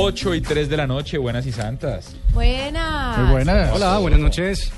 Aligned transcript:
8 0.00 0.34
y 0.36 0.40
3 0.40 0.68
de 0.68 0.76
la 0.76 0.86
noche, 0.86 1.18
buenas 1.18 1.44
y 1.46 1.50
santas. 1.50 2.14
Buenas. 2.32 3.18
Muy 3.18 3.30
buenas. 3.32 3.72
Hola, 3.74 3.98
buenas 3.98 4.20
noches. 4.20 4.70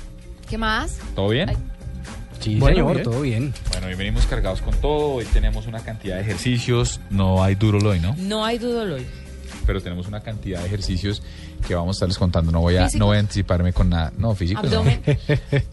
¿Qué 0.49 0.57
más? 0.57 0.97
¿Todo 1.15 1.29
bien? 1.29 1.49
Ay. 1.49 1.57
Sí, 2.39 2.55
Bueno, 2.55 2.77
señor, 2.77 2.93
bien. 2.95 3.03
todo 3.03 3.21
bien. 3.21 3.53
Bueno, 3.71 3.87
hoy 3.87 3.93
venimos 3.93 4.25
cargados 4.25 4.63
con 4.63 4.73
todo, 4.81 5.11
hoy 5.13 5.25
tenemos 5.25 5.67
una 5.67 5.81
cantidad 5.81 6.15
de 6.15 6.21
ejercicios, 6.23 6.99
no 7.11 7.43
hay 7.43 7.53
duro 7.53 7.87
hoy, 7.87 7.99
¿no? 7.99 8.15
No 8.17 8.43
hay 8.43 8.57
duda 8.57 8.81
hoy. 8.95 9.05
Pero 9.67 9.79
tenemos 9.79 10.07
una 10.07 10.21
cantidad 10.21 10.59
de 10.59 10.65
ejercicios 10.65 11.21
que 11.61 11.75
vamos 11.75 11.95
a 11.95 11.97
estarles 11.97 12.17
contando, 12.17 12.51
no 12.51 12.59
voy 12.61 12.75
a, 12.77 12.87
no 12.95 13.05
voy 13.07 13.17
a 13.17 13.19
anticiparme 13.21 13.71
con 13.73 13.89
nada, 13.89 14.11
no, 14.17 14.33
físico. 14.35 14.59
Abdomen. 14.61 15.01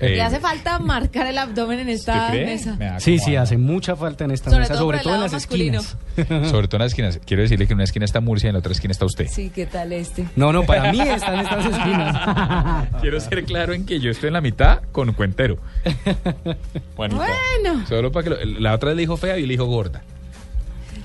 Eh, 0.01 0.11
Le 0.11 0.23
hace 0.23 0.39
falta 0.41 0.79
marcar 0.79 1.27
el 1.27 1.39
abdomen 1.39 1.81
en 1.81 1.89
esta 1.89 2.31
mesa. 2.31 2.77
Sí, 3.01 3.19
sí, 3.19 3.35
hace 3.37 3.57
mucha 3.57 3.97
falta 3.97 4.25
en 4.25 4.31
esta 4.31 4.51
Sobre 4.51 4.61
mesa, 4.63 4.75
todo 4.75 4.83
sobre 4.85 4.99
todo 5.01 5.15
en 5.17 5.21
las 5.23 5.33
masculino. 5.33 5.81
esquinas. 5.81 5.99
Sobre 6.51 6.67
todo 6.69 6.77
en 6.79 6.83
las 6.83 6.93
esquinas. 6.93 7.21
Quiero 7.25 7.43
decirle 7.43 7.67
que 7.67 7.73
en 7.73 7.77
una 7.77 7.85
esquina 7.85 8.05
está 8.05 8.21
Murcia 8.21 8.47
y 8.47 8.51
en 8.51 8.55
la 8.55 8.59
otra 8.61 8.73
esquina 8.73 8.93
está 8.93 9.05
usted. 9.07 9.27
Sí, 9.29 9.51
¿qué 9.55 9.67
tal 9.67 9.93
este? 9.93 10.27
No, 10.37 10.53
no, 10.53 10.65
para 10.65 10.91
mí 10.93 11.01
están 11.01 11.39
estas 11.41 11.65
esquinas. 11.67 12.89
Quiero 13.01 13.21
ser 13.21 13.45
claro 13.45 13.73
en 13.73 13.87
que 13.87 14.01
yo 14.01 14.11
estoy 14.11 14.29
en 14.29 14.35
la 14.35 14.41
mitad 14.41 14.81
con 14.93 15.13
cuentero. 15.13 15.59
Juanita. 16.97 17.27
Bueno. 17.63 17.87
Solo 17.89 18.11
para 18.13 18.25
que 18.25 18.31
lo- 18.31 18.61
la 18.61 18.75
otra 18.75 18.91
le 18.91 18.97
dijo 19.01 19.17
fea 19.17 19.39
y 19.39 19.43
le 19.43 19.49
dijo 19.55 19.67
gorda. 19.67 20.03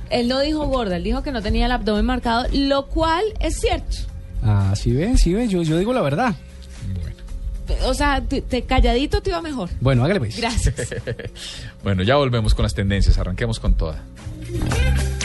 Él 0.09 0.27
no 0.27 0.39
dijo 0.41 0.65
gorda, 0.67 0.97
él 0.97 1.03
dijo 1.03 1.23
que 1.23 1.31
no 1.31 1.41
tenía 1.41 1.65
el 1.65 1.71
abdomen 1.71 2.05
marcado, 2.05 2.45
lo 2.51 2.87
cual 2.87 3.23
es 3.39 3.59
cierto. 3.59 3.97
Ah, 4.43 4.73
sí 4.75 4.91
ven, 4.91 5.17
sí 5.17 5.33
ven, 5.33 5.49
yo, 5.49 5.61
yo 5.63 5.77
digo 5.77 5.93
la 5.93 6.01
verdad. 6.01 6.35
Bueno. 7.67 7.87
O 7.87 7.93
sea, 7.93 8.21
te, 8.21 8.41
te- 8.41 8.63
calladito 8.63 9.21
te 9.21 9.29
iba 9.29 9.41
mejor. 9.41 9.69
Bueno, 9.79 10.03
hágale 10.03 10.19
pues. 10.19 10.37
Gracias. 10.37 10.75
Bueno, 11.83 12.01
ya 12.03 12.15
volvemos 12.15 12.53
con 12.55 12.63
las 12.63 12.73
tendencias, 12.73 13.17
arranquemos 13.17 13.59
con 13.59 13.73
toda. 13.75 14.03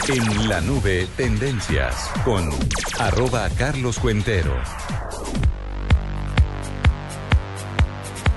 En 0.09 0.49
la 0.49 0.59
nube, 0.59 1.07
tendencias 1.15 1.95
con 2.25 2.49
arroba 2.99 3.47
Carlos 3.57 3.97
Cuentero. 3.99 4.57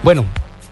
Bueno, 0.05 0.25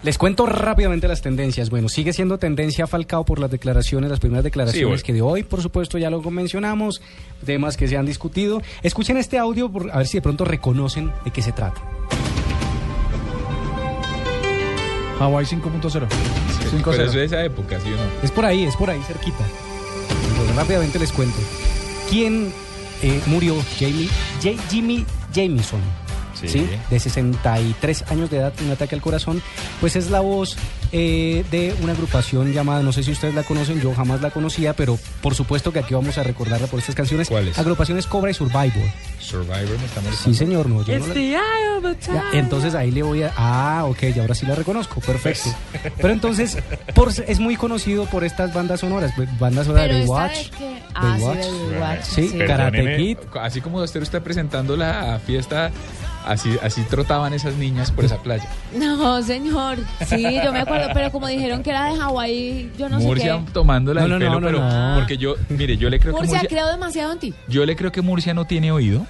les 0.03 0.17
cuento 0.19 0.47
rápidamente 0.47 1.07
las 1.09 1.21
tendencias. 1.21 1.69
Bueno, 1.71 1.89
sigue 1.89 2.13
siendo 2.13 2.39
tendencia 2.39 2.87
Falcao 2.87 3.25
por 3.25 3.39
las 3.39 3.51
declaraciones, 3.51 4.11
las 4.11 4.21
primeras 4.21 4.45
declaraciones 4.45 4.81
Sí, 4.81 4.85
bueno. 4.85 5.03
que 5.05 5.13
de 5.13 5.23
hoy, 5.23 5.43
por 5.43 5.61
supuesto, 5.63 5.99
ya 5.99 6.09
lo 6.11 6.23
mencionamos, 6.31 7.03
temas 7.45 7.77
que 7.77 7.87
se 7.89 7.97
han 7.97 8.07
discutido. 8.07 8.63
Escuchen 8.83 9.17
este 9.19 9.39
audio 9.39 9.71
por- 9.71 9.91
a 9.91 9.99
ver 9.99 10.07
si 10.07 10.17
de 10.19 10.23
pronto 10.23 10.45
reconocen 10.45 11.13
de 11.25 11.31
qué 11.31 11.43
se 11.43 11.53
trata. 11.53 11.81
Hawaii 15.19 15.45
5.0. 15.47 16.07
Pero 16.71 16.93
eso 16.93 17.03
es 17.05 17.13
de 17.13 17.25
esa 17.25 17.45
época, 17.45 17.79
¿sí 17.81 17.89
o 17.89 17.97
no? 17.97 18.03
Es 18.23 18.31
por 18.31 18.47
ahí, 18.47 18.65
es 18.65 18.75
por 18.77 18.89
ahí, 18.89 19.01
cerquita. 19.03 19.45
Bueno, 20.39 20.55
rápidamente 20.57 20.99
les 20.99 21.13
cuento. 21.13 21.37
¿Quién 22.09 22.53
eh, 23.03 23.21
murió? 23.27 23.55
Jamie, 23.79 24.09
J- 24.43 24.57
Jimmy 24.71 25.05
Jamison. 25.35 25.81
Sí. 26.41 26.49
Sí. 26.49 26.69
De 26.91 26.99
63 27.01 28.05
años 28.11 28.31
de 28.31 28.39
edad, 28.39 28.53
un 28.65 28.71
ataque 28.71 28.95
al 28.95 29.01
corazón. 29.01 29.43
Pues 29.81 29.97
es 29.97 30.11
la 30.11 30.21
voz 30.21 30.57
eh, 30.93 31.45
de 31.51 31.75
una 31.83 31.93
agrupación 31.93 32.53
llamada, 32.53 32.83
no 32.83 32.93
sé 32.93 33.03
si 33.03 33.13
ustedes 33.13 33.35
la 33.35 33.43
conocen, 33.43 33.81
yo 33.81 33.95
jamás 33.95 34.21
la 34.21 34.31
conocía, 34.31 34.75
pero 34.75 34.99
por 35.23 35.35
supuesto 35.35 35.73
que 35.73 35.79
aquí 35.81 35.95
vamos 35.95 36.19
a 36.19 36.23
recordarla 36.23 36.67
por 36.67 36.79
estas 36.81 36.95
canciones. 36.95 37.29
¿Cuál 37.29 37.49
es? 37.49 37.59
Agrupaciones 37.59 38.07
Cobra 38.07 38.31
y 38.31 38.35
Survivor. 38.35 38.71
Survivor 39.19 39.79
me 39.79 39.85
está 39.85 40.01
Sí, 40.01 40.05
molestando. 40.07 40.39
señor, 40.39 40.69
no. 40.69 40.85
yo 40.85 40.99
no 40.99 41.07
la- 41.07 41.15
the 41.15 41.21
eye 41.33 41.37
of 41.79 41.85
ya, 41.85 41.95
tiger. 42.23 42.23
entonces 42.35 42.75
ahí 42.75 42.91
le 42.91 43.03
voy 43.03 43.23
a. 43.23 43.33
Ah, 43.37 43.85
ok, 43.87 44.03
y 44.17 44.19
ahora 44.19 44.35
sí 44.35 44.47
la 44.47 44.55
reconozco, 44.55 45.01
perfecto. 45.01 45.51
Pero 45.99 46.13
entonces, 46.13 46.57
por, 46.95 47.11
es 47.11 47.39
muy 47.39 47.57
conocido 47.57 48.07
por 48.07 48.25
estas 48.25 48.53
bandas 48.53 48.81
sonoras, 48.81 49.13
pues, 49.15 49.29
bandas 49.39 49.67
sonoras 49.67 49.89
de 49.89 50.05
que... 50.59 50.81
Ah, 50.95 51.17
sí, 51.17 51.31
Baywatch. 51.79 52.03
Sí, 52.03 52.29
sí. 52.31 52.39
Karate 52.39 52.97
Kid. 52.97 53.19
Así 53.41 53.61
como 53.61 53.79
usted 53.83 54.03
está 54.03 54.21
presentando 54.21 54.77
la 54.77 55.21
fiesta, 55.25 55.71
así, 56.27 56.57
así 56.63 56.83
trotaban 56.83 57.33
esas 57.33 57.55
niñas 57.57 57.91
por 57.91 58.05
esa 58.05 58.19
playa. 58.23 58.49
No, 58.75 59.23
señor. 59.23 59.79
Sí, 60.07 60.23
yo 60.45 60.53
me 60.53 60.61
acuerdo, 60.61 60.89
pero 60.95 61.11
como 61.11 61.27
dijeron 61.27 61.63
que 61.63 61.71
era 61.71 61.87
de 61.93 61.99
Hawái, 61.99 62.71
yo 62.79 62.89
no 62.89 62.99
Murcia 63.01 63.39
sé 63.39 63.45
qué. 63.47 63.53
tomándola 63.53 64.01
No, 64.01 64.07
el 64.07 64.13
no, 64.13 64.19
pelo, 64.19 64.31
no, 64.33 64.41
no, 64.41 64.47
pero 64.47 64.61
no. 64.61 64.95
porque 64.97 65.17
yo, 65.19 65.35
mire, 65.49 65.77
yo 65.77 65.89
le 65.91 65.99
creo 65.99 66.13
que 66.15 66.21
Murcia, 66.21 66.39
Murcia, 66.39 66.49
creo 66.49 66.67
demasiado 66.71 67.13
en 67.13 67.19
ti. 67.19 67.35
yo 67.49 67.65
le 67.67 67.77
creo 67.77 67.93
que 67.93 68.03
Murcia 68.03 68.35
no 68.35 68.45
tiene 68.47 68.73
oído, 68.73 69.07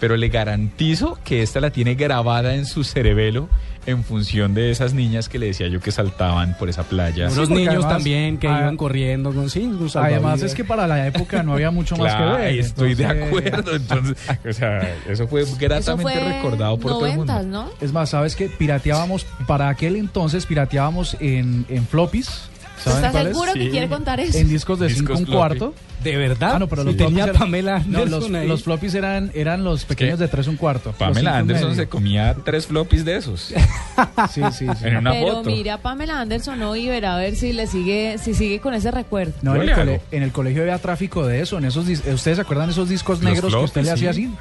pero 0.00 0.16
le 0.16 0.28
garantizo 0.28 1.18
que 1.24 1.42
esta 1.42 1.60
la 1.60 1.70
tiene 1.70 1.94
grabada 1.94 2.54
en 2.54 2.66
su 2.66 2.84
cerebelo 2.84 3.48
en 3.86 4.04
función 4.04 4.54
de 4.54 4.70
esas 4.70 4.94
niñas 4.94 5.28
que 5.28 5.38
le 5.38 5.46
decía 5.46 5.68
yo 5.68 5.80
que 5.80 5.92
saltaban 5.92 6.56
por 6.58 6.68
esa 6.68 6.84
playa. 6.84 7.28
Unos 7.30 7.50
niños 7.50 7.74
además- 7.74 7.92
también 7.92 8.38
que 8.38 8.48
ah, 8.48 8.60
iban 8.60 8.76
corriendo 8.76 9.32
con 9.32 9.50
sí, 9.50 9.70
Además 9.94 10.42
es 10.42 10.54
que 10.54 10.64
para 10.64 10.86
la 10.86 11.06
época 11.06 11.42
no 11.42 11.52
había 11.52 11.70
mucho 11.70 11.96
más 11.96 12.14
que 12.14 12.22
ver. 12.22 12.58
estoy 12.58 12.94
de 12.94 13.06
acuerdo. 13.06 13.76
Entonces, 13.76 14.16
o 14.48 14.52
sea, 14.52 14.94
eso 15.08 15.26
fue 15.28 15.42
Eso 15.42 15.56
gratamente 15.58 16.02
fue 16.02 16.32
recordado 16.32 16.78
por 16.78 16.92
todo 16.92 17.06
el 17.06 17.16
mundo. 17.16 17.42
¿no? 17.42 17.70
Es 17.80 17.92
más, 17.92 18.10
¿sabes 18.10 18.36
qué? 18.36 18.48
Pirateábamos, 18.48 19.26
para 19.46 19.68
aquel 19.68 19.96
entonces 19.96 20.46
pirateábamos 20.46 21.16
en, 21.20 21.66
en 21.68 21.86
floppies. 21.86 22.48
¿Saben 22.92 23.04
¿Estás 23.06 23.26
seguro 23.26 23.52
Sí. 23.52 23.58
que 23.58 23.70
quiere 23.70 23.88
contar 23.88 24.20
eso? 24.20 24.38
En 24.38 24.48
discos 24.48 24.78
de 24.78 24.88
Discos 24.88 25.18
5 25.18 25.30
un 25.32 25.36
cuarto. 25.38 25.74
¿De 26.02 26.16
verdad? 26.18 26.52
Ah, 26.56 26.58
no, 26.58 26.68
pero 26.68 26.82
Sí, 26.82 26.88
los 26.88 26.96
tenía 26.98 27.24
eran- 27.24 27.36
Pamela 27.36 27.78
No, 27.86 28.00
los, 28.00 28.12
Anderson 28.12 28.36
ahí. 28.36 28.46
los 28.46 28.62
floppies 28.62 28.94
eran, 28.94 29.30
eran 29.34 29.64
los 29.64 29.86
pequeños 29.86 30.18
de 30.18 30.28
3 30.28 30.46
un 30.48 30.56
cuarto. 30.56 30.92
Pamela 30.92 31.38
Anderson 31.38 31.74
se 31.74 31.86
comía 31.88 32.36
tres 32.44 32.66
floppies 32.66 33.04
de 33.06 33.16
esos 33.16 33.40
Sí, 34.30 34.42
sí, 34.52 34.66
sí. 34.78 34.84
en 34.86 34.98
una 34.98 35.12
Pero 35.12 35.28
foto. 35.36 35.50
mira, 35.50 35.78
Pamela 35.78 36.20
Anderson 36.20 36.60
hoy 36.62 36.86
y 36.86 36.88
verá 36.90 37.14
a 37.14 37.18
ver 37.18 37.36
si 37.36 37.52
le 37.54 37.66
sigue, 37.66 38.18
si 38.22 38.34
sigue 38.34 38.60
con 38.60 38.74
ese 38.74 38.90
recuerdo. 38.90 39.32
No, 39.40 39.54
en 39.56 39.62
el, 39.68 39.74
cole- 39.74 40.00
en 40.10 40.22
el 40.22 40.32
colegio 40.32 40.62
había 40.62 40.78
tráfico 40.78 41.26
de 41.26 41.40
eso. 41.40 41.56
En 41.56 41.64
esos 41.64 41.86
¿Ustedes 41.88 42.36
se 42.36 42.40
acuerdan 42.40 42.66
de 42.66 42.72
esos 42.72 42.88
discos 42.90 43.22
Los 43.22 43.32
negros 43.32 43.54
que 43.54 43.60
usted 43.64 43.82
floppies, 43.82 43.86
le 43.86 43.92
hacía 43.92 44.12
sí. 44.12 44.24
así? 44.26 44.34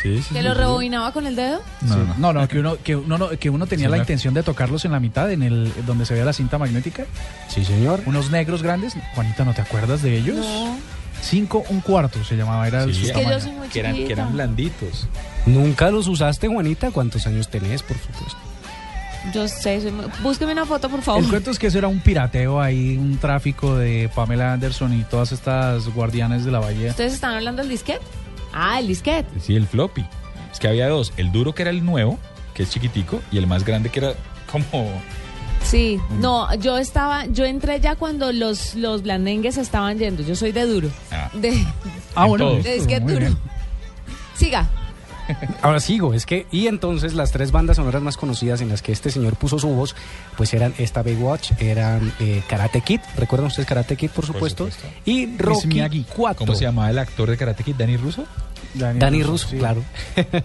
Sí, 0.00 0.22
sí, 0.22 0.34
¿Que 0.34 0.40
sí, 0.40 0.44
lo 0.46 0.52
sí. 0.52 0.58
rebobinaba 0.58 1.12
con 1.12 1.26
el 1.26 1.36
dedo? 1.36 1.60
No, 1.82 1.96
no. 1.96 2.14
No, 2.18 2.32
no, 2.32 2.48
que 2.48 2.58
uno, 2.60 2.76
que 2.82 2.96
uno, 2.96 3.18
no- 3.18 3.28
que 3.30 3.50
uno 3.50 3.66
tenía 3.66 3.86
Sí, 3.86 3.90
la 3.90 3.98
intención 3.98 4.34
de 4.34 4.42
tocarlos 4.42 4.84
en 4.84 4.92
la 4.92 5.00
mitad, 5.00 5.30
en 5.30 5.42
el 5.42 5.72
donde 5.86 6.06
se 6.06 6.14
veía 6.14 6.24
la 6.24 6.32
cinta 6.32 6.58
magnética. 6.58 7.04
Sí, 7.48 7.64
señor. 7.64 8.02
Unos 8.06 8.30
negros 8.30 8.62
grandes. 8.62 8.94
Juanita, 9.14 9.44
¿no 9.44 9.54
te 9.54 9.62
acuerdas 9.62 10.02
de 10.02 10.16
ellos? 10.16 10.36
No. 10.36 10.76
Cinco 11.20 11.64
un 11.68 11.80
cuarto 11.80 12.22
se 12.22 12.36
llamaba, 12.36 12.68
era 12.68 12.84
Sí, 12.84 12.94
su 12.94 13.06
es 13.06 13.12
que 13.12 13.24
yo 13.24 13.40
soy 13.40 13.50
muy 13.50 13.66
Que 13.68 13.80
eran, 13.80 13.94
que 13.96 14.12
eran 14.12 14.32
blanditos. 14.34 15.08
¿Nunca 15.46 15.90
los 15.90 16.06
usaste, 16.06 16.46
Juanita? 16.46 16.92
¿Cuántos 16.92 17.26
años 17.26 17.48
tenés, 17.50 17.82
por 17.82 17.96
supuesto? 17.98 18.38
Yo 19.34 19.48
sé, 19.48 19.80
soy 19.80 19.90
muy- 19.90 20.06
búsqueme 20.22 20.52
una 20.52 20.64
foto, 20.64 20.88
por 20.88 21.02
favor. 21.02 21.22
El 21.24 21.28
cuento 21.28 21.50
es 21.50 21.58
que 21.58 21.66
eso 21.66 21.78
era 21.78 21.88
un 21.88 21.98
pirateo 22.00 22.60
ahí, 22.60 22.96
un 22.96 23.18
tráfico 23.18 23.74
de 23.76 24.08
Pamela 24.14 24.52
Anderson 24.52 24.94
y 24.94 25.02
todas 25.02 25.32
estas 25.32 25.88
guardianes 25.92 26.44
de 26.44 26.52
la 26.52 26.60
bahía. 26.60 26.90
¿Ustedes 26.90 27.14
están 27.14 27.34
hablando 27.34 27.62
del 27.62 27.68
disquete? 27.70 28.00
Ah, 28.52 28.78
el 28.80 28.88
disquete. 28.88 29.40
Sí, 29.40 29.54
el 29.56 29.66
floppy. 29.66 30.04
Es 30.52 30.58
que 30.58 30.68
había 30.68 30.88
dos. 30.88 31.12
El 31.16 31.30
duro 31.32 31.54
que 31.54 31.62
era 31.62 31.70
el 31.70 31.84
nuevo, 31.84 32.18
que 32.54 32.62
es 32.64 32.70
chiquitico, 32.70 33.20
y 33.30 33.38
el 33.38 33.46
más 33.46 33.64
grande 33.64 33.90
que 33.90 34.00
era 34.00 34.14
como... 34.50 34.90
Sí, 35.62 36.00
no, 36.20 36.54
yo 36.54 36.78
estaba, 36.78 37.26
yo 37.26 37.44
entré 37.44 37.80
ya 37.80 37.96
cuando 37.96 38.32
los, 38.32 38.74
los 38.76 39.02
blandengues 39.02 39.56
estaban 39.58 39.98
yendo. 39.98 40.22
Yo 40.22 40.36
soy 40.36 40.52
de 40.52 40.64
duro. 40.66 40.88
Ah. 41.10 41.30
De, 41.34 41.52
Ah, 42.14 42.26
bueno, 42.26 42.54
de 42.54 42.74
disquete 42.74 43.00
duro. 43.00 43.18
bien. 43.18 43.38
Siga. 44.34 44.68
Ahora 45.62 45.80
sigo, 45.80 46.14
es 46.14 46.26
que, 46.26 46.46
y 46.50 46.66
entonces 46.66 47.14
las 47.14 47.32
tres 47.32 47.52
bandas 47.52 47.76
sonoras 47.76 48.02
más 48.02 48.16
conocidas 48.16 48.60
en 48.60 48.68
las 48.68 48.82
que 48.82 48.92
este 48.92 49.10
señor 49.10 49.36
puso 49.36 49.58
su 49.58 49.68
voz, 49.68 49.94
pues 50.36 50.54
eran 50.54 50.74
esta 50.78 51.02
Baywatch, 51.02 51.52
eran 51.60 52.12
eh, 52.20 52.42
Karate 52.48 52.80
Kid, 52.80 53.00
¿recuerdan 53.16 53.48
ustedes 53.48 53.68
Karate 53.68 53.96
Kid, 53.96 54.10
por 54.10 54.26
supuesto? 54.26 54.70
supuesto. 54.70 54.88
Y 55.04 55.36
Rocky 55.36 55.66
Miyagi. 55.68 56.06
4. 56.14 56.38
¿Cómo 56.38 56.54
se 56.54 56.64
llamaba 56.64 56.90
el 56.90 56.98
actor 56.98 57.30
de 57.30 57.36
Karate 57.36 57.64
Kid? 57.64 57.74
¿Danny 57.76 57.96
Russo? 57.96 58.24
Dani, 58.74 58.98
Danny 58.98 59.22
Russo, 59.22 59.48
sí. 59.48 59.56
claro. 59.56 59.82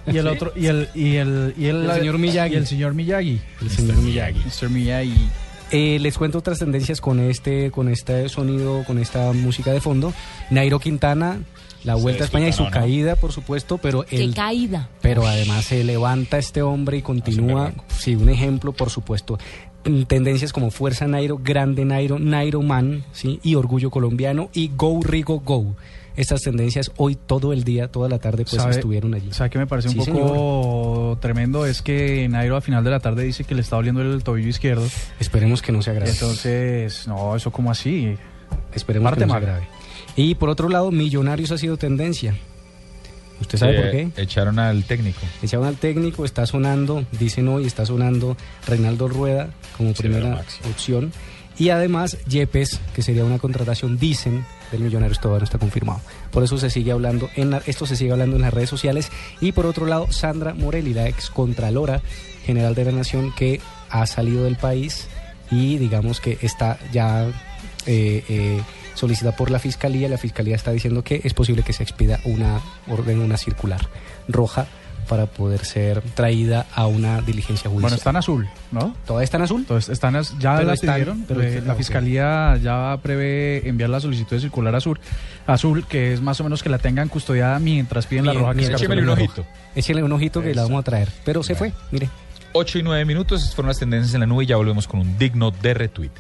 Y 0.08 0.18
el 0.18 0.28
otro, 0.28 0.54
y 0.56 0.68
el, 0.68 0.90
y 0.94 1.18
el, 1.18 1.54
y 1.58 1.66
el, 1.66 1.90
El 1.90 1.98
señor 1.98 2.18
Miyagi. 2.18 2.54
Y 2.54 2.58
el 2.58 2.68
señor 2.68 2.94
Miyagi. 2.94 3.42
El 3.62 3.70
señor 3.70 3.98
Miyagi. 3.98 4.40
Mr. 4.40 4.70
Miyagi. 4.70 5.30
Eh, 5.72 5.98
les 6.00 6.18
cuento 6.18 6.38
otras 6.38 6.60
tendencias 6.60 7.02
con 7.02 7.20
este, 7.20 7.72
con 7.72 7.90
este 7.90 8.30
sonido, 8.30 8.84
con 8.86 9.00
esta 9.00 9.34
música 9.34 9.72
de 9.72 9.82
fondo. 9.82 10.14
Nairo 10.52 10.80
Quintana, 10.80 11.40
la 11.84 11.96
vuelta 11.96 12.24
a 12.24 12.26
España 12.26 12.48
y 12.48 12.54
su 12.54 12.70
caída, 12.70 13.16
por 13.16 13.32
supuesto, 13.32 13.78
pero 13.78 14.04
Qué 14.06 14.24
él, 14.24 14.34
caída. 14.34 14.90
pero 15.02 15.26
además 15.28 15.66
se 15.66 15.84
levanta 15.84 16.38
este 16.38 16.62
hombre 16.62 16.98
y 16.98 17.02
continúa. 17.02 17.74
Sí, 17.98 18.16
un 18.16 18.30
ejemplo, 18.30 18.72
por 18.74 18.90
supuesto. 18.90 19.38
Tendencias 20.08 20.54
como 20.54 20.72
Fuerza 20.72 21.08
Nairo, 21.08 21.38
Grande 21.44 21.84
Nairo, 21.84 22.18
Nairo 22.20 22.62
Man, 22.62 23.04
¿sí? 23.12 23.40
y 23.44 23.56
Orgullo 23.56 23.90
Colombiano 23.92 24.50
y 24.54 24.72
Go 24.78 25.02
Rigo 25.04 25.42
Go. 25.42 25.76
estas 26.16 26.42
tendencias. 26.42 26.92
Hoy 26.96 27.16
todo 27.16 27.52
el 27.52 27.64
día, 27.66 27.90
toda 27.90 28.08
la 28.08 28.20
tarde, 28.20 28.46
pues 28.50 28.62
¿Sabe- 28.62 28.76
estuvieron 28.76 29.14
allí. 29.16 29.34
¿Sabe 29.34 29.50
qué 29.50 29.58
me 29.58 29.68
parece 29.68 29.90
un 29.90 29.96
poco 29.96 31.18
tremendo? 31.20 31.66
Es 31.66 31.82
que 31.82 32.30
Nairo 32.30 32.56
a 32.56 32.62
final 32.62 32.84
de 32.84 32.92
la 32.92 33.00
tarde 33.02 33.24
dice 33.24 33.44
que 33.44 33.56
le 33.56 33.62
está 33.62 33.76
doliendo 33.76 34.02
el 34.04 34.24
tobillo 34.24 34.48
izquierdo. 34.48 34.88
Esperemos 35.20 35.62
que 35.62 35.72
no 35.74 35.82
sea 35.82 35.94
grave. 35.94 36.12
Entonces, 36.12 37.06
no, 37.08 37.36
eso 37.36 37.52
como 37.52 37.70
así. 37.72 38.16
Esperemos 38.74 39.10
parte 39.10 39.22
que 39.22 39.26
no 39.26 39.34
sea 39.34 39.42
grave. 39.42 39.68
Y 40.16 40.36
por 40.36 40.50
otro 40.50 40.70
lado, 40.70 40.92
Millonarios 40.92 41.52
ha 41.52 41.58
sido 41.58 41.78
tendencia. 41.78 42.36
¿Usted 43.42 43.58
sabe 43.58 43.74
Eh, 43.78 43.82
por 43.82 43.92
qué? 43.92 44.22
Echaron 44.22 44.60
al 44.60 44.84
técnico. 44.84 45.20
Echaron 45.42 45.66
al 45.66 45.76
técnico, 45.78 46.24
está 46.24 46.46
sonando, 46.46 47.06
dicen 47.20 47.48
hoy, 47.48 47.66
está 47.66 47.86
sonando 47.86 48.38
Reinaldo 48.68 49.08
Rueda 49.08 49.50
como 49.78 49.94
primera 49.94 50.42
opción. 50.70 51.12
Y 51.58 51.70
además 51.70 52.18
Yepes, 52.28 52.80
que 52.96 53.02
sería 53.04 53.26
una 53.26 53.38
contratación, 53.40 53.98
dicen, 54.00 54.46
del 54.72 54.82
Millonarios 54.82 55.20
todavía 55.20 55.40
no 55.40 55.46
está 55.46 55.60
confirmado. 55.60 56.00
Por 56.32 56.44
eso 56.44 56.58
se 56.58 56.70
sigue 56.70 56.92
hablando, 56.92 57.30
en 57.36 57.52
la- 57.52 57.62
esto 57.68 57.86
se 57.86 57.96
sigue 57.96 58.12
hablando 58.12 58.36
en 58.38 58.42
las 58.44 58.54
redes 58.54 58.70
sociales. 58.70 59.12
Y 59.42 59.52
por 59.52 59.66
otro 59.66 59.86
lado, 59.86 60.12
Sandra 60.12 60.54
Morelli, 60.54 60.94
la 60.94 61.08
ex 61.08 61.30
contralora 61.30 62.02
general 62.46 62.74
de 62.76 62.86
la 62.86 62.92
Nación, 62.92 63.34
que 63.36 63.60
ha 63.90 64.06
salido 64.08 64.46
del 64.46 64.56
país 64.56 65.08
y 65.52 65.78
digamos 65.78 66.20
que 66.22 66.38
está 66.42 66.80
ya 66.92 67.26
eh, 67.86 68.24
eh, 68.30 68.62
solicitada 69.04 69.36
por 69.36 69.52
la 69.52 69.60
Fiscalía. 69.60 70.08
La 70.08 70.18
Fiscalía 70.18 70.56
está 70.56 70.72
diciendo 70.72 71.04
que 71.04 71.20
es 71.24 71.34
posible 71.34 71.64
que 71.64 71.74
se 71.74 71.84
expida 71.84 72.20
una 72.26 72.62
orden, 72.88 73.20
una 73.20 73.36
circular 73.38 73.82
roja 74.30 74.66
para 75.10 75.26
poder 75.26 75.66
ser 75.66 76.02
traída 76.16 76.66
a 76.74 76.88
una 76.88 77.20
diligencia 77.22 77.70
judicial. 77.70 77.82
Bueno, 77.82 77.96
está 77.98 78.12
en 78.12 78.16
azul, 78.16 78.48
¿no? 78.72 78.96
¿Todavía 79.06 79.26
está 79.26 79.36
en 79.36 79.44
azul? 79.44 79.60
Entonces, 79.60 79.90
están, 79.90 80.14
ya 80.40 80.56
Pero 80.56 80.68
la 80.68 80.74
están- 80.76 80.94
pidieron, 80.96 81.26
pero 81.28 81.42
eh, 81.42 81.50
están- 81.50 81.68
la 81.68 81.76
fiscalía 81.76 82.58
ya 82.64 82.98
prevé 83.04 83.68
enviar 83.68 83.90
la 83.90 84.00
solicitud 84.00 84.38
de 84.38 84.40
circular 84.40 84.74
azul, 84.76 84.98
azul, 85.46 85.86
que 85.88 86.14
es 86.14 86.22
más 86.22 86.40
o 86.40 86.46
menos 86.46 86.64
que 86.64 86.70
la 86.70 86.78
tengan 86.78 87.10
custodiada 87.10 87.60
mientras 87.60 88.06
piden 88.08 88.26
la 88.26 88.32
Bien, 88.32 88.42
roja 88.44 88.56
que 88.56 88.66
Échemele 88.66 89.02
un 89.04 89.10
ojito. 89.10 89.46
Échale 89.76 90.04
un 90.04 90.12
ojito 90.14 90.42
que 90.42 90.56
la 90.56 90.64
vamos 90.64 90.80
a 90.80 90.84
traer. 90.84 91.10
Pero 91.26 91.44
se 91.44 91.56
fue, 91.56 91.74
mire. 91.92 92.08
8 92.54 92.80
y 92.80 92.84
9 92.84 93.04
minutos, 93.04 93.42
estas 93.42 93.56
fueron 93.56 93.68
las 93.70 93.80
tendencias 93.80 94.14
en 94.14 94.22
la 94.22 94.26
nube 94.26 94.46
y 94.46 94.48
ya 94.48 94.56
volvemos 94.56 94.88
con 94.88 95.02
un 95.02 95.18
digno 95.18 95.52
de 95.52 95.74
retweet. 95.74 96.12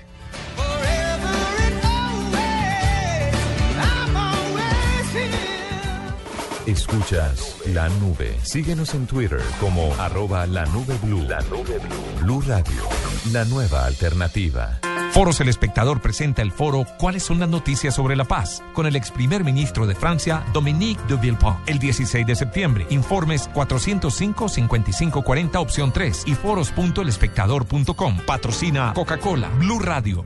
Escuchas 6.65 7.57
la 7.67 7.89
nube. 7.89 8.37
Síguenos 8.41 8.93
en 8.93 9.05
Twitter 9.05 9.41
como 9.59 9.93
arroba 9.95 10.47
la 10.47 10.65
nube 10.67 10.97
blue. 11.03 11.21
La 11.27 11.41
nube 11.41 11.77
blue. 11.79 12.21
Blue 12.21 12.39
Radio. 12.41 12.83
La 13.33 13.43
nueva 13.45 13.85
alternativa. 13.85 14.79
Foros 15.11 15.41
El 15.41 15.49
Espectador 15.49 16.01
presenta 16.01 16.41
el 16.41 16.51
foro 16.51 16.85
¿Cuáles 16.97 17.21
son 17.23 17.39
las 17.39 17.47
noticias 17.49 17.93
sobre 17.93 18.15
la 18.15 18.23
paz? 18.23 18.63
con 18.73 18.85
el 18.87 18.95
ex 18.95 19.11
primer 19.11 19.43
ministro 19.43 19.85
de 19.85 19.93
Francia, 19.93 20.43
Dominique 20.53 21.01
de 21.07 21.17
Villepin, 21.17 21.53
el 21.67 21.77
16 21.79 22.25
de 22.25 22.35
septiembre. 22.35 22.87
Informes 22.89 23.49
405-5540 23.51 25.55
opción 25.57 25.91
3 25.91 26.23
y 26.25 26.33
foros.elespectador.com. 26.33 28.17
Patrocina 28.25 28.93
Coca-Cola, 28.95 29.49
Blue 29.59 29.79
Radio. 29.79 30.25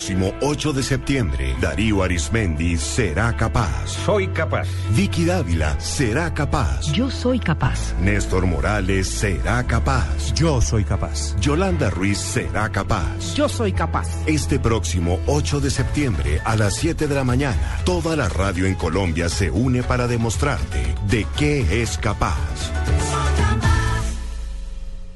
Próximo 0.00 0.32
8 0.40 0.72
de 0.72 0.82
septiembre, 0.82 1.54
Darío 1.60 2.02
Arismendi 2.02 2.78
será 2.78 3.36
capaz. 3.36 3.86
Soy 4.06 4.28
capaz. 4.28 4.66
Vicky 4.92 5.26
Dávila 5.26 5.78
será 5.78 6.32
capaz. 6.32 6.90
Yo 6.92 7.10
soy 7.10 7.38
capaz. 7.38 7.92
Néstor 8.00 8.46
Morales 8.46 9.06
será 9.06 9.62
capaz. 9.66 10.32
Yo 10.32 10.62
soy 10.62 10.84
capaz. 10.84 11.36
Yolanda 11.38 11.90
Ruiz 11.90 12.16
será 12.16 12.72
capaz. 12.72 13.34
Yo 13.34 13.46
soy 13.46 13.74
capaz. 13.74 14.08
Este 14.24 14.58
próximo 14.58 15.20
8 15.26 15.60
de 15.60 15.70
septiembre 15.70 16.40
a 16.46 16.56
las 16.56 16.76
7 16.76 17.06
de 17.06 17.14
la 17.14 17.24
mañana, 17.24 17.80
toda 17.84 18.16
la 18.16 18.30
radio 18.30 18.64
en 18.64 18.76
Colombia 18.76 19.28
se 19.28 19.50
une 19.50 19.82
para 19.82 20.06
demostrarte 20.06 20.94
de 21.08 21.26
qué 21.36 21.82
es 21.82 21.98
capaz. 21.98 22.38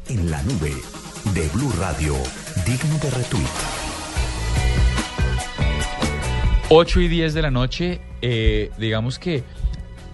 En 0.09 0.31
la 0.31 0.43
nube 0.43 0.75
de 1.33 1.49
Blue 1.55 1.73
Radio, 1.81 2.15
digno 2.67 2.99
de 2.99 3.11
retweet. 3.11 3.84
8 6.77 7.01
y 7.03 7.09
10 7.09 7.35
de 7.35 7.43
la 7.43 7.51
noche, 7.53 8.01
eh, 8.21 8.71
digamos 8.79 9.21
que 9.21 9.45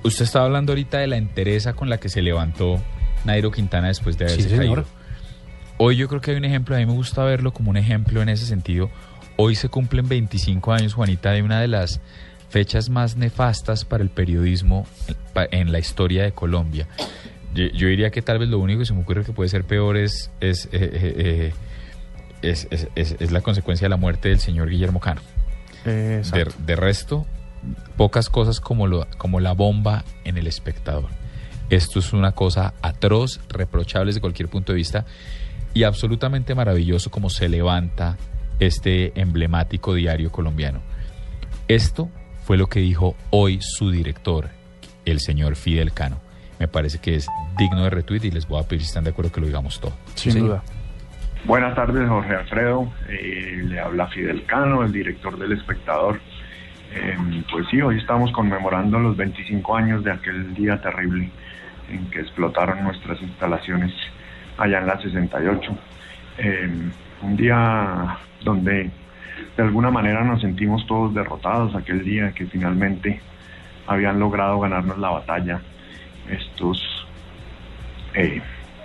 usted 0.03 0.25
estaba 0.25 0.45
hablando 0.45 0.73
ahorita 0.73 0.99
de 0.99 1.07
la 1.07 1.17
entereza 1.17 1.73
con 1.73 1.89
la 1.89 1.99
que 1.99 2.11
se 2.11 2.21
levantó 2.21 2.79
Nairo 3.25 3.51
Quintana 3.51 3.89
después 3.89 4.19
de 4.19 4.27
haberse 4.27 4.43
Sí, 4.43 4.49
señor. 4.57 4.85
caído. 4.85 5.01
Hoy 5.79 5.97
yo 5.97 6.07
creo 6.09 6.21
que 6.21 6.33
hay 6.33 6.37
un 6.37 6.45
ejemplo, 6.45 6.77
a 6.77 6.79
mí 6.79 6.85
me 6.85 6.93
gusta 6.93 7.25
verlo 7.25 7.53
como 7.55 7.71
un 7.71 7.79
ejemplo 7.79 8.21
en 8.21 8.29
ese 8.29 8.45
sentido. 8.45 8.91
Hoy 9.37 9.55
se 9.55 9.71
cumplen 9.71 10.07
25 10.07 10.73
años, 10.75 10.93
Juanita, 10.93 11.31
de 11.31 11.43
una 11.43 11.61
de 11.63 11.69
las 11.69 12.01
fechas 12.51 12.91
más 12.91 13.17
nefastas 13.17 13.87
para 13.87 14.03
el 14.03 14.11
periodismo 14.11 14.87
en, 15.53 15.73
la 15.73 15.79
historia 15.79 16.25
de 16.25 16.33
Colombia. 16.33 16.87
Yo, 17.55 17.65
yo 17.69 17.89
diría 17.89 18.11
que 18.11 18.21
tal 18.21 18.39
vez 18.39 18.51
lo 18.51 18.59
único 18.59 18.81
que 18.81 18.87
se 18.87 18.93
me 18.93 19.01
ocurre 19.01 19.25
que 19.25 19.33
puede 19.33 19.49
ser 19.49 19.65
peor 19.65 19.97
es, 19.97 20.31
es, 20.41 20.67
eh, 20.67 20.69
eh, 20.73 21.15
eh, 21.17 21.53
es, 22.43 22.69
es- 22.71 22.89
es- 22.97 23.17
es 23.19 23.33
la 23.33 23.41
consecuencia 23.41 23.87
de 23.87 23.91
la 23.91 23.97
muerte 23.97 24.29
del 24.29 24.41
señor 24.41 24.69
Guillermo 24.69 25.01
Cano. 25.01 25.23
Eh, 25.85 26.23
De, 26.67 26.77
resto, 26.77 27.27
pocas 27.97 28.29
cosas 28.29 28.61
como, 28.61 28.87
lo, 28.87 29.07
como 29.19 29.41
la 29.41 29.53
bomba 29.53 30.05
en 30.25 30.37
el 30.37 30.47
espectador. 30.47 31.09
Esto 31.71 32.01
es 32.01 32.13
una 32.13 32.33
cosa 32.33 32.75
atroz, 32.83 33.41
reprochable 33.49 34.09
desde 34.09 34.21
cualquier 34.21 34.49
punto 34.49 34.73
de 34.73 34.77
vista 34.77 35.05
y 35.73 35.85
absolutamente 35.85 36.55
maravilloso 36.55 37.11
como 37.11 37.31
se 37.31 37.49
levanta 37.49 38.17
este 38.59 39.19
emblemático 39.21 39.95
diario 39.95 40.33
colombiano. 40.33 40.81
Esto 41.69 42.11
fue 42.45 42.57
lo 42.57 42.67
que 42.67 42.81
dijo 42.81 43.15
hoy 43.31 43.61
su 43.63 43.91
director, 43.91 44.51
el 45.05 45.21
señor 45.21 45.55
Fidel 45.55 45.93
Cano. 45.93 46.21
Me 46.59 46.69
parece 46.69 46.99
que 46.99 47.15
es 47.15 47.27
digno 47.57 47.85
de 47.85 47.91
retweet 47.91 48.25
y 48.25 48.31
les 48.31 48.47
voy 48.47 48.61
a 48.61 48.67
pedir 48.67 48.83
si 48.83 48.89
están 48.89 49.05
de 49.05 49.11
acuerdo 49.11 49.33
que 49.33 49.41
lo 49.41 49.47
digamos 49.47 49.81
todo. 49.81 49.93
Sin 50.15 50.33
señor. 50.33 50.49
duda. 50.49 50.63
Buenas 51.45 51.75
tardes, 51.75 52.07
Jorge 52.07 52.35
Alfredo. 52.35 52.93
Eh, 53.09 53.63
le 53.67 53.81
habla 53.81 54.09
Fidel 54.09 54.45
Cano, 54.45 54.85
el 54.85 54.93
director 54.93 55.39
del 55.39 55.53
Espectador. 55.53 56.21
Eh, 56.93 57.17
pues 57.51 57.67
sí, 57.71 57.81
hoy 57.81 57.97
estamos 57.99 58.31
conmemorando 58.33 58.99
los 58.99 59.17
25 59.17 59.75
años 59.75 60.05
de 60.05 60.13
aquel 60.13 60.55
día 60.55 60.81
terrible 60.83 61.31
en 61.91 62.11
que 62.11 62.21
explotaron 62.21 62.85
nuestras 62.85 63.21
instalaciones 63.23 63.93
allá 64.59 64.81
en 64.81 64.87
la 64.87 65.01
68. 65.01 65.73
Eh, 66.39 66.71
un 67.23 67.37
día 67.37 68.19
donde 68.45 68.91
de 69.57 69.63
alguna 69.63 69.91
manera 69.91 70.23
nos 70.23 70.43
sentimos 70.43 70.87
todos 70.87 71.15
derrotados, 71.15 71.75
aquel 71.75 72.05
día 72.05 72.33
que 72.33 72.47
finalmente 72.47 73.19
habían 73.87 74.21
logrado 74.21 74.61
ganarnos 74.61 74.99
la 74.99 75.09
batalla 75.09 75.61
estos 76.29 77.07
eh, 78.15 78.43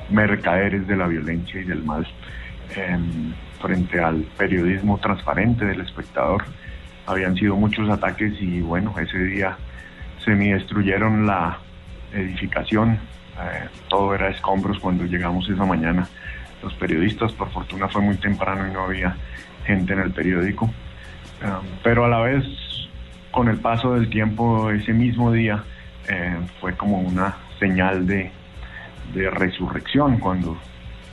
mercaderes 0.09 0.87
de 0.87 0.95
la 0.95 1.07
violencia 1.07 1.59
y 1.59 1.65
del 1.65 1.83
mal 1.83 2.07
frente 3.61 3.99
al 3.99 4.21
periodismo 4.37 4.97
transparente 4.97 5.65
del 5.65 5.81
espectador. 5.81 6.43
Habían 7.05 7.35
sido 7.35 7.55
muchos 7.55 7.89
ataques 7.89 8.33
y 8.39 8.61
bueno, 8.61 8.93
ese 8.99 9.17
día 9.17 9.57
semidestruyeron 10.23 11.25
la 11.25 11.59
edificación. 12.13 12.99
eh, 13.37 13.67
todo 13.89 14.15
era 14.15 14.29
escombros 14.29 14.79
cuando 14.79 15.03
llegamos 15.05 15.49
esa 15.49 15.65
mañana. 15.65 16.07
Los 16.63 16.73
periodistas, 16.75 17.33
por 17.33 17.51
fortuna, 17.51 17.87
fue 17.89 18.01
muy 18.01 18.15
temprano 18.15 18.67
y 18.67 18.71
no 18.71 18.85
había 18.85 19.15
gente 19.65 19.93
en 19.93 19.99
el 19.99 20.11
periódico. 20.11 20.71
Em, 21.41 21.67
pero 21.83 22.05
a 22.05 22.07
la 22.07 22.21
vez, 22.21 22.45
con 23.31 23.49
el 23.49 23.57
paso 23.57 23.93
del 23.93 24.09
tiempo, 24.09 24.71
ese 24.71 24.93
mismo 24.93 25.31
día 25.31 25.63
eh, 26.07 26.37
fue 26.61 26.73
como 26.75 26.99
una 26.99 27.35
señal 27.59 28.07
de, 28.07 28.31
de 29.13 29.29
resurrección 29.29 30.17
cuando 30.19 30.57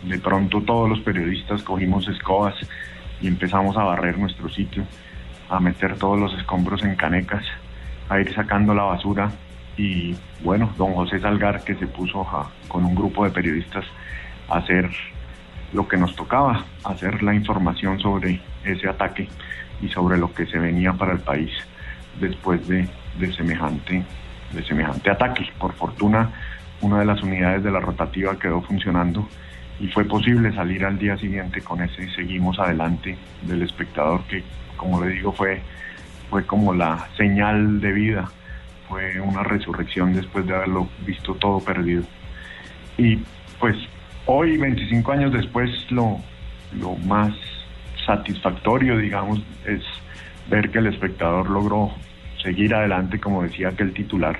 de 0.02 0.18
pronto 0.18 0.60
todos 0.62 0.88
los 0.88 1.00
periodistas 1.00 1.62
cogimos 1.62 2.08
escobas 2.08 2.54
y 3.20 3.28
empezamos 3.28 3.76
a 3.76 3.84
barrer 3.84 4.18
nuestro 4.18 4.48
sitio, 4.48 4.84
a 5.48 5.60
meter 5.60 5.96
todos 5.96 6.18
los 6.18 6.34
escombros 6.34 6.82
en 6.82 6.96
canecas, 6.96 7.44
a 8.08 8.20
ir 8.20 8.34
sacando 8.34 8.74
la 8.74 8.84
basura 8.84 9.30
y 9.76 10.14
bueno, 10.42 10.70
don 10.76 10.94
José 10.94 11.20
Salgar 11.20 11.64
que 11.64 11.74
se 11.76 11.86
puso 11.86 12.26
con 12.68 12.84
un 12.84 12.94
grupo 12.94 13.24
de 13.24 13.30
periodistas 13.30 13.84
a 14.48 14.58
hacer 14.58 14.90
lo 15.72 15.88
que 15.88 15.96
nos 15.96 16.14
tocaba, 16.14 16.64
hacer 16.84 17.22
la 17.22 17.34
información 17.34 17.98
sobre 18.00 18.40
ese 18.64 18.88
ataque 18.88 19.28
y 19.80 19.88
sobre 19.88 20.18
lo 20.18 20.34
que 20.34 20.46
se 20.46 20.58
venía 20.58 20.92
para 20.92 21.12
el 21.12 21.20
país 21.20 21.50
después 22.20 22.66
de, 22.68 22.88
de 23.18 23.32
semejante 23.32 24.04
de 24.52 24.64
semejante 24.64 25.10
ataque. 25.10 25.50
Por 25.58 25.72
fortuna, 25.72 26.30
una 26.80 26.98
de 26.98 27.06
las 27.06 27.22
unidades 27.22 27.62
de 27.62 27.70
la 27.70 27.80
rotativa 27.80 28.38
quedó 28.38 28.60
funcionando 28.60 29.26
y 29.82 29.88
fue 29.88 30.04
posible 30.04 30.52
salir 30.54 30.84
al 30.84 30.96
día 30.96 31.16
siguiente 31.18 31.60
con 31.60 31.82
ese 31.82 32.08
seguimos 32.14 32.56
adelante 32.60 33.18
del 33.42 33.62
espectador 33.62 34.22
que, 34.28 34.44
como 34.76 35.04
le 35.04 35.14
digo, 35.14 35.32
fue, 35.32 35.60
fue 36.30 36.46
como 36.46 36.72
la 36.72 37.08
señal 37.16 37.80
de 37.80 37.90
vida, 37.90 38.30
fue 38.88 39.20
una 39.20 39.42
resurrección 39.42 40.14
después 40.14 40.46
de 40.46 40.54
haberlo 40.54 40.88
visto 41.04 41.34
todo 41.34 41.58
perdido. 41.58 42.04
Y 42.96 43.18
pues 43.58 43.76
hoy, 44.26 44.56
25 44.56 45.10
años 45.10 45.32
después, 45.32 45.68
lo, 45.90 46.20
lo 46.78 46.94
más 46.98 47.34
satisfactorio, 48.06 48.96
digamos, 48.98 49.42
es 49.66 49.82
ver 50.48 50.70
que 50.70 50.78
el 50.78 50.86
espectador 50.86 51.50
logró 51.50 51.90
seguir 52.40 52.72
adelante, 52.72 53.18
como 53.18 53.42
decía 53.42 53.70
aquel 53.70 53.92
titular. 53.92 54.38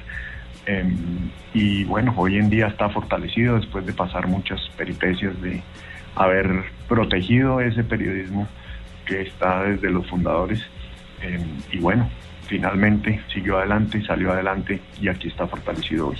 Em, 0.67 1.31
y 1.55 1.85
bueno, 1.85 2.15
hoy 2.17 2.39
en 2.39 2.49
día 2.49 2.69
está 2.69 2.89
fortalecido 2.89 3.57
después 3.57 3.85
de 3.85 3.93
pasar 3.93 4.29
muchas 4.29 4.61
peripecias 4.77 5.41
de 5.43 5.63
haber 6.15 6.65
protegido 6.89 7.61
ese 7.61 7.83
periodismo 7.83 8.47
que 9.07 9.23
está 9.23 9.65
desde 9.65 9.91
los 9.91 10.07
fundadores. 10.09 10.61
Em, 11.21 11.43
y 11.73 11.79
bueno, 11.79 12.09
finalmente 12.47 13.21
siguió 13.33 13.59
adelante, 13.59 14.05
salió 14.05 14.33
adelante 14.33 14.81
y 15.01 15.09
aquí 15.09 15.29
está 15.29 15.47
fortalecido 15.47 16.09
hoy. 16.09 16.19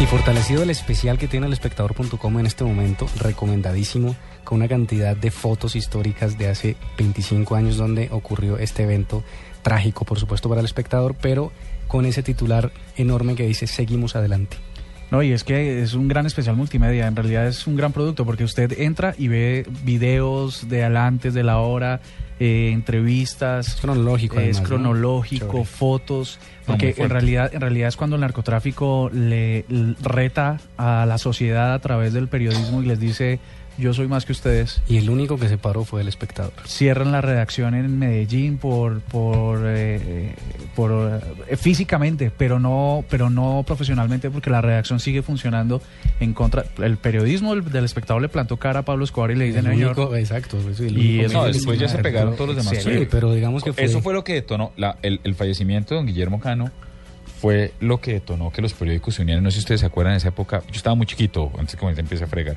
Y 0.00 0.06
fortalecido 0.06 0.62
el 0.62 0.70
especial 0.70 1.18
que 1.18 1.28
tiene 1.28 1.46
el 1.46 1.52
espectador.com 1.52 2.38
en 2.38 2.46
este 2.46 2.64
momento, 2.64 3.06
recomendadísimo, 3.20 4.16
con 4.44 4.56
una 4.56 4.68
cantidad 4.68 5.14
de 5.14 5.30
fotos 5.30 5.76
históricas 5.76 6.38
de 6.38 6.48
hace 6.48 6.76
25 6.96 7.54
años 7.54 7.76
donde 7.76 8.08
ocurrió 8.10 8.56
este 8.56 8.84
evento 8.84 9.22
trágico, 9.60 10.06
por 10.06 10.18
supuesto, 10.18 10.48
para 10.48 10.62
el 10.62 10.64
espectador, 10.64 11.14
pero 11.20 11.52
con 11.90 12.06
ese 12.06 12.22
titular 12.22 12.70
enorme 12.96 13.34
que 13.34 13.46
dice 13.46 13.66
seguimos 13.66 14.14
adelante. 14.14 14.56
No, 15.10 15.24
y 15.24 15.32
es 15.32 15.42
que 15.42 15.82
es 15.82 15.94
un 15.94 16.06
gran 16.06 16.24
especial 16.26 16.54
multimedia, 16.54 17.08
en 17.08 17.16
realidad 17.16 17.48
es 17.48 17.66
un 17.66 17.74
gran 17.74 17.92
producto 17.92 18.24
porque 18.24 18.44
usted 18.44 18.78
entra 18.78 19.12
y 19.18 19.26
ve 19.26 19.66
videos 19.82 20.68
de 20.68 20.84
adelante, 20.84 21.32
de 21.32 21.42
la 21.42 21.58
hora, 21.58 22.00
eh, 22.38 22.70
entrevistas. 22.72 23.74
Es 23.74 23.80
cronológico. 23.80 24.36
Es 24.36 24.58
además, 24.58 24.62
¿no? 24.62 24.68
cronológico, 24.68 25.64
fotos, 25.64 26.38
porque 26.64 26.94
en 26.96 27.10
realidad, 27.10 27.52
en 27.52 27.60
realidad 27.60 27.88
es 27.88 27.96
cuando 27.96 28.14
el 28.14 28.20
narcotráfico 28.20 29.10
le 29.12 29.64
reta 30.00 30.58
a 30.76 31.04
la 31.06 31.18
sociedad 31.18 31.74
a 31.74 31.80
través 31.80 32.12
del 32.12 32.28
periodismo 32.28 32.80
y 32.80 32.86
les 32.86 33.00
dice 33.00 33.40
yo 33.80 33.92
soy 33.94 34.06
más 34.08 34.24
que 34.24 34.32
ustedes. 34.32 34.82
Y 34.88 34.98
el 34.98 35.10
único 35.10 35.38
que 35.38 35.48
se 35.48 35.58
paró 35.58 35.84
fue 35.84 36.00
el 36.02 36.08
espectador. 36.08 36.52
Cierran 36.66 37.10
la 37.12 37.20
redacción 37.20 37.74
en 37.74 37.98
Medellín 37.98 38.58
por 38.58 39.00
por 39.00 39.62
eh, 39.64 40.34
por 40.76 41.20
eh, 41.48 41.56
físicamente, 41.56 42.30
pero 42.36 42.58
no 42.60 43.04
pero 43.08 43.30
no 43.30 43.64
profesionalmente 43.66 44.30
porque 44.30 44.50
la 44.50 44.60
redacción 44.60 45.00
sigue 45.00 45.22
funcionando 45.22 45.82
en 46.20 46.32
contra 46.34 46.64
el 46.82 46.96
periodismo 46.96 47.54
del, 47.54 47.70
del 47.70 47.84
espectador 47.84 48.22
le 48.22 48.28
plantó 48.28 48.56
cara 48.58 48.80
a 48.80 48.84
Pablo 48.84 49.04
Escobar 49.04 49.30
y 49.30 49.36
le 49.36 49.46
dice 49.46 49.60
El 49.60 49.64
"Señor, 49.66 49.98
único- 49.98 50.16
exacto. 50.16 50.58
es 50.70 50.78
el 50.80 50.96
Y 50.98 51.10
único 51.18 51.26
eso- 51.26 51.38
No, 51.38 51.44
después 51.46 51.78
ya 51.78 51.88
se 51.88 51.98
pegaron 51.98 52.36
todos 52.36 52.54
los 52.54 52.56
demás. 52.64 52.82
Sí, 52.82 52.90
Sí, 52.90 53.06
pero 53.10 53.32
digamos 53.32 53.62
que 53.64 53.72
fue... 53.72 53.84
Eso 53.84 54.00
fue 54.02 54.12
lo 54.14 54.24
que 54.24 54.34
detonó 54.34 54.72
la- 54.76 54.96
el, 55.02 55.20
el 55.24 55.34
fallecimiento 55.34 55.94
de 55.94 55.98
don 56.00 56.06
Guillermo 56.06 56.40
Cano. 56.40 56.70
Fue 57.40 57.72
lo 57.80 58.00
que 58.02 58.12
detonó 58.12 58.52
que 58.52 58.60
los 58.60 58.74
periódicos 58.74 59.14
se 59.14 59.22
unieran. 59.22 59.42
No 59.42 59.50
sé 59.50 59.54
si 59.56 59.60
ustedes 59.60 59.80
se 59.80 59.86
acuerdan 59.86 60.12
de 60.12 60.18
esa 60.18 60.28
época. 60.28 60.62
Yo 60.66 60.74
estaba 60.76 60.94
muy 60.94 61.06
chiquito 61.06 61.50
antes 61.58 61.74
que 61.76 61.94
se 61.94 62.00
empiece 62.00 62.24
a 62.24 62.26
fregar. 62.26 62.56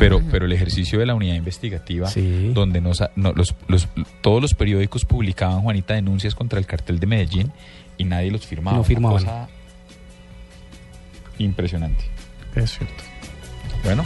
Pero, 0.00 0.20
pero 0.30 0.46
el 0.46 0.52
ejercicio 0.52 0.98
de 0.98 1.06
la 1.06 1.14
unidad 1.14 1.36
investigativa, 1.36 2.08
Sí. 2.08 2.50
donde 2.52 2.80
nos, 2.80 3.02
no, 3.14 3.32
los, 3.32 3.54
los- 3.68 3.86
todos 4.20 4.42
los 4.42 4.54
periódicos 4.54 5.04
publicaban, 5.04 5.60
Juanita, 5.62 5.94
denuncias 5.94 6.34
contra 6.34 6.58
el 6.58 6.66
cartel 6.66 6.98
de 6.98 7.06
Medellín 7.06 7.52
y 7.96 8.04
nadie 8.04 8.30
los 8.32 8.44
firmaba. 8.46 8.76
No 8.76 8.80
Una 8.80 8.86
firmaban. 8.88 9.18
cosa 9.24 9.48
impresionante. 11.38 12.04
es 12.56 12.70
cierto. 12.76 13.04
Bueno, 13.84 14.02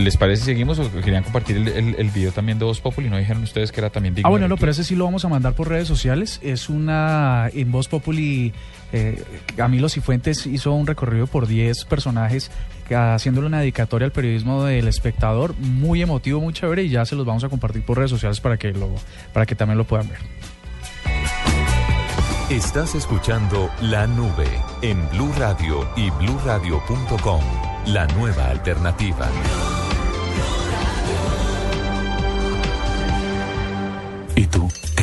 ¿les 0.00 0.16
parece 0.16 0.42
si 0.42 0.46
seguimos 0.46 0.78
o 0.78 0.90
querían 0.90 1.22
compartir 1.22 1.56
el, 1.56 1.68
el, 1.68 1.94
el 1.98 2.10
video 2.10 2.32
también 2.32 2.58
de 2.58 2.64
Voz 2.64 2.80
Populi? 2.80 3.08
¿No 3.08 3.18
dijeron 3.18 3.42
ustedes 3.42 3.72
que 3.72 3.80
era 3.80 3.90
también 3.90 4.14
digno 4.14 4.28
Ah, 4.28 4.30
bueno, 4.30 4.44
de 4.44 4.48
no, 4.50 4.56
pero 4.56 4.72
ese 4.72 4.84
sí 4.84 4.94
lo 4.94 5.04
vamos 5.04 5.24
a 5.24 5.28
mandar 5.28 5.54
por 5.54 5.68
redes 5.68 5.88
sociales. 5.88 6.40
Es 6.42 6.68
una. 6.68 7.50
En 7.52 7.72
Voz 7.72 7.88
Populi, 7.88 8.52
eh, 8.92 9.22
Camilo 9.56 9.88
Cifuentes 9.88 10.46
hizo 10.46 10.72
un 10.72 10.86
recorrido 10.86 11.26
por 11.26 11.46
10 11.46 11.84
personajes 11.84 12.50
haciéndole 12.94 13.46
una 13.46 13.60
dedicatoria 13.60 14.06
al 14.06 14.12
periodismo 14.12 14.64
del 14.64 14.88
espectador. 14.88 15.54
Muy 15.58 16.02
emotivo, 16.02 16.40
muy 16.40 16.52
chévere. 16.52 16.84
Y 16.84 16.90
ya 16.90 17.04
se 17.04 17.16
los 17.16 17.26
vamos 17.26 17.44
a 17.44 17.48
compartir 17.48 17.82
por 17.82 17.98
redes 17.98 18.10
sociales 18.10 18.40
para 18.40 18.56
que, 18.56 18.72
lo, 18.72 18.90
para 19.32 19.46
que 19.46 19.54
también 19.54 19.78
lo 19.78 19.84
puedan 19.84 20.08
ver. 20.08 20.18
Estás 22.50 22.94
escuchando 22.94 23.70
La 23.82 24.06
Nube 24.06 24.48
en 24.80 25.06
Blue 25.10 25.32
Radio 25.38 25.86
y 25.96 26.08
bluradio.com. 26.10 27.42
La 27.86 28.06
nueva 28.06 28.48
alternativa. 28.48 29.28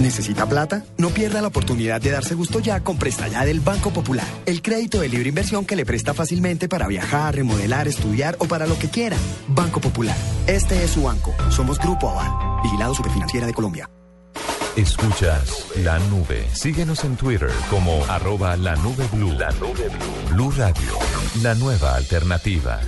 ¿Necesita 0.00 0.46
plata? 0.46 0.82
No 0.96 1.10
pierda 1.10 1.42
la 1.42 1.48
oportunidad 1.48 2.00
de 2.00 2.10
darse 2.10 2.34
gusto 2.34 2.58
ya 2.58 2.80
con 2.80 2.96
Presta 2.96 3.28
Ya 3.28 3.44
del 3.44 3.60
Banco 3.60 3.92
Popular. 3.92 4.26
El 4.46 4.62
crédito 4.62 4.98
de 5.00 5.10
libre 5.10 5.28
inversión 5.28 5.66
que 5.66 5.76
le 5.76 5.84
presta 5.84 6.14
fácilmente 6.14 6.68
para 6.68 6.88
viajar, 6.88 7.36
remodelar, 7.36 7.86
estudiar 7.86 8.34
o 8.38 8.46
para 8.46 8.66
lo 8.66 8.78
que 8.78 8.88
quiera. 8.88 9.18
Banco 9.48 9.80
Popular. 9.80 10.16
Este 10.46 10.82
es 10.82 10.92
su 10.92 11.02
banco. 11.02 11.34
Somos 11.50 11.78
Grupo 11.78 12.08
Aval. 12.08 12.62
Vigilado 12.62 12.94
Superfinanciera 12.94 13.46
de 13.46 13.52
Colombia. 13.52 13.90
Escuchas 14.74 15.66
La 15.82 15.98
Nube. 15.98 16.48
Síguenos 16.54 17.04
en 17.04 17.16
Twitter 17.16 17.50
como 17.68 18.02
arroba 18.06 18.56
la 18.56 18.76
nube 18.76 19.04
blue. 19.12 19.32
La 19.32 19.50
nube 19.52 19.88
blue. 19.88 20.34
Blue 20.34 20.50
Radio. 20.56 20.98
La 21.42 21.54
nueva 21.54 21.96
alternativa. 21.96 22.80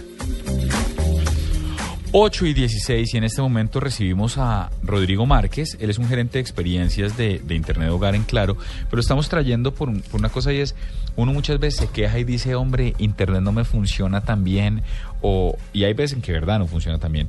8 2.15 2.47
y 2.47 2.53
16 2.53 3.15
y 3.15 3.17
en 3.17 3.25
este 3.25 3.41
momento 3.41 3.81
recibimos 3.81 4.37
a 4.37 4.71
Rodrigo 4.83 5.25
Márquez, 5.25 5.79
él 5.81 5.89
es 5.89 5.97
un 5.99 6.07
gerente 6.09 6.35
de 6.35 6.41
experiencias 6.43 7.17
de, 7.17 7.39
de 7.43 7.55
Internet 7.55 7.89
Hogar 7.91 8.15
en 8.15 8.25
Claro, 8.25 8.57
pero 8.91 9.01
estamos 9.01 9.29
trayendo 9.31 9.73
por, 9.73 9.89
un- 9.89 10.03
por 10.03 10.21
una 10.21 10.29
cosa 10.29 10.53
y 10.53 10.59
es, 10.59 10.75
uno 11.17 11.33
muchas 11.33 11.59
veces 11.59 11.81
se 11.81 11.87
queja 11.89 12.19
y 12.19 12.25
dice, 12.25 12.55
hombre, 12.55 12.95
Internet 12.99 13.41
no 13.41 13.53
me 13.53 13.65
funciona 13.65 14.21
tan 14.23 14.45
bien, 14.45 14.83
o, 15.23 15.57
y 15.73 15.85
hay 15.85 15.95
veces 15.95 16.17
en 16.17 16.23
que 16.23 16.33
verdad 16.33 16.59
no 16.59 16.67
funciona 16.67 16.99
tan 16.99 17.13
bien, 17.13 17.29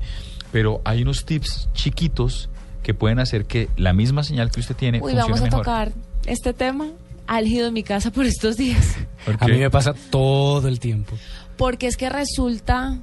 pero 0.51 0.81
hay 0.83 1.01
unos 1.01 1.23
tips 1.23 1.69
chiquitos 1.73 2.49
que 2.81 2.93
pueden 2.93 3.19
hacer 3.19 3.45
que 3.45 3.69
la 3.77 3.93
misma 3.93 4.23
señal 4.23 4.51
que 4.51 4.59
usted 4.59 4.75
tiene 4.75 4.97
Uy, 4.97 5.13
funcione 5.13 5.21
vamos 5.23 5.39
a 5.39 5.43
mejor. 5.45 5.59
tocar 5.61 5.91
este 6.25 6.53
tema 6.53 6.87
álgido 7.25 7.69
en 7.69 7.73
mi 7.73 7.83
casa 7.83 8.11
por 8.11 8.25
estos 8.25 8.57
días. 8.57 8.97
¿Por 9.25 9.37
A 9.39 9.47
mí 9.47 9.57
me 9.59 9.69
pasa 9.69 9.93
todo 10.09 10.67
el 10.67 10.81
tiempo. 10.81 11.15
Porque 11.55 11.87
es 11.87 11.95
que 11.95 12.09
resulta. 12.09 12.97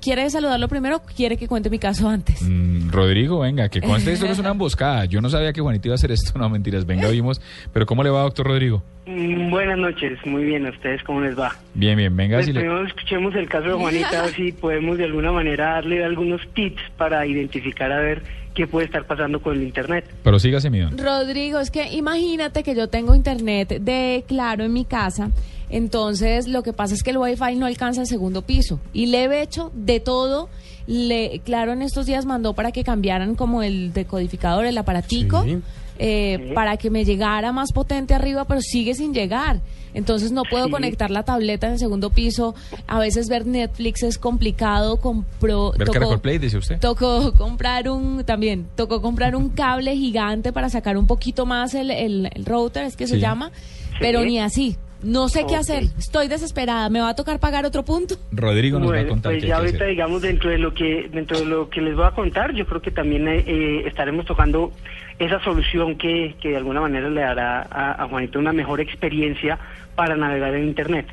¿Quiere 0.00 0.28
saludarlo 0.30 0.68
primero 0.68 0.96
o 0.96 1.02
quiere 1.02 1.36
que 1.36 1.48
cuente 1.48 1.68
mi 1.70 1.78
caso 1.78 2.08
antes? 2.08 2.42
Mm, 2.42 2.90
Rodrigo, 2.90 3.40
venga, 3.40 3.68
que 3.68 3.80
conste 3.82 4.12
esto 4.12 4.26
no 4.26 4.32
es 4.32 4.38
una 4.38 4.50
emboscada. 4.50 5.04
Yo 5.06 5.20
no 5.20 5.28
sabía 5.28 5.52
que 5.52 5.60
Juanito 5.60 5.88
iba 5.88 5.94
a 5.94 5.96
hacer 5.96 6.12
esto, 6.12 6.38
no 6.38 6.48
mentiras. 6.48 6.86
Venga, 6.86 7.08
vimos. 7.08 7.40
Pero 7.72 7.86
¿cómo 7.86 8.02
le 8.02 8.10
va, 8.10 8.22
doctor 8.22 8.46
Rodrigo? 8.46 8.82
Mm, 9.06 9.50
Buenas 9.50 9.78
noches, 9.78 10.18
muy 10.26 10.44
bien, 10.44 10.66
¿a 10.66 10.70
ustedes 10.70 11.02
cómo 11.04 11.20
les 11.20 11.38
va? 11.38 11.52
Bien, 11.74 11.96
bien, 11.96 12.16
venga. 12.16 12.38
Pues 12.38 12.46
si 12.46 12.52
le- 12.52 12.60
primero 12.60 12.84
escuchemos 12.86 13.34
el 13.36 13.48
caso 13.48 13.68
de 13.68 13.74
Juanita, 13.74 14.20
a 14.20 14.22
ver 14.26 14.34
si 14.34 14.52
podemos 14.52 14.98
de 14.98 15.04
alguna 15.04 15.30
manera 15.32 15.72
darle 15.74 16.04
algunos 16.04 16.40
tips 16.54 16.82
para 16.96 17.24
identificar 17.26 17.92
a 17.92 18.00
ver 18.00 18.22
qué 18.56 18.66
puede 18.66 18.86
estar 18.86 19.06
pasando 19.06 19.40
con 19.40 19.54
el 19.54 19.62
Internet. 19.62 20.06
Pero 20.24 20.38
sígase, 20.38 20.70
mi 20.70 20.80
don. 20.80 20.96
Rodrigo, 20.98 21.60
es 21.60 21.70
que 21.70 21.92
imagínate 21.92 22.62
que 22.62 22.74
yo 22.74 22.88
tengo 22.88 23.14
internet 23.14 23.80
de 23.80 24.24
claro 24.26 24.64
en 24.64 24.72
mi 24.72 24.84
casa. 24.84 25.30
Entonces, 25.68 26.48
lo 26.48 26.62
que 26.62 26.72
pasa 26.72 26.94
es 26.94 27.02
que 27.02 27.10
el 27.10 27.18
wifi 27.18 27.56
no 27.56 27.66
alcanza 27.66 28.00
el 28.00 28.06
segundo 28.06 28.42
piso. 28.42 28.80
Y 28.92 29.06
le 29.06 29.24
he 29.24 29.42
hecho 29.42 29.70
de 29.74 30.00
todo. 30.00 30.48
Le, 30.86 31.40
claro, 31.44 31.72
en 31.72 31.82
estos 31.82 32.06
días 32.06 32.24
mandó 32.24 32.54
para 32.54 32.72
que 32.72 32.82
cambiaran 32.84 33.34
como 33.34 33.62
el 33.62 33.92
decodificador, 33.92 34.64
el 34.64 34.78
aparatico, 34.78 35.42
Sí. 35.42 35.58
Eh, 35.98 36.52
para 36.54 36.76
que 36.76 36.90
me 36.90 37.04
llegara 37.04 37.52
más 37.52 37.72
potente 37.72 38.14
arriba, 38.14 38.44
pero 38.44 38.60
sigue 38.60 38.94
sin 38.94 39.12
llegar. 39.14 39.60
Entonces 39.94 40.30
no 40.30 40.42
puedo 40.50 40.66
Sí. 40.66 40.70
conectar 40.70 41.10
la 41.10 41.22
tableta 41.22 41.68
en 41.68 41.74
el 41.74 41.78
segundo 41.78 42.10
piso. 42.10 42.54
A 42.86 42.98
veces 42.98 43.28
ver 43.30 43.46
Netflix 43.46 44.02
es 44.02 44.18
complicado. 44.18 44.98
Compró, 45.00 45.72
Ver 45.72 45.86
tocó- 45.86 45.92
Caracol 45.94 46.20
Play, 46.20 46.36
dice 46.38 46.58
usted. 46.58 46.78
Tocó 46.80 47.32
comprar 47.32 47.88
un, 47.88 48.22
también, 48.24 48.66
tocó 48.76 49.00
comprar 49.00 49.34
un 49.34 49.48
cable 49.48 49.96
gigante 49.96 50.52
para 50.52 50.68
sacar 50.68 50.98
un 50.98 51.06
poquito 51.06 51.46
más 51.46 51.72
el, 51.74 51.90
el- 51.90 52.28
el 52.34 52.44
router, 52.44 52.84
es 52.84 52.94
que 52.96 53.06
se 53.06 53.14
Sí. 53.14 53.20
llama, 53.20 53.50
pero 53.98 54.22
ni 54.22 54.38
así. 54.38 54.76
No 55.06 55.28
sé 55.28 55.44
qué 55.48 55.54
hacer. 55.54 55.84
Estoy 55.98 56.26
desesperada. 56.26 56.90
¿Me 56.90 57.00
va 57.00 57.10
a 57.10 57.14
tocar 57.14 57.38
pagar 57.38 57.64
otro 57.64 57.84
punto? 57.84 58.16
Rodrigo 58.32 58.80
nos 58.80 58.92
va 58.92 59.00
a 59.00 59.06
contar 59.06 59.32
pues 59.32 59.44
qué 59.44 59.46
hay 59.46 59.48
ya 59.50 59.54
que 59.54 59.60
ahorita 59.60 59.76
hacer. 59.76 59.88
digamos 59.88 60.22
dentro 60.22 60.50
de 60.50 60.58
lo 60.58 60.74
que 60.74 61.08
dentro 61.12 61.38
de 61.38 61.44
lo 61.46 61.70
que 61.70 61.80
les 61.80 61.94
voy 61.94 62.06
a 62.06 62.10
contar, 62.10 62.52
yo 62.54 62.66
creo 62.66 62.82
que 62.82 62.90
también 62.90 63.28
eh, 63.28 63.44
eh, 63.46 63.84
estaremos 63.86 64.26
tocando 64.26 64.72
esa 65.18 65.42
solución 65.44 65.96
que, 65.96 66.34
que 66.40 66.50
de 66.50 66.56
alguna 66.56 66.80
manera 66.80 67.08
le 67.08 67.20
dará 67.20 67.62
a, 67.70 68.02
a 68.02 68.08
Juanito 68.08 68.38
una 68.38 68.52
mejor 68.52 68.80
experiencia 68.80 69.58
para 69.94 70.16
navegar 70.16 70.54
en 70.54 70.64
internet. 70.64 71.06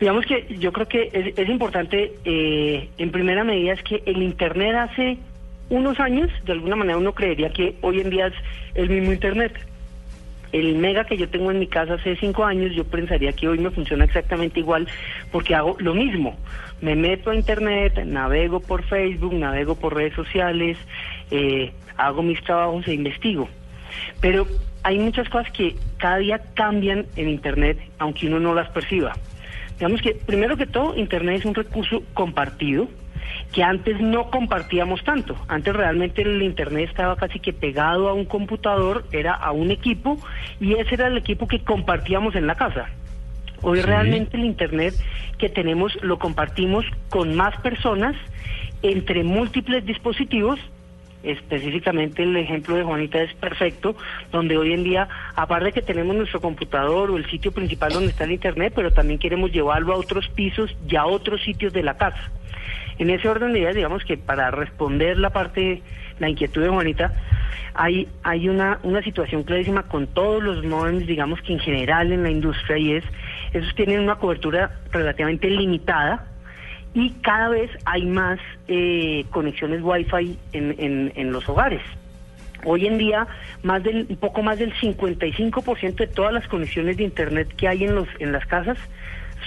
Digamos 0.00 0.26
que 0.26 0.46
yo 0.58 0.72
creo 0.72 0.88
que 0.88 1.08
es, 1.12 1.38
es 1.38 1.48
importante 1.48 2.14
eh, 2.24 2.90
en 2.98 3.10
primera 3.12 3.44
medida 3.44 3.74
es 3.74 3.82
que 3.82 4.02
el 4.04 4.22
internet 4.22 4.74
hace 4.74 5.18
unos 5.70 5.98
años, 6.00 6.30
de 6.44 6.52
alguna 6.52 6.76
manera 6.76 6.98
uno 6.98 7.12
creería 7.12 7.50
que 7.50 7.76
hoy 7.80 8.00
en 8.00 8.10
día 8.10 8.26
es 8.26 8.34
el 8.74 8.90
mismo 8.90 9.12
internet. 9.12 9.52
El 10.56 10.74
mega 10.76 11.04
que 11.04 11.18
yo 11.18 11.28
tengo 11.28 11.50
en 11.50 11.58
mi 11.58 11.66
casa 11.66 11.94
hace 11.94 12.16
cinco 12.16 12.42
años, 12.42 12.74
yo 12.74 12.84
pensaría 12.84 13.34
que 13.34 13.46
hoy 13.46 13.58
me 13.58 13.70
funciona 13.70 14.06
exactamente 14.06 14.60
igual 14.60 14.88
porque 15.30 15.54
hago 15.54 15.76
lo 15.80 15.92
mismo. 15.92 16.34
Me 16.80 16.96
meto 16.96 17.28
a 17.28 17.34
internet, 17.34 18.02
navego 18.06 18.60
por 18.60 18.82
Facebook, 18.84 19.34
navego 19.34 19.74
por 19.74 19.94
redes 19.94 20.14
sociales, 20.14 20.78
eh, 21.30 21.74
hago 21.98 22.22
mis 22.22 22.42
trabajos 22.42 22.88
e 22.88 22.94
investigo. 22.94 23.50
Pero 24.22 24.46
hay 24.82 24.98
muchas 24.98 25.28
cosas 25.28 25.52
que 25.52 25.76
cada 25.98 26.16
día 26.16 26.40
cambian 26.54 27.04
en 27.16 27.28
internet, 27.28 27.78
aunque 27.98 28.26
uno 28.26 28.40
no 28.40 28.54
las 28.54 28.70
perciba. 28.70 29.12
Digamos 29.78 30.00
que, 30.00 30.14
primero 30.14 30.56
que 30.56 30.66
todo, 30.66 30.96
internet 30.96 31.40
es 31.40 31.44
un 31.44 31.54
recurso 31.54 32.02
compartido 32.14 32.88
que 33.52 33.62
antes 33.62 34.00
no 34.00 34.30
compartíamos 34.30 35.02
tanto. 35.04 35.36
Antes 35.48 35.74
realmente 35.74 36.22
el 36.22 36.42
internet 36.42 36.88
estaba 36.90 37.16
casi 37.16 37.40
que 37.40 37.52
pegado 37.52 38.08
a 38.08 38.14
un 38.14 38.24
computador, 38.24 39.04
era 39.12 39.34
a 39.34 39.52
un 39.52 39.70
equipo 39.70 40.18
y 40.60 40.74
ese 40.74 40.94
era 40.94 41.08
el 41.08 41.18
equipo 41.18 41.46
que 41.46 41.60
compartíamos 41.60 42.34
en 42.34 42.46
la 42.46 42.54
casa. 42.54 42.86
Hoy 43.62 43.80
realmente 43.80 44.36
el 44.36 44.44
internet 44.44 44.94
que 45.38 45.48
tenemos 45.48 45.96
lo 46.02 46.18
compartimos 46.18 46.84
con 47.08 47.34
más 47.34 47.58
personas 47.60 48.14
entre 48.82 49.24
múltiples 49.24 49.84
dispositivos 49.86 50.60
específicamente 51.26 52.22
el 52.22 52.36
ejemplo 52.36 52.76
de 52.76 52.84
Juanita 52.84 53.20
es 53.20 53.34
perfecto, 53.34 53.96
donde 54.30 54.56
hoy 54.56 54.72
en 54.72 54.84
día, 54.84 55.08
aparte 55.34 55.66
de 55.66 55.72
que 55.72 55.82
tenemos 55.82 56.14
nuestro 56.16 56.40
computador 56.40 57.10
o 57.10 57.16
el 57.16 57.28
sitio 57.28 57.52
principal 57.52 57.92
donde 57.92 58.10
está 58.10 58.24
el 58.24 58.32
Internet, 58.32 58.72
pero 58.74 58.92
también 58.92 59.18
queremos 59.18 59.50
llevarlo 59.50 59.92
a 59.92 59.96
otros 59.96 60.28
pisos 60.28 60.74
y 60.88 60.96
a 60.96 61.06
otros 61.06 61.42
sitios 61.42 61.72
de 61.72 61.82
la 61.82 61.96
casa. 61.96 62.30
En 62.98 63.10
ese 63.10 63.28
orden 63.28 63.52
de 63.52 63.60
ideas, 63.60 63.74
digamos 63.74 64.04
que 64.04 64.16
para 64.16 64.50
responder 64.50 65.18
la 65.18 65.30
parte, 65.30 65.82
la 66.18 66.28
inquietud 66.28 66.62
de 66.62 66.68
Juanita, 66.68 67.12
hay, 67.74 68.08
hay 68.22 68.48
una, 68.48 68.78
una 68.82 69.02
situación 69.02 69.42
clarísima 69.42 69.82
con 69.82 70.06
todos 70.06 70.42
los 70.42 70.64
modems, 70.64 71.06
digamos 71.06 71.40
que 71.42 71.52
en 71.52 71.58
general 71.58 72.10
en 72.10 72.22
la 72.22 72.30
industria, 72.30 72.78
y 72.78 72.92
es, 72.92 73.04
esos 73.52 73.74
tienen 73.74 74.00
una 74.00 74.16
cobertura 74.16 74.78
relativamente 74.90 75.50
limitada, 75.50 76.26
y 76.94 77.10
cada 77.20 77.50
vez 77.50 77.70
hay 77.84 78.06
más 78.06 78.38
eh, 78.68 79.26
conexiones 79.30 79.82
Wi-Fi 79.82 80.38
en, 80.54 80.74
en, 80.78 81.12
en 81.14 81.32
los 81.32 81.46
hogares. 81.46 81.82
Hoy 82.64 82.86
en 82.86 82.96
día, 82.96 83.26
más 83.62 83.82
del, 83.82 84.06
un 84.08 84.16
poco 84.16 84.42
más 84.42 84.58
del 84.58 84.72
55% 84.74 85.94
de 85.94 86.06
todas 86.06 86.32
las 86.32 86.48
conexiones 86.48 86.96
de 86.96 87.04
Internet 87.04 87.52
que 87.56 87.68
hay 87.68 87.84
en, 87.84 87.94
los, 87.94 88.08
en 88.18 88.32
las 88.32 88.46
casas 88.46 88.78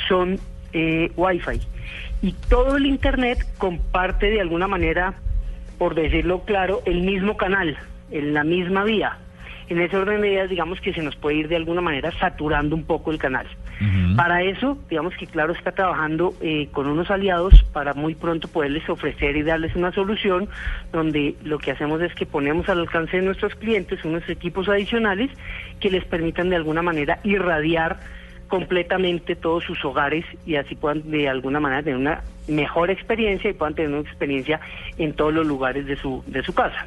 son 0.07 0.39
eh, 0.73 1.11
Wi-Fi. 1.15 1.59
Y 2.21 2.33
todo 2.49 2.77
el 2.77 2.85
Internet 2.85 3.39
comparte 3.57 4.29
de 4.29 4.41
alguna 4.41 4.67
manera, 4.67 5.13
por 5.77 5.95
decirlo 5.95 6.41
claro, 6.41 6.81
el 6.85 7.01
mismo 7.01 7.37
canal, 7.37 7.77
en 8.11 8.33
la 8.33 8.43
misma 8.43 8.83
vía. 8.83 9.17
En 9.69 9.79
ese 9.79 9.97
orden 9.97 10.21
de 10.21 10.29
ideas, 10.29 10.49
digamos 10.49 10.81
que 10.81 10.93
se 10.93 11.01
nos 11.01 11.15
puede 11.15 11.37
ir 11.37 11.47
de 11.47 11.55
alguna 11.55 11.81
manera 11.81 12.11
saturando 12.19 12.75
un 12.75 12.83
poco 12.83 13.11
el 13.11 13.19
canal. 13.19 13.47
Para 14.17 14.43
eso, 14.43 14.77
digamos 14.89 15.15
que 15.15 15.25
Claro 15.25 15.53
está 15.53 15.71
trabajando 15.71 16.33
eh, 16.41 16.67
con 16.73 16.87
unos 16.87 17.09
aliados 17.09 17.63
para 17.71 17.93
muy 17.93 18.13
pronto 18.13 18.49
poderles 18.49 18.89
ofrecer 18.89 19.37
y 19.37 19.43
darles 19.43 19.73
una 19.73 19.93
solución 19.93 20.49
donde 20.91 21.35
lo 21.43 21.59
que 21.59 21.71
hacemos 21.71 22.01
es 22.01 22.13
que 22.13 22.25
ponemos 22.25 22.67
al 22.67 22.79
alcance 22.79 23.15
de 23.15 23.23
nuestros 23.23 23.55
clientes 23.55 24.03
unos 24.03 24.27
equipos 24.27 24.67
adicionales 24.67 25.31
que 25.79 25.89
les 25.89 26.03
permitan 26.03 26.49
de 26.49 26.57
alguna 26.57 26.81
manera 26.81 27.19
irradiar 27.23 27.99
completamente 28.49 29.35
todos 29.35 29.63
sus 29.63 29.83
hogares 29.85 30.25
y 30.45 30.55
así 30.55 30.75
puedan 30.75 31.09
de 31.09 31.29
alguna 31.29 31.61
manera 31.61 31.81
tener 31.81 31.97
una 31.97 32.23
mejor 32.47 32.89
experiencia 32.89 33.49
y 33.49 33.53
puedan 33.53 33.75
tener 33.75 33.91
una 33.91 34.01
experiencia 34.01 34.59
en 34.97 35.13
todos 35.13 35.33
los 35.33 35.47
lugares 35.47 35.85
de 35.85 35.95
su, 35.95 36.21
de 36.27 36.43
su 36.43 36.53
casa. 36.53 36.85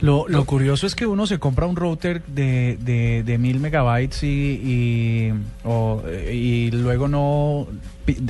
Lo, 0.00 0.28
lo 0.28 0.44
curioso 0.44 0.86
es 0.86 0.94
que 0.94 1.06
uno 1.06 1.26
se 1.26 1.38
compra 1.38 1.64
un 1.64 1.74
router 1.74 2.22
de, 2.26 2.76
de, 2.80 3.22
de 3.22 3.38
mil 3.38 3.60
megabytes 3.60 4.22
y, 4.24 4.60
y, 4.62 5.32
o, 5.64 6.02
y 6.30 6.70
luego 6.70 7.08
no 7.08 7.66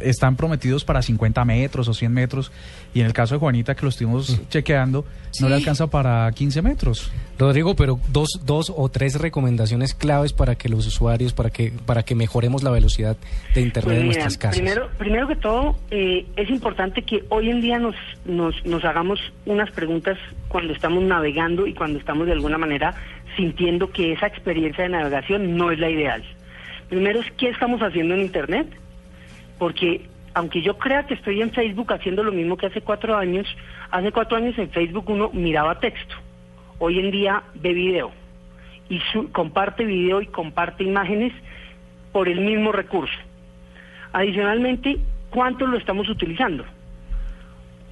están 0.02 0.36
prometidos 0.36 0.84
para 0.84 1.02
50 1.02 1.44
metros 1.44 1.88
o 1.88 1.94
100 1.94 2.12
metros 2.12 2.52
y 2.96 3.00
en 3.00 3.06
el 3.06 3.12
caso 3.12 3.34
de 3.34 3.40
Juanita 3.40 3.74
que 3.74 3.82
lo 3.82 3.90
estuvimos 3.90 4.40
chequeando 4.48 5.04
no 5.42 5.50
le 5.50 5.56
alcanza 5.56 5.86
para 5.88 6.32
15 6.32 6.62
metros. 6.62 7.12
Rodrigo, 7.38 7.76
pero 7.76 8.00
dos, 8.08 8.40
dos 8.46 8.72
o 8.74 8.88
tres 8.88 9.20
recomendaciones 9.20 9.92
claves 9.92 10.32
para 10.32 10.54
que 10.54 10.70
los 10.70 10.86
usuarios, 10.86 11.34
para 11.34 11.50
que, 11.50 11.74
para 11.84 12.04
que 12.04 12.14
mejoremos 12.14 12.62
la 12.62 12.70
velocidad 12.70 13.18
de 13.54 13.60
Internet 13.60 13.84
Pues 13.84 13.96
en 13.98 14.08
mira, 14.08 14.20
nuestras 14.22 14.38
casas. 14.38 14.56
Primero, 14.56 14.88
primero 14.96 15.28
que 15.28 15.36
todo, 15.36 15.76
eh, 15.90 16.24
es 16.36 16.48
importante 16.48 17.02
que 17.02 17.22
hoy 17.28 17.50
en 17.50 17.60
día 17.60 17.78
nos, 17.78 17.94
nos, 18.24 18.64
nos 18.64 18.82
hagamos 18.86 19.20
unas 19.44 19.70
preguntas 19.72 20.16
cuando 20.48 20.72
estamos 20.72 21.04
navegando 21.04 21.66
y 21.66 21.74
cuando 21.74 21.98
estamos 21.98 22.24
de 22.24 22.32
alguna 22.32 22.56
manera 22.56 22.94
sintiendo 23.36 23.90
que 23.90 24.14
esa 24.14 24.26
experiencia 24.26 24.84
de 24.84 24.88
navegación 24.88 25.54
no 25.54 25.70
es 25.70 25.78
la 25.78 25.90
ideal. 25.90 26.24
Primero 26.88 27.20
es 27.20 27.30
qué 27.32 27.50
estamos 27.50 27.82
haciendo 27.82 28.14
en 28.14 28.22
Internet, 28.22 28.68
porque 29.58 30.08
aunque 30.36 30.60
yo 30.60 30.76
crea 30.76 31.06
que 31.06 31.14
estoy 31.14 31.40
en 31.40 31.50
Facebook 31.50 31.90
haciendo 31.94 32.22
lo 32.22 32.30
mismo 32.30 32.58
que 32.58 32.66
hace 32.66 32.82
cuatro 32.82 33.16
años, 33.16 33.46
hace 33.90 34.12
cuatro 34.12 34.36
años 34.36 34.56
en 34.58 34.68
Facebook 34.68 35.08
uno 35.08 35.30
miraba 35.32 35.80
texto, 35.80 36.14
hoy 36.78 36.98
en 36.98 37.10
día 37.10 37.42
ve 37.54 37.72
video 37.72 38.12
y 38.90 39.00
comparte 39.32 39.86
video 39.86 40.20
y 40.20 40.26
comparte 40.26 40.84
imágenes 40.84 41.32
por 42.12 42.28
el 42.28 42.42
mismo 42.42 42.70
recurso. 42.70 43.16
Adicionalmente, 44.12 44.98
¿cuánto 45.30 45.66
lo 45.66 45.78
estamos 45.78 46.06
utilizando? 46.10 46.66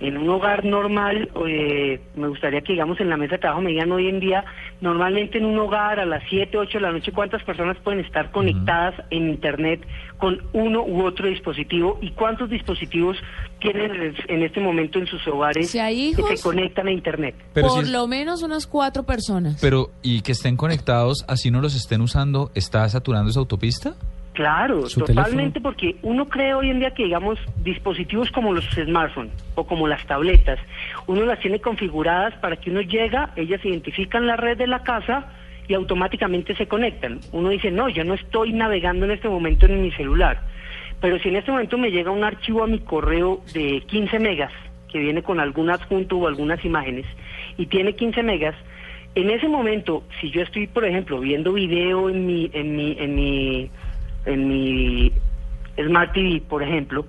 En 0.01 0.19
un 0.19 0.29
hogar 0.29 0.65
normal, 0.65 1.31
eh, 1.49 2.01
me 2.17 2.29
gustaría 2.29 2.61
que 2.63 2.73
digamos 2.73 3.01
en 3.01 3.09
la 3.09 3.17
mesa 3.17 3.33
de 3.37 3.39
trabajo 3.39 3.63
me 3.63 3.71
digan 3.71 3.93
hoy 3.93 4.09
en 4.09 4.19
día, 4.21 4.45
normalmente 4.81 5.39
en 5.39 5.45
un 5.45 5.59
hogar 5.59 6.01
a 6.01 6.05
las 6.05 6.23
7, 6.29 6.59
8 6.59 6.79
de 6.79 6.83
la 6.83 6.93
noche, 6.93 7.13
¿cuántas 7.13 7.43
personas 7.45 7.77
pueden 7.79 8.01
estar 8.01 8.31
conectadas 8.33 8.95
en 9.11 9.29
Internet 9.31 9.87
con 10.19 10.43
uno 10.53 10.83
u 10.85 11.05
otro 11.05 11.29
dispositivo? 11.29 11.99
¿Y 12.03 12.11
cuántos 12.11 12.51
dispositivos 12.51 13.17
tienen 13.61 14.15
en- 14.29 14.43
este 14.43 14.61
momento 14.61 14.99
en 14.99 15.07
sus 15.07 15.27
hogares 15.29 15.71
Si 15.71 15.79
hay 15.79 16.13
que 16.13 16.21
hijos- 16.23 16.41
se 16.41 16.43
conectan 16.43 16.89
a 16.89 16.93
Internet? 16.93 17.35
Pero 17.55 17.69
Por 17.69 17.77
si 17.79 17.85
es- 17.85 17.91
lo 17.93 18.07
menos 18.09 18.43
unas 18.43 18.67
cuatro 18.67 19.05
personas. 19.05 19.59
Pero, 19.61 19.91
¿y 20.03 20.21
que 20.23 20.33
estén 20.33 20.57
conectados, 20.57 21.25
así 21.29 21.51
no 21.51 21.61
los 21.61 21.75
estén 21.77 22.01
usando, 22.01 22.51
está 22.55 22.87
saturando 22.89 23.31
esa 23.31 23.41
autopista? 23.41 23.95
Claro, 24.35 24.87
¿Su 24.87 25.01
totalmente, 25.01 25.61
porque 25.61 25.95
uno 26.03 26.29
cree 26.29 26.55
hoy 26.55 26.69
en 26.69 26.81
día 26.81 26.91
que, 26.91 27.05
digamos, 27.05 27.39
dispositivos 27.63 28.33
como 28.33 28.53
los 28.53 28.65
smartphones 28.65 29.33
o 29.55 29.65
como 29.65 29.87
las 29.87 30.05
tabletas, 30.07 30.59
uno 31.07 31.25
las 31.25 31.39
tiene 31.39 31.61
configuradas 31.61 32.35
para 32.41 32.57
que 32.57 32.71
uno 32.71 32.81
llega, 32.81 33.31
ellas 33.37 33.65
identifican 33.65 34.27
la 34.27 34.37
red 34.37 34.59
de 34.59 34.67
la 34.67 34.83
casa 34.83 35.29
y 35.69 35.75
automáticamente 35.75 36.57
se 36.57 36.67
conectan. 36.67 37.21
Uno 37.31 37.51
dice, 37.51 37.71
no, 37.71 37.89
yo 37.89 38.03
no 38.03 38.15
estoy 38.15 38.53
navegando 38.53 39.05
en 39.05 39.13
este 39.13 39.29
momento 39.29 39.67
en 39.67 39.81
mi 39.81 39.93
celular, 39.93 40.41
pero 41.01 41.17
si 41.21 41.29
en 41.29 41.37
este 41.37 41.53
momento 41.53 41.79
me 41.79 41.93
llega 41.93 42.11
un 42.11 42.25
archivo 42.25 42.65
a 42.65 42.67
mi 42.67 42.81
correo 42.81 43.41
de 43.53 43.85
15 43.87 44.19
megas, 44.19 44.53
que 44.89 44.99
viene 44.99 45.23
con 45.23 45.39
algún 45.39 45.71
adjunto 45.71 46.19
o 46.19 46.27
algunas 46.27 46.65
imágenes, 46.65 47.07
y 47.57 47.67
tiene 47.67 47.95
15 47.95 48.21
megas, 48.25 48.57
en 49.15 49.31
ese 49.31 49.47
momento, 49.47 50.03
si 50.21 50.31
yo 50.31 50.43
estoy, 50.43 50.67
por 50.67 50.85
ejemplo, 50.85 51.21
viendo 51.21 51.53
video 51.53 52.11
en 52.11 52.27
mi, 52.27 52.51
en 52.53 52.75
mi, 52.75 52.97
en 52.99 53.15
mi, 53.15 53.71
en 54.27 54.49
mi 54.49 55.13
Smart 55.77 56.13
TV, 56.13 56.43
por 56.49 56.63
ejemplo, 56.63 57.07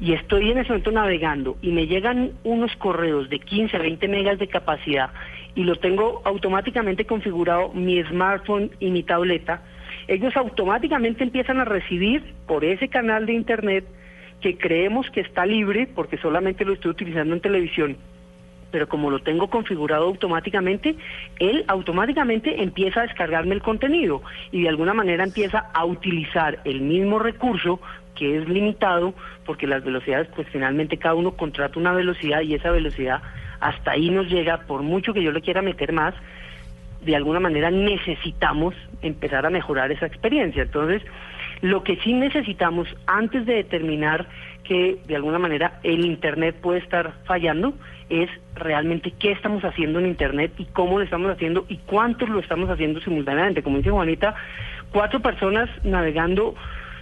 y 0.00 0.14
estoy 0.14 0.50
en 0.50 0.58
ese 0.58 0.70
momento 0.70 0.92
navegando 0.92 1.56
y 1.60 1.72
me 1.72 1.86
llegan 1.86 2.32
unos 2.42 2.74
correos 2.76 3.28
de 3.28 3.38
15 3.38 3.76
a 3.76 3.80
20 3.80 4.08
megas 4.08 4.38
de 4.38 4.48
capacidad 4.48 5.10
y 5.54 5.64
lo 5.64 5.76
tengo 5.76 6.22
automáticamente 6.24 7.04
configurado 7.04 7.72
mi 7.74 8.02
smartphone 8.04 8.70
y 8.80 8.90
mi 8.90 9.02
tableta, 9.02 9.62
ellos 10.08 10.34
automáticamente 10.36 11.22
empiezan 11.22 11.60
a 11.60 11.64
recibir 11.64 12.34
por 12.46 12.64
ese 12.64 12.88
canal 12.88 13.26
de 13.26 13.34
internet 13.34 13.84
que 14.40 14.56
creemos 14.56 15.10
que 15.10 15.20
está 15.20 15.44
libre 15.44 15.86
porque 15.94 16.16
solamente 16.16 16.64
lo 16.64 16.72
estoy 16.72 16.92
utilizando 16.92 17.34
en 17.34 17.40
televisión 17.40 17.96
pero 18.70 18.88
como 18.88 19.10
lo 19.10 19.20
tengo 19.20 19.48
configurado 19.48 20.04
automáticamente, 20.04 20.96
él 21.38 21.64
automáticamente 21.68 22.62
empieza 22.62 23.00
a 23.00 23.06
descargarme 23.06 23.54
el 23.54 23.62
contenido 23.62 24.22
y 24.52 24.62
de 24.62 24.68
alguna 24.68 24.94
manera 24.94 25.24
empieza 25.24 25.70
a 25.72 25.84
utilizar 25.84 26.60
el 26.64 26.80
mismo 26.80 27.18
recurso 27.18 27.80
que 28.14 28.36
es 28.38 28.48
limitado, 28.48 29.14
porque 29.46 29.66
las 29.66 29.82
velocidades, 29.82 30.28
pues 30.36 30.46
finalmente 30.52 30.98
cada 30.98 31.14
uno 31.14 31.32
contrata 31.32 31.78
una 31.78 31.92
velocidad 31.92 32.42
y 32.42 32.54
esa 32.54 32.70
velocidad 32.70 33.22
hasta 33.60 33.92
ahí 33.92 34.10
nos 34.10 34.28
llega, 34.28 34.58
por 34.66 34.82
mucho 34.82 35.12
que 35.12 35.22
yo 35.22 35.32
le 35.32 35.40
quiera 35.40 35.62
meter 35.62 35.92
más, 35.92 36.14
de 37.02 37.16
alguna 37.16 37.40
manera 37.40 37.70
necesitamos 37.70 38.74
empezar 39.02 39.46
a 39.46 39.50
mejorar 39.50 39.90
esa 39.90 40.06
experiencia. 40.06 40.62
Entonces, 40.62 41.02
lo 41.62 41.82
que 41.82 41.96
sí 41.96 42.12
necesitamos 42.12 42.88
antes 43.06 43.46
de 43.46 43.54
determinar 43.54 44.26
que 44.70 45.00
de 45.04 45.16
alguna 45.16 45.40
manera 45.40 45.80
el 45.82 46.04
Internet 46.04 46.54
puede 46.62 46.78
estar 46.78 47.12
fallando 47.24 47.74
es 48.08 48.30
realmente 48.54 49.12
qué 49.18 49.32
estamos 49.32 49.64
haciendo 49.64 49.98
en 49.98 50.06
Internet 50.06 50.52
y 50.58 50.66
cómo 50.66 50.98
lo 50.98 51.04
estamos 51.04 51.28
haciendo 51.28 51.66
y 51.68 51.78
cuántos 51.78 52.28
lo 52.28 52.38
estamos 52.38 52.70
haciendo 52.70 53.00
simultáneamente. 53.00 53.64
Como 53.64 53.78
dice 53.78 53.90
Juanita, 53.90 54.36
cuatro 54.92 55.18
personas 55.18 55.68
navegando 55.82 56.54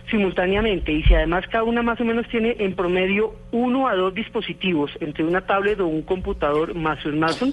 simultáneamente 0.09 0.93
y 0.93 1.03
si 1.03 1.15
además 1.15 1.47
cada 1.49 1.65
una 1.65 1.83
más 1.83 2.01
o 2.01 2.07
menos 2.07 2.27
tiene 2.29 2.57
en 2.59 2.75
promedio 2.75 3.35
uno 3.53 3.87
a 3.87 3.95
dos 3.95 4.15
dispositivos 4.15 4.91
entre 5.01 5.25
una 5.25 5.43
tablet 5.43 5.79
o 5.81 5.89
un 5.89 6.01
computador 6.01 6.75
más 6.75 6.99
su 7.01 7.11
smartphone, 7.11 7.53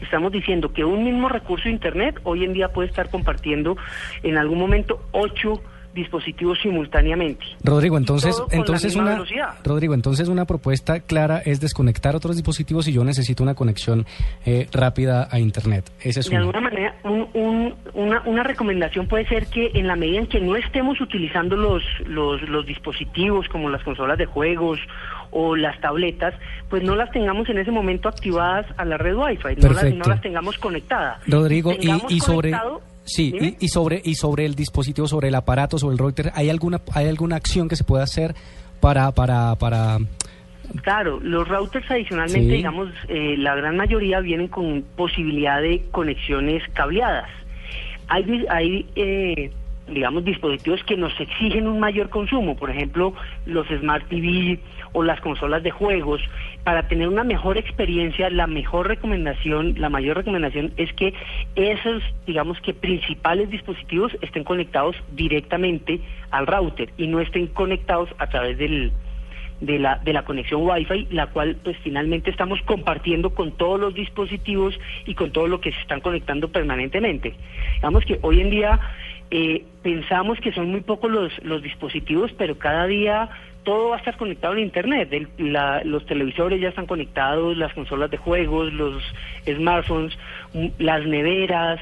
estamos 0.00 0.32
diciendo 0.32 0.72
que 0.72 0.82
un 0.82 1.04
mismo 1.04 1.28
recurso 1.28 1.64
de 1.64 1.72
Internet 1.72 2.20
hoy 2.22 2.44
en 2.44 2.54
día 2.54 2.68
puede 2.68 2.88
estar 2.88 3.10
compartiendo 3.10 3.76
en 4.22 4.38
algún 4.38 4.58
momento 4.58 4.98
ocho 5.12 5.60
dispositivos 5.96 6.58
simultáneamente. 6.62 7.44
Rodrigo, 7.64 7.96
entonces, 7.98 8.40
entonces 8.52 8.94
una 8.94 9.14
velocidad. 9.14 9.48
Rodrigo, 9.64 9.94
entonces 9.94 10.28
una 10.28 10.44
propuesta 10.44 11.00
clara 11.00 11.42
es 11.44 11.60
desconectar 11.60 12.14
otros 12.14 12.36
dispositivos 12.36 12.86
y 12.86 12.92
yo 12.92 13.02
necesito 13.02 13.42
una 13.42 13.54
conexión 13.56 14.06
eh, 14.44 14.68
rápida 14.72 15.26
a 15.28 15.40
internet. 15.40 15.90
Es 16.00 16.14
De 16.14 16.28
una. 16.30 16.38
alguna 16.38 16.60
manera, 16.60 16.94
un- 17.02 17.28
un- 17.34 17.74
una, 17.94 18.22
una 18.26 18.42
recomendación 18.44 19.08
puede 19.08 19.26
ser 19.26 19.46
que 19.48 19.72
en 19.74 19.88
la 19.88 19.96
medida 19.96 20.20
en 20.20 20.26
que 20.28 20.38
no 20.40 20.54
estemos 20.54 21.00
utilizando 21.00 21.56
los, 21.56 21.82
los, 22.06 22.40
los 22.42 22.64
dispositivos 22.66 23.48
como 23.48 23.68
las 23.70 23.82
consolas 23.82 24.18
de 24.18 24.26
juegos 24.26 24.78
o 25.32 25.56
las 25.56 25.80
tabletas, 25.80 26.34
pues 26.70 26.82
no 26.84 26.94
las 26.94 27.10
tengamos 27.10 27.48
en 27.48 27.58
ese 27.58 27.70
momento 27.72 28.08
activadas 28.08 28.66
a 28.76 28.84
la 28.84 28.96
red 28.96 29.14
Wi-Fi, 29.16 29.56
no 29.60 29.72
las, 29.72 29.92
no 29.94 30.04
las 30.06 30.20
tengamos 30.20 30.56
conectadas. 30.58 31.18
Rodrigo, 31.26 31.72
y 32.08 32.20
sobre 32.20 32.52
sí, 33.06 33.34
y, 33.40 33.64
y 33.64 33.68
sobre 33.68 34.02
y 34.04 34.14
sobre 34.16 34.44
el 34.44 34.54
dispositivo, 34.54 35.08
sobre 35.08 35.28
el 35.28 35.34
aparato, 35.34 35.78
sobre 35.78 35.94
el 35.94 35.98
router, 35.98 36.30
¿hay 36.34 36.50
alguna 36.50 36.80
hay 36.92 37.06
alguna 37.08 37.36
acción 37.36 37.68
que 37.68 37.76
se 37.76 37.84
pueda 37.84 38.04
hacer 38.04 38.34
para 38.80 39.12
para 39.12 39.54
para 39.56 39.98
Claro, 40.82 41.20
los 41.20 41.46
routers 41.48 41.88
adicionalmente, 41.90 42.50
Sí. 42.50 42.56
digamos, 42.56 42.88
eh, 43.08 43.36
la 43.38 43.54
gran 43.54 43.76
mayoría 43.76 44.18
vienen 44.20 44.48
con 44.48 44.82
posibilidad 44.96 45.62
de 45.62 45.82
conexiones 45.92 46.60
cableadas. 46.72 47.30
Hay, 48.08 48.44
hay 48.50 48.86
eh, 48.96 49.52
digamos, 49.88 50.24
dispositivos 50.24 50.82
que 50.84 50.96
nos 50.96 51.12
exigen 51.20 51.68
un 51.68 51.78
mayor 51.78 52.08
consumo, 52.10 52.56
por 52.56 52.70
ejemplo, 52.70 53.14
los 53.46 53.66
Smart 53.68 54.08
TV 54.08 54.58
o 54.92 55.02
las 55.02 55.20
consolas 55.20 55.62
de 55.62 55.70
juegos. 55.70 56.20
Para 56.64 56.88
tener 56.88 57.08
una 57.08 57.24
mejor 57.24 57.58
experiencia, 57.58 58.30
la 58.30 58.46
mejor 58.46 58.88
recomendación, 58.88 59.74
la 59.78 59.88
mayor 59.88 60.16
recomendación 60.16 60.72
es 60.76 60.92
que 60.94 61.14
esos, 61.54 62.02
digamos 62.26 62.60
que 62.60 62.74
principales 62.74 63.50
dispositivos 63.50 64.16
estén 64.20 64.44
conectados 64.44 64.96
directamente 65.12 66.00
al 66.30 66.46
router 66.46 66.90
y 66.96 67.06
no 67.06 67.20
estén 67.20 67.46
conectados 67.48 68.08
a 68.18 68.26
través 68.28 68.58
del, 68.58 68.92
de 69.60 69.78
la, 69.78 69.98
de 70.04 70.12
la 70.12 70.24
conexión 70.24 70.62
Wi-Fi, 70.62 71.08
la 71.10 71.28
cual 71.28 71.56
pues 71.62 71.76
finalmente 71.82 72.30
estamos 72.30 72.60
compartiendo 72.62 73.30
con 73.30 73.52
todos 73.52 73.80
los 73.80 73.94
dispositivos 73.94 74.78
y 75.06 75.14
con 75.14 75.32
todo 75.32 75.48
lo 75.48 75.60
que 75.60 75.72
se 75.72 75.80
están 75.80 76.00
conectando 76.00 76.48
permanentemente. 76.48 77.34
Digamos 77.76 78.04
que 78.04 78.18
hoy 78.22 78.40
en 78.40 78.50
día 78.50 78.80
eh, 79.30 79.64
pensamos 79.82 80.38
que 80.40 80.52
son 80.52 80.70
muy 80.70 80.82
pocos 80.82 81.10
los, 81.10 81.32
los 81.42 81.62
dispositivos, 81.62 82.32
pero 82.36 82.58
cada 82.58 82.86
día 82.86 83.28
todo 83.66 83.88
va 83.90 83.96
a 83.96 83.98
estar 83.98 84.16
conectado 84.16 84.54
a 84.54 84.60
Internet. 84.60 85.28
La- 85.38 85.82
los 85.84 86.06
televisores 86.06 86.60
ya 86.60 86.68
están 86.68 86.86
conectados, 86.86 87.56
las 87.56 87.74
consolas 87.74 88.10
de 88.12 88.16
juegos, 88.16 88.72
los 88.72 89.02
smartphones, 89.44 90.16
mm, 90.54 90.66
las 90.78 91.04
neveras, 91.04 91.80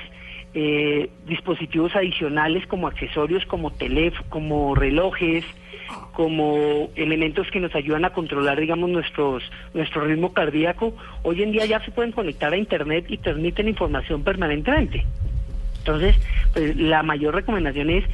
eh, 0.54 1.10
dispositivos 1.26 1.94
adicionales 1.94 2.66
como 2.68 2.88
accesorios, 2.88 3.44
como 3.44 3.70
teléfono, 3.70 4.24
como 4.30 4.74
relojes, 4.74 5.44
como 6.14 6.88
elementos 6.96 7.50
que 7.50 7.60
nos 7.60 7.74
ayudan 7.74 8.06
a 8.06 8.10
controlar, 8.14 8.58
digamos, 8.58 8.88
nuestros 8.88 9.42
nuestro 9.74 10.06
ritmo 10.06 10.32
cardíaco. 10.32 10.96
Hoy 11.22 11.42
en 11.42 11.52
día 11.52 11.66
ya 11.66 11.80
se 11.84 11.90
pueden 11.90 12.12
conectar 12.12 12.52
a 12.52 12.56
Internet 12.56 13.04
y 13.08 13.18
transmiten 13.18 13.68
información 13.68 14.24
permanentemente. 14.24 15.04
Entonces, 15.78 16.16
pues, 16.54 16.76
la 16.76 17.02
mayor 17.02 17.34
recomendación 17.34 17.90
es 17.90 18.04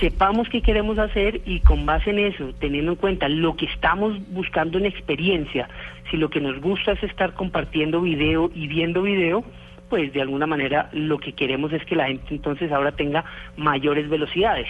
sepamos 0.00 0.48
qué 0.48 0.62
queremos 0.62 0.98
hacer 0.98 1.40
y 1.46 1.60
con 1.60 1.86
base 1.86 2.10
en 2.10 2.18
eso, 2.18 2.52
teniendo 2.58 2.92
en 2.92 2.96
cuenta 2.96 3.28
lo 3.28 3.56
que 3.56 3.66
estamos 3.66 4.16
buscando 4.30 4.78
en 4.78 4.86
experiencia, 4.86 5.68
si 6.10 6.16
lo 6.16 6.30
que 6.30 6.40
nos 6.40 6.60
gusta 6.60 6.92
es 6.92 7.02
estar 7.02 7.34
compartiendo 7.34 8.00
video 8.00 8.50
y 8.54 8.68
viendo 8.68 9.02
video, 9.02 9.44
pues 9.88 10.12
de 10.12 10.22
alguna 10.22 10.46
manera 10.46 10.88
lo 10.92 11.18
que 11.18 11.32
queremos 11.32 11.72
es 11.72 11.84
que 11.84 11.96
la 11.96 12.06
gente 12.06 12.34
entonces 12.34 12.72
ahora 12.72 12.92
tenga 12.92 13.24
mayores 13.56 14.08
velocidades. 14.08 14.68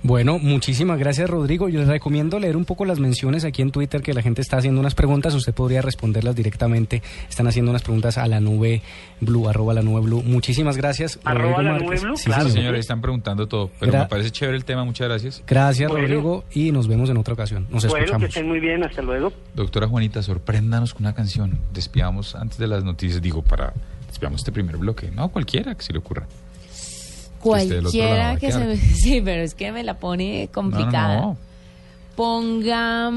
Bueno, 0.00 0.38
muchísimas 0.38 0.96
gracias 0.98 1.28
Rodrigo. 1.28 1.68
Yo 1.68 1.80
les 1.80 1.88
recomiendo 1.88 2.38
leer 2.38 2.56
un 2.56 2.64
poco 2.64 2.84
las 2.84 3.00
menciones 3.00 3.44
aquí 3.44 3.62
en 3.62 3.72
Twitter 3.72 4.00
que 4.00 4.14
la 4.14 4.22
gente 4.22 4.40
está 4.40 4.56
haciendo 4.56 4.80
unas 4.80 4.94
preguntas. 4.94 5.34
Usted 5.34 5.52
podría 5.52 5.82
responderlas 5.82 6.36
directamente. 6.36 7.02
Están 7.28 7.48
haciendo 7.48 7.70
unas 7.72 7.82
preguntas 7.82 8.16
a 8.16 8.26
la 8.28 8.38
nube 8.38 8.80
blue, 9.20 9.48
arroba 9.48 9.74
la 9.74 9.82
nube 9.82 10.00
blue. 10.02 10.22
Muchísimas 10.22 10.76
gracias. 10.76 11.18
Arroba 11.24 11.56
Rodrigo 11.56 11.72
la 11.72 11.78
nube 11.80 11.98
blue, 12.00 12.16
Sí, 12.16 12.26
Claro, 12.26 12.42
señor. 12.44 12.54
señores, 12.58 12.80
están 12.80 13.00
preguntando 13.00 13.48
todo, 13.48 13.70
pero 13.80 13.92
Gra- 13.92 14.02
me 14.02 14.06
parece 14.06 14.30
chévere 14.30 14.56
el 14.56 14.64
tema, 14.64 14.84
muchas 14.84 15.08
gracias. 15.08 15.42
Gracias 15.46 15.90
Bueno. 15.90 16.06
Rodrigo 16.06 16.44
y 16.52 16.70
nos 16.70 16.86
vemos 16.86 17.10
en 17.10 17.16
otra 17.16 17.34
ocasión. 17.34 17.66
Nos 17.68 17.82
bueno, 17.86 17.96
que 17.96 18.04
escuchamos. 18.04 18.28
estén 18.28 18.46
muy 18.48 18.60
bien, 18.60 18.84
hasta 18.84 19.02
luego. 19.02 19.32
Doctora 19.54 19.88
Juanita, 19.88 20.22
sorpréndanos 20.22 20.94
con 20.94 21.06
una 21.06 21.14
canción. 21.14 21.58
Despidamos 21.74 22.36
antes 22.36 22.56
de 22.58 22.68
las 22.68 22.84
noticias, 22.84 23.20
digo, 23.20 23.42
para 23.42 23.74
despidamos 24.06 24.42
este 24.42 24.52
primer 24.52 24.76
bloque. 24.76 25.10
No, 25.10 25.28
cualquiera 25.30 25.74
que 25.74 25.82
se 25.82 25.92
le 25.92 25.98
ocurra. 25.98 26.26
Este 26.70 26.86
del 26.86 26.86
otro 26.86 26.96
lado 26.98 27.26
va 27.26 27.27
Cualquiera 27.40 28.36
que 28.36 28.50
se. 28.52 28.76
Sí, 28.96 29.20
pero 29.24 29.42
es 29.42 29.54
que 29.54 29.70
me 29.72 29.82
la 29.84 29.98
pone 29.98 30.48
complicada. 30.52 31.16
No, 31.16 31.20
no, 31.20 31.26
no. 31.28 31.36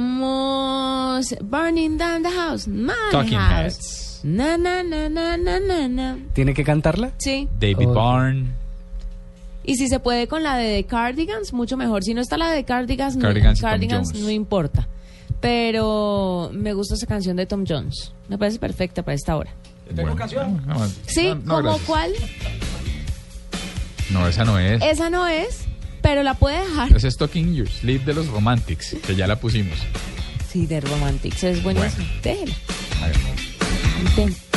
Pongamos 0.02 1.36
Burning 1.42 1.98
Down 1.98 2.24
the 2.24 2.30
House, 2.30 2.68
My 2.68 2.92
Talking 3.12 3.38
House. 3.38 4.20
Na, 4.24 4.58
na, 4.58 4.84
na, 4.84 5.10
na, 5.10 5.38
na, 5.38 5.60
na, 5.60 5.88
na. 5.88 6.18
¿Tiene 6.34 6.54
que 6.54 6.64
cantarla? 6.64 7.12
Sí. 7.18 7.48
David 7.60 7.88
Oh. 7.90 7.94
Byrne. 7.94 8.48
Y 9.64 9.76
si 9.76 9.88
se 9.88 10.00
puede 10.00 10.28
con 10.28 10.44
la 10.44 10.56
de 10.58 10.84
The 10.84 10.84
Cardigans, 10.86 11.54
mucho 11.54 11.78
mejor. 11.78 12.04
Si 12.04 12.14
no 12.14 12.22
está 12.22 12.38
la 12.38 12.50
de 12.52 12.64
Cardigans, 12.64 13.16
no- 13.16 13.22
Cardigans 13.24 13.60
Tom 13.60 13.70
Cardigans 13.70 14.14
no 14.16 14.30
importa. 14.30 14.88
Pero 15.40 16.52
me 16.54 16.74
gusta 16.74 16.94
esa 16.96 17.08
canción 17.08 17.36
de 17.38 17.46
Tom 17.48 17.64
Jones. 17.68 18.14
Me 18.30 18.38
parece 18.38 18.60
perfecta 18.60 19.02
para 19.04 19.16
esta 19.16 19.36
hora. 19.36 19.52
¿Tengo 19.96 20.16
canción? 20.16 20.62
No, 20.68 20.76
Sí, 21.08 21.30
no, 21.30 21.36
no, 21.36 21.44
¿como 21.44 21.62
gracias. 21.64 21.86
cuál? 21.88 22.12
No, 24.12 24.28
esa 24.28 24.43
no 24.43 24.60
es. 24.60 24.82
Esa 24.82 25.10
no 25.10 25.28
es, 25.28 25.62
pero 26.02 26.24
la 26.24 26.34
puede 26.34 26.60
dejar. 26.60 26.95
Esa 26.95 27.08
es 27.08 27.17
Talking 27.17 27.54
Years, 27.54 27.71
Sleep 27.80 28.04
de 28.04 28.13
los 28.13 28.28
Romantics, 28.28 28.97
que 29.06 29.15
ya 29.15 29.28
la 29.28 29.38
pusimos. 29.38 29.78
Sí, 30.52 30.65
de 30.67 30.82
Romantics, 30.82 31.43
es 31.43 31.63
buenísimo. 31.63 32.06
Déjela. 32.21 32.54
A 33.02 33.08
ver. 33.08 33.15
Intenta. 34.02 34.51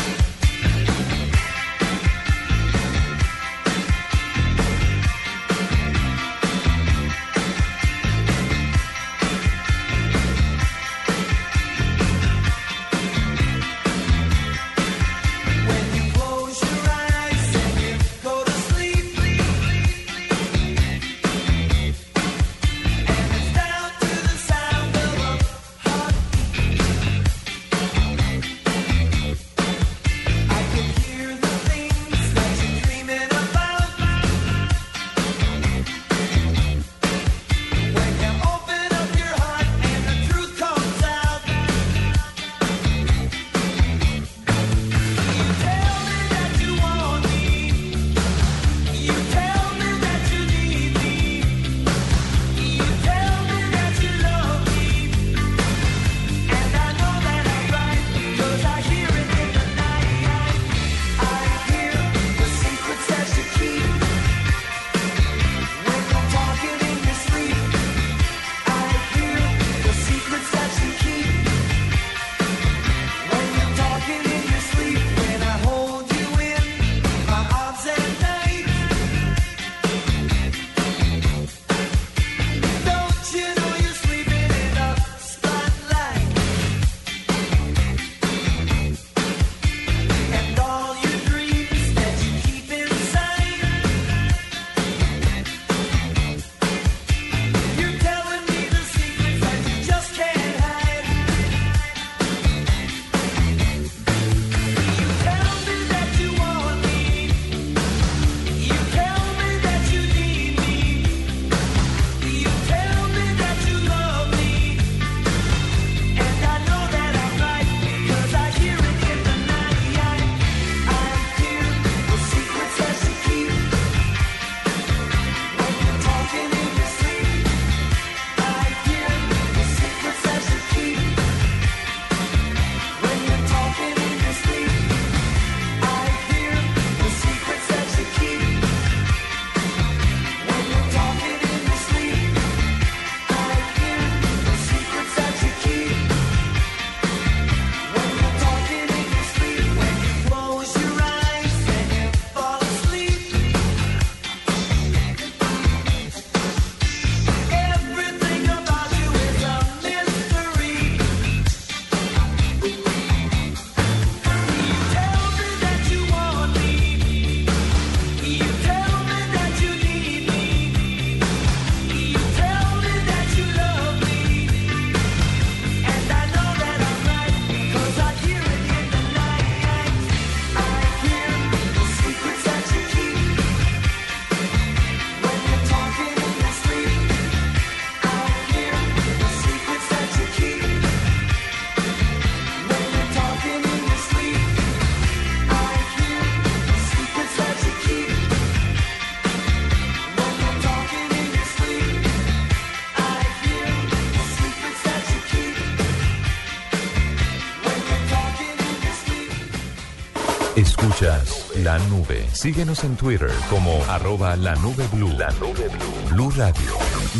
Nube. 211.79 212.27
Síguenos 212.33 212.85
en 212.85 212.97
Twitter 212.97 213.31
como 213.51 213.83
arroba 213.89 214.37
la 214.37 214.55
nube 214.57 214.87
blue. 214.93 215.13
La 215.19 215.31
nube 215.33 215.69
blue. 215.69 216.15
Blue 216.15 216.31
Radio, 216.31 216.73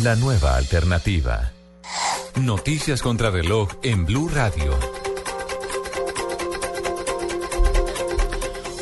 la 0.03 0.15
nueva 0.15 0.55
alternativa. 0.57 1.51
Noticias 2.35 3.01
contra 3.01 3.29
reloj 3.29 3.69
en 3.83 4.05
Blue 4.05 4.29
Radio. 4.29 4.77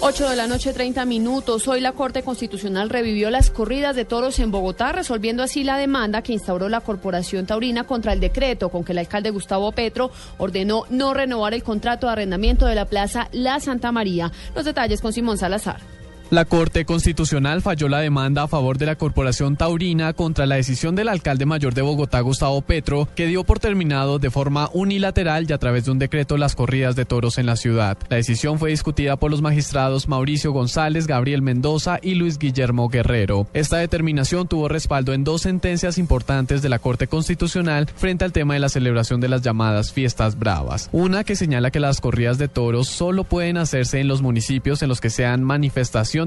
8 0.06 0.32
de 0.32 0.36
la 0.36 0.48
noche, 0.48 0.74
30 0.74 1.06
minutos. 1.06 1.66
Hoy 1.70 1.80
la 1.80 1.94
Corte 1.94 2.24
Constitucional 2.24 2.90
revivió 2.90 3.30
las 3.30 3.50
corridas 3.50 3.96
de 3.96 4.04
toros 4.04 4.38
en 4.40 4.52
Bogotá, 4.52 4.92
resolviendo 4.92 5.44
así 5.44 5.64
la 5.64 5.78
demanda 5.78 6.22
que 6.22 6.34
instauró 6.34 6.68
la 6.68 6.82
Corporación 6.82 7.46
Taurina 7.46 7.86
contra 7.86 8.12
el 8.12 8.20
decreto 8.20 8.68
con 8.68 8.84
que 8.84 8.92
el 8.92 8.98
alcalde 8.98 9.30
Gustavo 9.30 9.72
Petro 9.72 10.12
ordenó 10.38 10.84
no 10.90 11.14
renovar 11.14 11.54
el 11.54 11.64
contrato 11.64 12.08
de 12.08 12.14
arrendamiento 12.14 12.66
de 12.66 12.76
la 12.76 12.84
Plaza 12.84 13.30
La 13.32 13.62
Santa 13.62 13.94
María. 13.94 14.30
Los 14.54 14.66
detalles 14.66 15.00
con 15.00 15.14
Simón 15.14 15.38
Salazar. 15.38 15.93
La 16.34 16.46
Corte 16.46 16.84
Constitucional 16.84 17.62
falló 17.62 17.88
la 17.90 18.00
demanda 18.00 18.42
a 18.42 18.48
favor 18.48 18.80
de 18.80 18.88
la 18.88 18.96
Corporación 18.96 19.56
Taurina 19.56 20.14
contra 20.14 20.48
la 20.48 20.56
decisión 20.56 20.96
del 20.96 21.10
alcalde 21.10 21.46
mayor 21.46 21.76
de 21.76 21.84
Bogotá, 21.84 22.22
Gustavo 22.22 22.60
Petro, 22.64 23.08
que 23.14 23.28
dio 23.28 23.44
por 23.44 23.60
terminado 23.60 24.18
de 24.18 24.32
forma 24.32 24.68
unilateral 24.74 25.46
y 25.48 25.54
a 25.54 25.60
través 25.60 25.86
de 25.86 25.92
un 25.92 26.00
decreto 26.00 26.38
las 26.38 26.56
corridas 26.56 26.96
de 26.96 27.06
toros 27.06 27.38
en 27.38 27.46
la 27.46 27.56
ciudad. 27.56 28.00
La 28.10 28.16
decisión 28.16 28.58
fue 28.58 28.72
discutida 28.72 29.16
por 29.16 29.30
los 29.30 29.44
magistrados 29.44 30.08
Mauricio 30.08 30.52
González, 30.52 31.06
Gabriel 31.06 31.44
Mendoza 31.44 32.00
y 32.02 32.16
Luis 32.16 32.40
Guillermo 32.40 32.90
Guerrero. 32.90 33.46
Esta 33.54 33.78
determinación 33.78 34.48
tuvo 34.48 34.68
respaldo 34.68 35.14
en 35.14 35.24
dos 35.24 35.44
sentencias 35.44 36.00
importantes 36.00 36.64
de 36.64 36.70
la 36.70 36.80
Corte 36.80 37.06
Constitucional 37.06 37.86
frente 37.96 38.26
al 38.26 38.32
tema 38.32 38.56
de 38.56 38.60
la 38.60 38.70
celebración 38.70 39.22
de 39.22 39.30
las 39.30 39.44
llamadas 39.44 39.94
fiestas 39.94 40.40
bravas. 40.40 40.90
Una 40.94 41.26
que 41.26 41.36
señala 41.36 41.70
que 41.70 41.80
las 41.80 42.02
corridas 42.02 42.40
de 42.40 42.48
toros 42.48 42.88
solo 42.88 43.24
pueden 43.24 43.58
hacerse 43.58 44.00
en 44.00 44.08
los 44.08 44.24
municipios 44.24 44.82
en 44.82 44.90
los 44.90 45.00
que 45.00 45.12
sean 45.12 45.44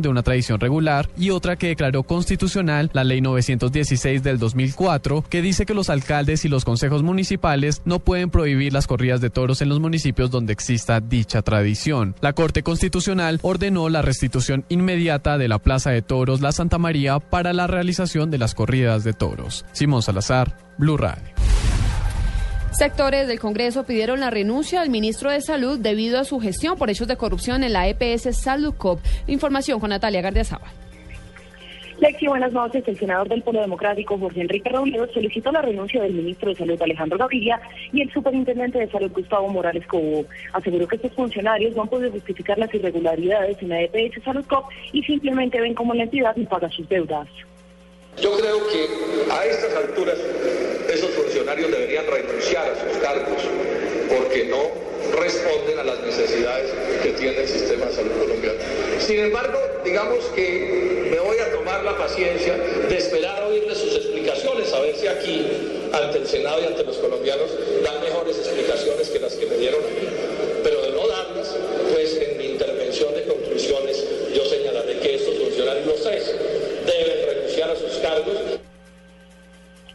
de 0.02 0.08
una 0.08 0.22
tradición 0.22 0.60
regular 0.60 1.08
y 1.16 1.30
otra 1.30 1.56
que 1.56 1.68
declaró 1.68 2.02
constitucional 2.02 2.90
la 2.92 3.04
ley 3.04 3.20
916 3.20 4.22
del 4.22 4.38
2004 4.38 5.24
que 5.28 5.42
dice 5.42 5.66
que 5.66 5.74
los 5.74 5.90
alcaldes 5.90 6.44
y 6.44 6.48
los 6.48 6.64
consejos 6.64 7.02
municipales 7.02 7.82
no 7.84 7.98
pueden 7.98 8.30
prohibir 8.30 8.72
las 8.72 8.86
corridas 8.86 9.20
de 9.20 9.30
toros 9.30 9.62
en 9.62 9.68
los 9.68 9.80
municipios 9.80 10.30
donde 10.30 10.52
exista 10.52 11.00
dicha 11.00 11.42
tradición. 11.42 12.14
La 12.20 12.32
Corte 12.32 12.62
Constitucional 12.62 13.40
ordenó 13.42 13.88
la 13.88 14.02
restitución 14.02 14.64
inmediata 14.68 15.38
de 15.38 15.48
la 15.48 15.58
Plaza 15.58 15.90
de 15.90 16.02
Toros 16.02 16.40
La 16.40 16.52
Santa 16.52 16.78
María 16.78 17.18
para 17.18 17.52
la 17.52 17.66
realización 17.66 18.30
de 18.30 18.38
las 18.38 18.54
corridas 18.54 19.04
de 19.04 19.12
toros. 19.12 19.64
Simón 19.72 20.02
Salazar, 20.02 20.56
Blue 20.78 20.96
Radio. 20.96 21.34
Sectores 22.76 23.26
del 23.26 23.40
Congreso 23.40 23.84
pidieron 23.84 24.20
la 24.20 24.28
renuncia 24.28 24.82
al 24.82 24.90
ministro 24.90 25.30
de 25.30 25.40
Salud 25.40 25.78
debido 25.78 26.20
a 26.20 26.24
su 26.24 26.40
gestión 26.40 26.76
por 26.76 26.90
hechos 26.90 27.08
de 27.08 27.16
corrupción 27.16 27.64
en 27.64 27.72
la 27.72 27.88
EPS 27.88 28.36
Saludcop. 28.36 29.00
Información 29.28 29.80
con 29.80 29.88
Natalia 29.88 30.20
Gardiazabal. 30.20 30.70
Lexi, 32.00 32.26
buenas 32.26 32.52
noches. 32.52 32.86
El 32.86 32.98
senador 32.98 33.30
del 33.30 33.42
Polo 33.42 33.62
Democrático, 33.62 34.18
Jorge 34.18 34.42
Enrique 34.42 34.68
Robledo, 34.68 35.10
solicitó 35.14 35.50
la 35.52 35.62
renuncia 35.62 36.02
del 36.02 36.12
ministro 36.12 36.50
de 36.50 36.56
Salud, 36.56 36.82
Alejandro 36.82 37.16
Gaviria, 37.16 37.58
y 37.94 38.02
el 38.02 38.12
superintendente 38.12 38.78
de 38.78 38.90
Salud, 38.90 39.10
Gustavo 39.10 39.48
Morales 39.48 39.86
Cobo. 39.86 40.26
Aseguró 40.52 40.86
que 40.86 40.96
estos 40.96 41.12
funcionarios 41.12 41.74
no 41.74 41.80
han 41.80 41.88
podido 41.88 42.10
justificar 42.10 42.58
las 42.58 42.74
irregularidades 42.74 43.56
en 43.62 43.70
la 43.70 43.80
EPS 43.80 44.22
Saludcop 44.22 44.66
y 44.92 45.02
simplemente 45.04 45.58
ven 45.58 45.72
como 45.72 45.94
la 45.94 46.02
entidad 46.02 46.36
no 46.36 46.46
paga 46.46 46.68
sus 46.68 46.86
deudas. 46.90 47.26
Yo 48.20 48.36
creo 48.36 48.58
que 48.68 49.32
a 49.32 49.44
estas 49.46 49.76
alturas 49.76 50.18
esos 50.96 51.10
funcionarios 51.10 51.70
deberían 51.70 52.06
renunciar 52.06 52.70
a 52.70 52.74
sus 52.80 52.98
cargos 52.98 53.42
porque 54.08 54.46
no 54.46 54.70
responden 55.20 55.78
a 55.78 55.84
las 55.84 56.00
necesidades 56.00 56.70
que 57.02 57.10
tiene 57.10 57.38
el 57.38 57.48
sistema 57.48 57.84
de 57.86 57.92
salud 57.92 58.12
colombiano. 58.18 58.58
Sin 58.98 59.18
embargo, 59.20 59.58
digamos 59.84 60.24
que 60.34 61.08
me 61.10 61.18
voy 61.20 61.38
a 61.38 61.52
tomar 61.52 61.84
la 61.84 61.96
paciencia 61.98 62.56
de 62.56 62.96
esperar 62.96 63.42
a 63.42 63.46
oírles 63.46 63.76
sus 63.76 63.94
explicaciones, 63.94 64.72
a 64.72 64.80
ver 64.80 64.96
si 64.96 65.06
aquí, 65.06 65.46
ante 65.92 66.18
el 66.18 66.26
Senado 66.26 66.62
y 66.62 66.64
ante 66.64 66.82
los 66.82 66.96
colombianos, 66.96 67.50
dan 67.84 68.00
mejores 68.00 68.38
explicaciones 68.38 69.10
que 69.10 69.18
las 69.18 69.34
que 69.34 69.46
me 69.46 69.56
dieron 69.58 69.82
a 69.84 69.88
mí. 69.88 70.08
Pero 70.64 70.80
de 70.80 70.90
no 70.92 71.06
darlas, 71.06 71.54
pues 71.92 72.16
en 72.16 72.38
mi 72.38 72.46
intervención 72.46 73.14
de 73.14 73.24
conclusiones 73.24 74.02
yo 74.34 74.44
señalaré 74.46 74.98
que 75.00 75.14
estos 75.14 75.34
funcionarios, 75.36 75.86
los 75.86 76.02
tres, 76.02 76.34
deben 76.86 77.26
renunciar 77.26 77.70
a 77.70 77.76
sus 77.76 77.98
cargos. 77.98 78.34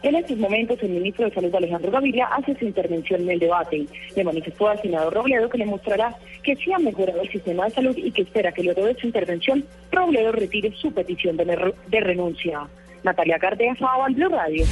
En 0.02 0.16
estos 0.16 0.36
momentos, 0.36 0.78
el 0.82 0.90
ministro 0.90 1.26
de 1.26 1.34
Salud, 1.34 1.54
Alejandro 1.54 1.92
Gaviria, 1.92 2.26
hace 2.26 2.56
su 2.56 2.64
intervención 2.64 3.22
en 3.22 3.30
el 3.30 3.38
debate. 3.38 3.86
Le 4.16 4.24
manifestó 4.24 4.68
al 4.68 4.82
senador 4.82 5.14
Robledo 5.14 5.48
que 5.48 5.58
le 5.58 5.66
mostrará 5.66 6.16
que 6.42 6.56
sí 6.56 6.72
ha 6.72 6.78
mejorado 6.78 7.22
el 7.22 7.30
sistema 7.30 7.66
de 7.66 7.70
salud 7.70 7.96
y 7.96 8.10
que 8.10 8.22
espera 8.22 8.50
que 8.50 8.64
luego 8.64 8.84
de 8.84 8.94
su 8.96 9.06
intervención, 9.06 9.64
Robledo 9.92 10.32
retire 10.32 10.72
su 10.72 10.92
petición 10.92 11.36
de, 11.36 11.72
de 11.88 12.00
renuncia. 12.00 12.68
Natalia 13.04 13.38
Gardea, 13.38 13.74
al 13.80 14.14
Blue 14.14 14.28
Radio. 14.28 14.64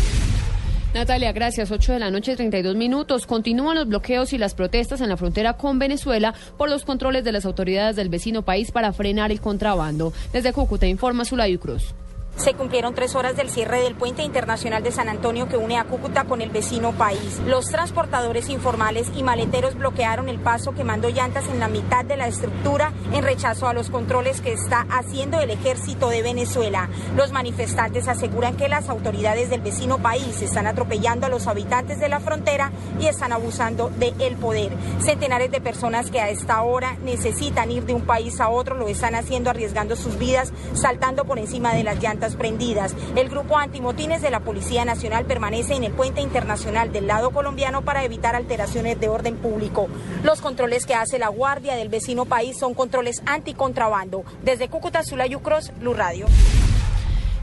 Natalia, 0.94 1.30
gracias. 1.30 1.70
8 1.70 1.92
de 1.92 1.98
la 2.00 2.10
noche, 2.10 2.34
32 2.34 2.74
minutos. 2.74 3.26
Continúan 3.26 3.76
los 3.76 3.86
bloqueos 3.86 4.32
y 4.32 4.38
las 4.38 4.56
protestas 4.56 5.00
en 5.00 5.08
la 5.08 5.16
frontera 5.16 5.52
con 5.52 5.78
Venezuela 5.78 6.34
por 6.58 6.68
los 6.68 6.84
controles 6.84 7.22
de 7.22 7.30
las 7.30 7.46
autoridades 7.46 7.94
del 7.94 8.08
vecino 8.08 8.42
país 8.42 8.72
para 8.72 8.92
frenar 8.92 9.30
el 9.30 9.40
contrabando. 9.40 10.12
Desde 10.32 10.52
Cúcuta 10.52 10.88
informa 10.88 11.24
Sulayu 11.24 11.60
Cruz. 11.60 11.94
Se 12.40 12.55
cumplieron 12.55 12.94
tres 12.94 13.16
horas 13.16 13.37
del 13.37 13.50
cierre 13.50 13.83
del 13.83 13.94
puente 13.94 14.22
internacional 14.22 14.83
de 14.83 14.90
San 14.90 15.11
Antonio 15.11 15.46
que 15.46 15.59
une 15.59 15.76
a 15.76 15.85
Cúcuta 15.85 16.24
con 16.24 16.40
el 16.40 16.48
vecino 16.48 16.92
país. 16.92 17.38
Los 17.44 17.66
transportadores 17.66 18.48
informales 18.48 19.09
y 19.14 19.22
maleteros 19.22 19.74
bloquearon 19.74 20.31
el 20.31 20.38
paso 20.38 20.72
quemando 20.72 21.11
llantas 21.11 21.48
en 21.48 21.61
la 21.61 21.68
mitad 21.68 22.03
de 22.03 22.16
la 22.16 22.29
estructura 22.29 22.94
en 23.12 23.24
rechazo 23.24 23.68
a 23.68 23.74
los 23.74 23.90
controles 23.90 24.40
que 24.40 24.55
está 24.55 24.87
haciendo 24.88 25.38
el 25.38 25.50
ejército 25.50 26.09
de 26.09 26.22
Venezuela. 26.22 26.88
Los 27.14 27.31
manifestantes 27.31 28.09
aseguran 28.09 28.57
que 28.57 28.70
las 28.70 28.88
autoridades 28.88 29.50
del 29.50 29.61
vecino 29.61 29.98
país 29.98 30.40
están 30.40 30.66
atropellando 30.66 31.26
a 31.26 31.29
los 31.31 31.46
habitantes 31.46 32.00
de 32.00 32.09
la 32.09 32.20
frontera 32.20 32.72
y 32.98 33.07
están 33.09 33.35
abusando 33.35 33.90
del 33.98 34.18
el 34.18 34.37
poder. 34.37 34.72
Centenares 35.00 35.50
de 35.50 35.61
personas 35.61 36.11
que 36.11 36.22
a 36.22 36.31
esta 36.31 36.62
hora 36.62 36.96
necesitan 37.05 37.70
ir 37.70 37.85
de 37.85 37.92
un 37.92 38.07
país 38.07 38.40
a 38.40 38.48
otro 38.48 38.76
lo 38.76 38.88
están 38.88 39.14
haciendo 39.14 39.50
arriesgando 39.50 39.94
sus 39.94 40.18
vidas, 40.18 40.55
saltando 40.72 41.26
por 41.26 41.38
encima 41.38 41.74
de 41.74 41.85
las 41.85 42.03
llantas 42.03 42.29
prendidas. 42.36 42.94
El 43.16 43.28
grupo 43.28 43.58
antimotines 43.58 44.22
de 44.22 44.30
la 44.30 44.40
Policía 44.40 44.84
Nacional 44.84 45.24
permanece 45.24 45.74
en 45.74 45.84
el 45.84 45.92
puente 45.92 46.20
internacional 46.20 46.92
del 46.92 47.06
lado 47.06 47.30
colombiano 47.30 47.82
para 47.82 48.04
evitar 48.04 48.34
alteraciones 48.34 48.98
de 49.00 49.08
orden 49.08 49.36
público. 49.36 49.88
Los 50.22 50.40
controles 50.40 50.86
que 50.86 50.94
hace 50.94 51.18
la 51.18 51.28
Guardia 51.28 51.76
del 51.76 51.88
vecino 51.88 52.24
país 52.24 52.58
son 52.58 52.74
controles 52.74 53.22
anticontrabando. 53.26 54.24
Desde 54.42 54.68
Cúcuta, 54.68 55.02
Zulayu 55.02 55.40
Cross, 55.40 55.72
Blue 55.78 55.94
Radio. 55.94 56.26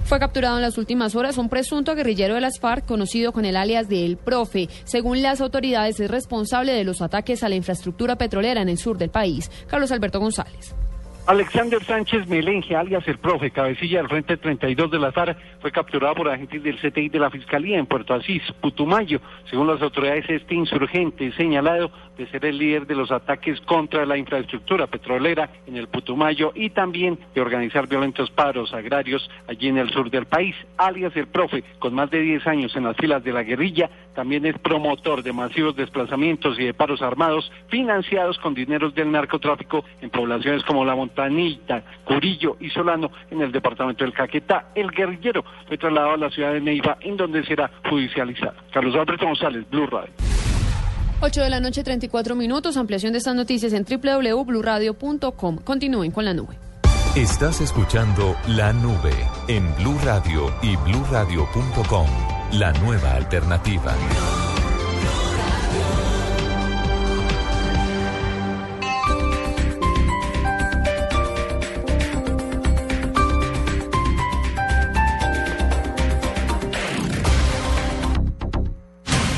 Fue 0.08 0.20
capturado 0.20 0.56
en 0.56 0.62
las 0.62 0.78
últimas 0.78 1.16
horas 1.16 1.38
un 1.38 1.50
presunto 1.50 1.94
guerrillero 1.94 2.36
de 2.36 2.40
las 2.40 2.60
FARC 2.60 2.86
conocido 2.86 3.34
con 3.34 3.44
el 3.44 3.58
alias 3.58 3.90
de 3.90 4.06
El 4.06 4.16
Profe. 4.16 4.70
Según 4.86 5.22
las 5.22 5.42
autoridades, 5.42 6.00
es 6.00 6.10
responsable 6.10 6.72
de 6.72 6.86
los 6.86 7.02
ataques 7.02 7.44
a 7.44 7.50
la 7.50 7.56
infraestructura 7.56 8.18
petrolera 8.18 8.62
en 8.62 8.70
el 8.70 8.78
sur 8.78 8.98
del 8.98 9.10
país. 9.10 9.52
Carlos 9.68 9.92
Alberto 9.92 10.22
González. 10.22 10.74
Alexander 11.28 11.84
Sánchez 11.84 12.26
Melenje, 12.30 12.74
alias 12.74 13.06
el 13.06 13.18
profe, 13.18 13.52
cabecilla 13.52 13.98
del 13.98 14.08
Frente 14.08 14.38
32 14.38 14.90
de 14.90 14.98
la 14.98 15.12
FARC, 15.12 15.38
fue 15.60 15.74
capturado 15.74 16.16
por 16.16 16.30
agentes 16.30 16.64
del 16.64 16.80
CTI 16.80 17.10
de 17.10 17.20
la 17.20 17.30
Fiscalía 17.30 17.78
en 17.78 17.86
Puerto 17.86 18.14
Asís, 18.14 18.42
Putumayo. 18.62 19.20
Según 19.50 19.68
las 19.68 19.82
autoridades, 19.82 20.24
este 20.30 20.56
insurgente 20.56 21.34
señalado 21.34 21.92
de 22.18 22.28
ser 22.28 22.46
el 22.46 22.58
líder 22.58 22.88
de 22.88 22.96
los 22.96 23.12
ataques 23.12 23.60
contra 23.62 24.06
la 24.06 24.18
infraestructura 24.18 24.88
petrolera 24.88 25.50
en 25.68 25.76
el 25.76 25.90
Putumayo 25.90 26.54
y 26.56 26.70
también 26.70 27.20
de 27.36 27.42
organizar 27.42 27.88
violentos 27.88 28.32
paros 28.32 28.74
agrarios 28.74 29.30
allí 29.50 29.68
en 29.68 29.80
el 29.80 29.90
sur 29.90 30.10
del 30.10 30.28
país. 30.28 30.56
Alias 30.78 31.14
el 31.18 31.28
profe, 31.28 31.62
con 31.80 31.94
más 31.94 32.10
de 32.10 32.22
10 32.22 32.48
años 32.48 32.74
en 32.78 32.86
las 32.86 32.96
filas 32.96 33.22
de 33.26 33.34
la 33.34 33.44
guerrilla, 33.44 33.90
también 34.16 34.46
es 34.46 34.58
promotor 34.60 35.22
de 35.22 35.34
masivos 35.34 35.76
desplazamientos 35.76 36.58
y 36.58 36.64
de 36.64 36.74
paros 36.74 37.02
armados 37.02 37.52
financiados 37.68 38.40
con 38.40 38.56
dineros 38.56 38.96
del 38.96 39.12
narcotráfico 39.12 39.84
en 40.02 40.10
poblaciones 40.10 40.64
como 40.64 40.86
La 40.86 40.96
Montanita, 41.18 41.84
Curillo 42.06 42.58
y 42.60 42.70
Solano 42.70 43.12
en 43.32 43.42
el 43.42 43.52
departamento 43.52 44.04
del 44.04 44.14
Caquetá. 44.14 44.68
El 44.76 44.92
guerrillero 44.92 45.44
fue 45.68 45.78
trasladado 45.78 46.14
a 46.14 46.18
la 46.18 46.30
ciudad 46.30 46.54
de 46.54 46.62
Neiva 46.62 46.98
en 47.02 47.18
donde 47.18 47.44
será 47.46 47.70
judicializado. 47.90 48.54
Carlos 48.72 48.96
Alberto 48.96 49.26
González, 49.26 49.66
Blue 49.70 49.88
Radio. 49.88 50.14
8 51.20 51.42
de 51.42 51.50
la 51.50 51.60
noche, 51.60 51.84
34 51.84 52.36
minutos. 52.36 52.78
Ampliación 52.78 53.12
de 53.14 53.18
estas 53.18 53.36
noticias 53.36 53.74
en 53.74 53.84
www.bluradio.com. 53.84 55.58
Continúen 55.64 56.12
con 56.12 56.26
la 56.26 56.34
nube. 56.34 56.58
Estás 57.16 57.62
escuchando 57.62 58.36
La 58.48 58.72
Nube 58.74 59.14
en 59.48 59.74
Blue 59.78 59.98
Radio 60.04 60.54
y 60.62 60.76
bluradio.com. 60.76 62.08
La 62.52 62.72
nueva 62.74 63.14
alternativa. 63.16 63.96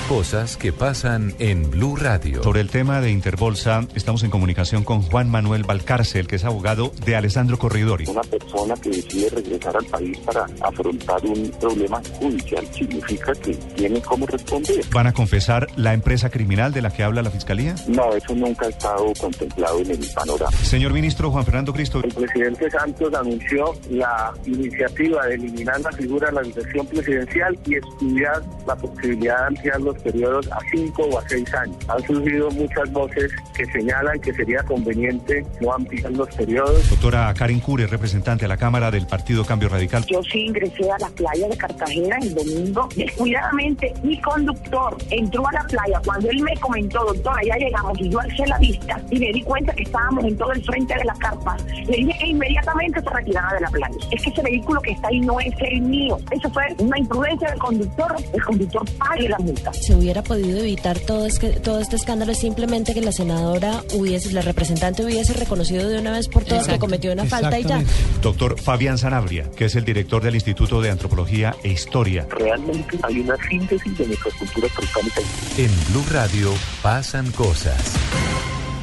Cosas 0.10 0.58
que 0.58 0.74
pasan 0.74 1.36
en 1.38 1.70
Blue 1.70 1.96
Radio. 1.96 2.42
Sobre 2.42 2.62
el 2.62 2.72
tema 2.72 3.00
de 3.00 3.12
Interbolsa, 3.12 3.86
estamos 3.94 4.24
en 4.24 4.32
comunicación 4.32 4.84
con 4.84 5.04
Juan 5.04 5.30
Manuel 5.30 5.66
Valcárcel, 5.66 6.26
que 6.26 6.38
es 6.38 6.46
abogado 6.46 6.92
de 7.06 7.16
Alessandro 7.16 7.60
Corridori. 7.60 8.06
Una 8.08 8.22
persona 8.22 8.74
que 8.82 8.90
decide 8.90 9.30
regresar 9.30 9.78
al 9.78 9.86
país 9.86 10.18
para 10.26 10.48
afrontar 10.62 11.24
un 11.24 11.52
problema 11.60 12.02
judicial 12.20 12.66
significa 12.74 13.34
que 13.34 13.54
tiene 13.54 14.02
cómo 14.02 14.26
responder. 14.26 14.84
¿Van 14.92 15.06
a 15.06 15.14
confesar 15.14 15.68
la 15.76 15.94
empresa 15.94 16.32
criminal 16.32 16.74
de 16.74 16.82
la 16.82 16.90
que 16.90 17.04
habla 17.04 17.22
la 17.22 17.30
Fiscalía? 17.30 17.76
No, 17.88 18.12
eso 18.16 18.34
nunca 18.34 18.66
ha 18.66 18.70
estado 18.70 19.14
contemplado 19.22 19.80
en 19.80 19.92
el 19.92 20.10
panorama. 20.16 20.58
Señor 20.64 20.92
ministro 20.92 21.30
Juan 21.30 21.46
Fernando 21.46 21.72
Cristo. 21.72 22.02
El 22.04 22.12
presidente 22.12 22.68
Santos 22.72 23.14
anunció 23.14 23.76
la 23.92 24.34
iniciativa 24.48 25.28
de 25.28 25.36
eliminar 25.36 25.80
la 25.82 25.92
figura 25.92 26.32
de 26.32 26.34
la 26.34 26.44
sucesión 26.46 26.88
presidencial 26.88 27.60
y 27.68 27.76
estudiar 27.76 28.42
la 28.66 28.76
posibilidad 28.76 29.42
de 29.42 29.46
ampliar 29.50 29.80
los 29.82 29.99
periodos 30.00 30.52
a 30.52 30.60
cinco 30.72 31.04
o 31.04 31.20
a 31.20 31.28
seis 31.28 31.54
años. 31.54 31.78
Han 31.88 32.04
surgido 32.04 32.50
muchas 32.52 32.92
voces 32.92 33.32
que 33.56 33.66
señalan 33.68 34.20
que 34.20 34.34
sería 34.34 34.64
conveniente 34.64 35.46
no 35.62 35.74
ampliar 35.74 36.12
los 36.12 36.28
periodos. 36.36 36.90
Doctora 36.90 37.34
Karen 37.34 37.60
Cure, 37.60 37.88
representante 37.88 38.46
de 38.46 38.50
la 38.50 38.58
Cámara 38.58 38.92
del 38.92 39.08
Partido 39.08 39.46
Cambio 39.46 39.70
Radical. 39.70 40.06
Yo 40.06 40.22
sí 40.24 40.46
ingresé 40.46 40.90
a 40.92 40.98
la 41.00 41.10
playa 41.10 41.48
de 41.48 41.58
Cartagena 41.58 42.18
el 42.22 42.34
domingo. 42.34 42.90
Descuidadamente, 42.96 43.94
mi 44.04 44.20
conductor 44.22 44.98
entró 45.10 45.48
a 45.48 45.52
la 45.54 45.64
playa. 45.64 46.02
Cuando 46.06 46.30
él 46.30 46.42
me 46.42 46.56
comentó, 46.58 47.04
doctora, 47.06 47.42
ya 47.46 47.56
llegamos, 47.56 48.00
y 48.00 48.10
yo 48.10 48.20
alcé 48.20 48.46
la 48.48 48.58
vista 48.58 49.02
y 49.10 49.20
me 49.20 49.32
di 49.32 49.42
cuenta 49.44 49.74
que 49.74 49.84
estábamos 49.84 50.26
en 50.26 50.38
todo 50.38 50.52
el 50.52 50.64
frente 50.64 50.96
de 50.96 51.04
la 51.06 51.14
carpa, 51.16 51.58
le 51.88 51.98
dije 51.98 52.14
que 52.20 52.28
inmediatamente 52.28 53.02
se 53.02 53.10
retirara 53.10 53.54
de 53.54 53.62
la 53.62 53.70
playa. 53.70 53.96
Es 54.12 54.22
que 54.24 54.30
ese 54.30 54.42
vehículo 54.42 54.82
que 54.82 54.92
está 54.92 55.08
ahí 55.08 55.20
no 55.22 55.40
es 55.40 55.54
el 55.60 55.82
mío. 55.82 56.18
Eso 56.32 56.50
fue 56.52 56.64
una 56.78 56.98
imprudencia 56.98 57.50
del 57.50 57.60
conductor. 57.60 58.16
El 58.34 58.44
conductor 58.44 58.84
pague 58.98 59.30
la 59.30 59.38
multa. 59.40 59.72
Se 59.90 59.96
hubiera 59.96 60.22
podido 60.22 60.60
evitar 60.60 61.00
todo, 61.00 61.26
este 61.26 61.50
todo 61.50 61.80
este 61.80 61.96
escándalo 61.96 62.36
simplemente 62.36 62.94
que 62.94 63.02
la 63.02 63.12
senadora 63.12 63.84
hubiese, 63.96 64.32
la 64.34 64.44
representante 64.44 65.04
hubiese 65.04 65.34
reconocido 65.34 65.90
de 65.90 65.98
una 65.98 66.12
vez 66.12 66.28
por 66.28 66.46
todas 66.46 66.68
que 66.68 66.78
cometió 66.78 67.12
una 67.12 67.26
falta 67.26 67.58
y 67.58 67.64
ya. 67.64 67.82
Doctor 68.22 68.62
Fabián 68.62 69.00
Sanabria, 69.00 69.50
que 69.50 69.66
es 69.66 69.74
el 69.74 69.86
director 69.86 70.22
del 70.22 70.36
Instituto 70.36 70.80
de 70.80 70.92
Antropología 70.92 71.56
e 71.64 71.70
Historia. 71.70 72.28
Realmente 72.30 73.00
hay 73.02 73.22
una 73.22 73.36
síntesis 73.50 73.98
de 73.98 74.06
nuestra 74.06 74.32
cultura 74.38 74.68
prehispánica. 74.76 75.22
En 75.58 75.72
Blue 75.92 76.06
Radio 76.12 76.54
pasan 76.84 77.32
cosas. 77.32 77.96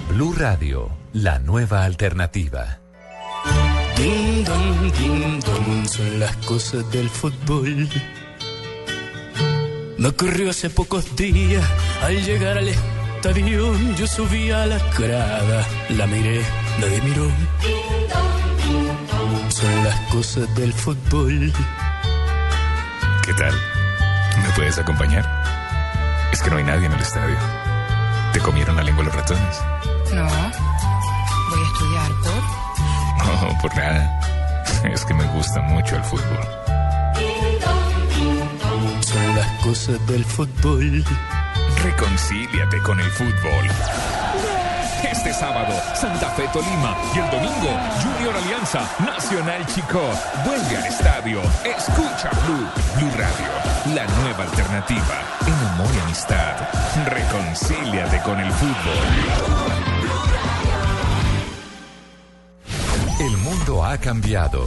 Blue 0.09 0.35
Radio, 0.37 0.90
la 1.12 1.38
nueva 1.38 1.85
alternativa. 1.85 2.81
Ding 3.97 4.45
dong, 4.45 4.92
ding 4.99 5.38
dong, 5.38 5.87
son 5.87 6.19
las 6.19 6.37
cosas 6.38 6.90
del 6.90 7.09
fútbol. 7.09 7.88
Me 9.98 10.09
ocurrió 10.09 10.50
hace 10.50 10.68
pocos 10.68 11.16
días 11.16 11.64
al 12.02 12.22
llegar 12.22 12.59
al 12.59 12.68
estadio. 12.68 13.74
Yo 13.96 14.06
subí 14.06 14.50
a 14.50 14.66
la 14.66 14.78
grada, 14.98 15.66
la 15.88 16.06
miré, 16.06 16.42
nadie 16.78 17.00
miró. 17.00 17.30
Son 19.48 19.85
las 19.85 19.98
cosas 20.12 20.54
del 20.54 20.72
fútbol. 20.74 21.50
¿Qué 23.24 23.32
tal? 23.35 23.54
¿Me 24.42 24.50
puedes 24.54 24.78
acompañar? 24.78 25.24
Es 26.30 26.42
que 26.42 26.50
no 26.50 26.59
hay 26.59 26.64
nadie 26.64 26.87
en 26.87 26.92
el 26.92 27.00
estadio. 27.00 27.37
¿Te 28.35 28.40
comieron 28.40 28.76
la 28.76 28.82
lengua 28.82 29.02
los 29.02 29.14
ratones? 29.14 29.61
No, 30.12 30.24
voy 30.24 31.62
a 31.62 31.66
estudiar 31.72 32.12
por... 32.22 33.26
No, 33.26 33.59
por 33.62 33.74
nada. 33.74 34.20
Es 34.85 35.06
que 35.06 35.14
me 35.14 35.24
gusta 35.28 35.62
mucho 35.62 35.96
el 35.96 36.04
fútbol. 36.04 36.66
Las 39.37 39.62
cosas 39.62 40.07
del 40.07 40.25
fútbol. 40.25 41.05
Reconcíliate 41.85 42.81
con 42.81 42.99
el 42.99 43.11
fútbol. 43.11 43.66
Este 45.12 45.35
sábado, 45.35 45.75
Santa 45.94 46.31
Fe 46.31 46.49
Tolima 46.55 46.96
y 47.14 47.18
el 47.18 47.31
domingo, 47.31 47.79
Junior 48.03 48.35
Alianza 48.35 48.88
Nacional 48.99 49.66
Chico. 49.66 50.01
Vuelve 50.42 50.79
al 50.79 50.87
estadio. 50.87 51.42
Escucha 51.64 52.31
Blue, 52.46 52.66
Blue 52.96 53.11
Radio, 53.11 53.94
la 53.94 54.07
nueva 54.22 54.44
alternativa 54.44 55.20
en 55.46 55.68
amor 55.68 55.94
y 55.94 56.01
amistad. 56.01 56.57
Reconcíliate 57.05 58.22
con 58.22 58.40
el 58.40 58.51
fútbol. 58.53 59.05
El 63.20 63.37
mundo 63.37 63.84
ha 63.84 63.99
cambiado. 63.99 64.66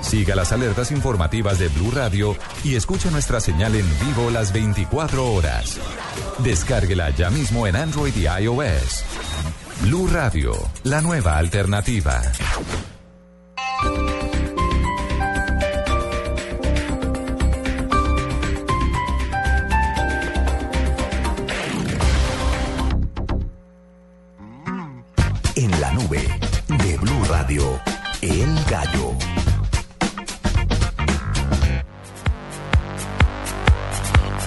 Siga 0.00 0.34
las 0.34 0.52
alertas 0.52 0.92
informativas 0.92 1.58
de 1.58 1.68
Blue 1.68 1.90
Radio 1.90 2.36
y 2.64 2.74
escuche 2.76 3.10
nuestra 3.10 3.40
señal 3.40 3.74
en 3.74 3.86
vivo 4.00 4.30
las 4.30 4.52
24 4.52 5.32
horas. 5.32 5.78
Descárguela 6.38 7.10
ya 7.10 7.30
mismo 7.30 7.66
en 7.66 7.76
Android 7.76 8.14
y 8.16 8.26
iOS. 8.26 9.04
Blue 9.82 10.08
Radio, 10.08 10.54
la 10.84 11.00
nueva 11.00 11.36
alternativa. 11.36 12.22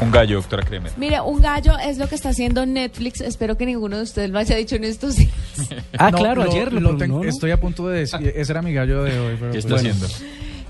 Un 0.10 0.14
gallo, 0.14 0.38
doctora 0.38 0.64
Kremer. 0.64 0.91
Mire, 0.97 1.22
un 1.22 1.39
gallo 1.39 1.78
es 1.78 1.99
lo 1.99 2.07
que 2.07 2.16
está 2.16 2.30
haciendo 2.30 2.66
Netflix. 2.66 3.22
Espero 3.22 3.55
que 3.57 3.68
ninguno 3.68 3.97
de 3.97 4.01
ustedes 4.01 4.32
lo 4.32 4.39
haya 4.39 4.55
dicho 4.55 4.76
en 4.76 4.84
estos 4.86 5.18
días. 5.18 5.30
Ah, 5.99 6.10
No, 6.10 6.18
claro, 6.18 6.45
lo- 6.45 6.51
ayer 6.51 6.74
lo 6.74 6.80
lo 6.80 6.97
tengo- 6.97 7.22
¿no? 7.24 7.30
Estoy 7.30 7.51
a 7.51 7.60
punto 7.60 7.88
de 7.88 7.99
decir, 7.99 8.34
ese 8.36 8.51
era 8.51 8.64
mi 8.64 8.74
gallo 8.74 9.03
de 9.03 9.20
hoy. 9.20 9.36
pero 9.39 9.51
¿Qué 9.51 9.60
está 9.60 9.76
haciendo? 9.76 10.07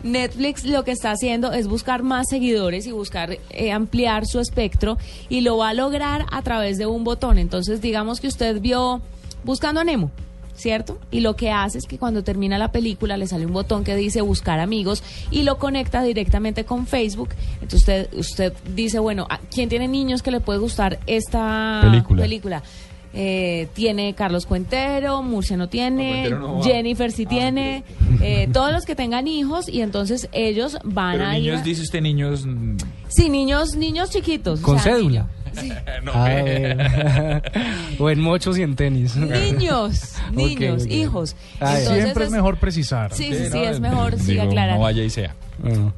Netflix 0.03 0.65
lo 0.65 0.83
que 0.83 0.91
está 0.91 1.11
haciendo 1.11 1.53
es 1.53 1.67
buscar 1.67 2.03
más 2.03 2.27
seguidores 2.29 2.85
y 2.85 2.91
buscar 2.91 3.37
eh, 3.51 3.71
ampliar 3.71 4.25
su 4.25 4.39
espectro 4.41 4.97
y 5.29 5.39
lo 5.41 5.55
va 5.57 5.69
a 5.69 5.73
lograr 5.73 6.25
a 6.31 6.41
través 6.41 6.77
de 6.77 6.85
un 6.85 7.05
botón. 7.05 7.37
Entonces, 7.37 7.79
digamos 7.81 8.19
que 8.19 8.27
usted 8.27 8.59
vio 8.59 9.01
Buscando 9.45 9.79
a 9.79 9.85
Nemo, 9.85 10.11
¿cierto? 10.59 10.99
Y 11.09 11.21
lo 11.21 11.35
que 11.35 11.49
hace 11.51 11.77
es 11.77 11.85
que 11.85 11.97
cuando 11.97 12.23
termina 12.23 12.57
la 12.57 12.71
película 12.71 13.17
le 13.17 13.25
sale 13.27 13.45
un 13.45 13.53
botón 13.53 13.83
que 13.83 13.95
dice 13.95 14.21
buscar 14.21 14.59
amigos 14.59 15.01
y 15.31 15.43
lo 15.43 15.57
conecta 15.57 16.03
directamente 16.03 16.65
con 16.65 16.85
Facebook. 16.85 17.29
Entonces 17.61 17.79
usted, 17.79 18.09
usted 18.13 18.53
dice, 18.75 18.99
bueno, 18.99 19.25
¿a 19.29 19.39
¿quién 19.39 19.69
tiene 19.69 19.87
niños 19.87 20.21
que 20.21 20.31
le 20.31 20.39
puede 20.41 20.59
gustar 20.59 20.99
esta 21.07 21.79
Película. 21.83 22.21
película? 22.23 22.63
Eh, 23.11 23.67
tiene 23.73 24.13
Carlos 24.13 24.45
Cuentero, 24.45 25.23
Murcia 25.23 25.57
no 25.57 25.67
tiene, 25.67 26.29
no. 26.29 26.61
Jennifer 26.61 27.11
sí 27.11 27.25
tiene, 27.25 27.83
eh, 28.21 28.47
todos 28.53 28.71
los 28.71 28.85
que 28.85 28.93
tengan 28.95 29.27
hijos 29.27 29.67
y 29.67 29.81
entonces 29.81 30.29
ellos 30.31 30.77
van 30.83 31.13
Pero 31.17 31.25
a 31.29 31.37
ir. 31.37 31.45
niños, 31.45 31.61
a- 31.61 31.63
dice 31.63 31.81
usted 31.81 32.01
niños... 32.01 32.45
mm, 32.45 32.77
Sí, 33.07 33.29
niños, 33.29 33.75
niños 33.75 34.11
chiquitos. 34.11 34.59
o 34.59 34.63
Con 34.63 34.77
sea, 34.77 34.93
cédula. 34.93 35.27
no, 36.03 36.11
Ah, 36.13 37.41
o 37.99 38.09
en 38.09 38.19
mochos 38.19 38.57
y 38.57 38.63
en 38.63 38.75
tenis. 38.75 39.15
Niños, 39.15 40.13
niños, 40.31 40.85
hijos. 40.87 41.35
Ah, 41.59 41.77
Entonces 41.77 42.03
Siempre 42.03 42.25
es 42.25 42.31
mejor 42.31 42.57
precisar. 42.57 43.13
Sí, 43.13 43.29
sí, 43.31 43.35
Sí, 43.35 43.45
sí, 43.51 43.57
no, 43.57 43.63
es 43.63 43.79
mejor, 43.79 44.19
sí, 44.19 44.31
digo, 44.31 44.43
aclarar. 44.43 44.75
No 44.75 44.81
vaya 44.83 45.03
y 45.03 45.09
sea. 45.09 45.35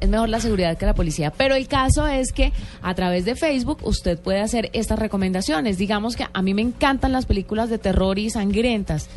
Es 0.00 0.08
mejor 0.08 0.28
la 0.28 0.40
seguridad 0.40 0.76
que 0.76 0.86
la 0.86 0.94
policía. 0.94 1.30
Pero 1.30 1.54
el 1.54 1.68
caso 1.68 2.06
es 2.08 2.32
que 2.32 2.52
a 2.82 2.94
través 2.94 3.24
de 3.24 3.36
Facebook 3.36 3.78
usted 3.82 4.18
puede 4.18 4.40
hacer 4.40 4.70
estas 4.72 4.98
recomendaciones. 4.98 5.78
Digamos 5.78 6.16
que 6.16 6.26
a 6.32 6.42
mí 6.42 6.52
me 6.52 6.62
encantan 6.62 7.12
las 7.12 7.26
películas 7.26 7.70
de 7.70 7.78
terror 7.78 8.18
y 8.18 8.28
sangrientas, 8.30 9.08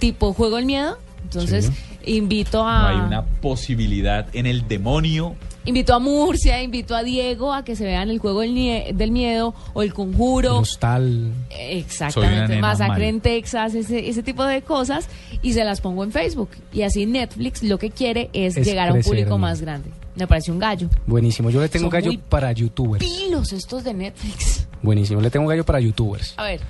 tipo 0.00 0.32
Juego 0.32 0.58
el 0.58 0.66
Miedo. 0.66 0.98
Entonces 1.22 1.70
invito 2.04 2.62
No 2.64 2.68
a 2.68 2.88
hay 2.90 2.96
una 2.96 3.24
posibilidad 3.24 4.26
en 4.32 4.46
el 4.46 4.66
demonio. 4.66 5.36
Invito 5.64 5.94
a 5.94 5.98
Murcia, 5.98 6.62
invito 6.62 6.94
a 6.94 7.02
Diego 7.02 7.52
a 7.52 7.64
que 7.64 7.76
se 7.76 7.84
vean 7.84 8.10
el 8.10 8.18
Juego 8.18 8.40
del, 8.40 8.54
Nie- 8.54 8.92
del 8.94 9.10
Miedo 9.10 9.54
o 9.72 9.82
el 9.82 9.92
Conjuro. 9.94 10.58
Hostal. 10.58 11.32
Una 11.50 11.58
Exactamente, 11.58 12.58
masacre 12.60 13.08
en 13.08 13.20
Texas, 13.20 13.74
ese, 13.74 14.08
ese 14.08 14.22
tipo 14.22 14.44
de 14.44 14.62
cosas, 14.62 15.08
y 15.42 15.52
se 15.52 15.64
las 15.64 15.80
pongo 15.80 16.04
en 16.04 16.12
Facebook. 16.12 16.50
Y 16.72 16.82
así 16.82 17.06
Netflix 17.06 17.62
lo 17.62 17.78
que 17.78 17.90
quiere 17.90 18.30
es, 18.32 18.56
Es 18.56 18.66
llegar 18.66 18.88
a 18.88 18.94
un 18.94 19.02
público 19.02 19.30
¿no? 19.30 19.38
más 19.38 19.60
grande. 19.60 19.90
Me 20.16 20.26
parece 20.28 20.52
un 20.52 20.60
gallo. 20.60 20.88
Buenísimo. 21.06 21.50
Yo 21.50 21.60
le 21.60 21.68
tengo 21.68 21.84
Son 21.86 21.90
gallo 21.90 22.06
muy 22.06 22.18
para 22.18 22.52
youtubers. 22.52 23.04
Pilos 23.04 23.52
estos 23.52 23.82
de 23.82 23.94
Netflix. 23.94 24.68
Buenísimo. 24.80 25.20
Le 25.20 25.28
tengo 25.28 25.44
un 25.44 25.48
gallo 25.50 25.64
para 25.64 25.80
youtubers. 25.80 26.34
A 26.36 26.44
ver. 26.44 26.60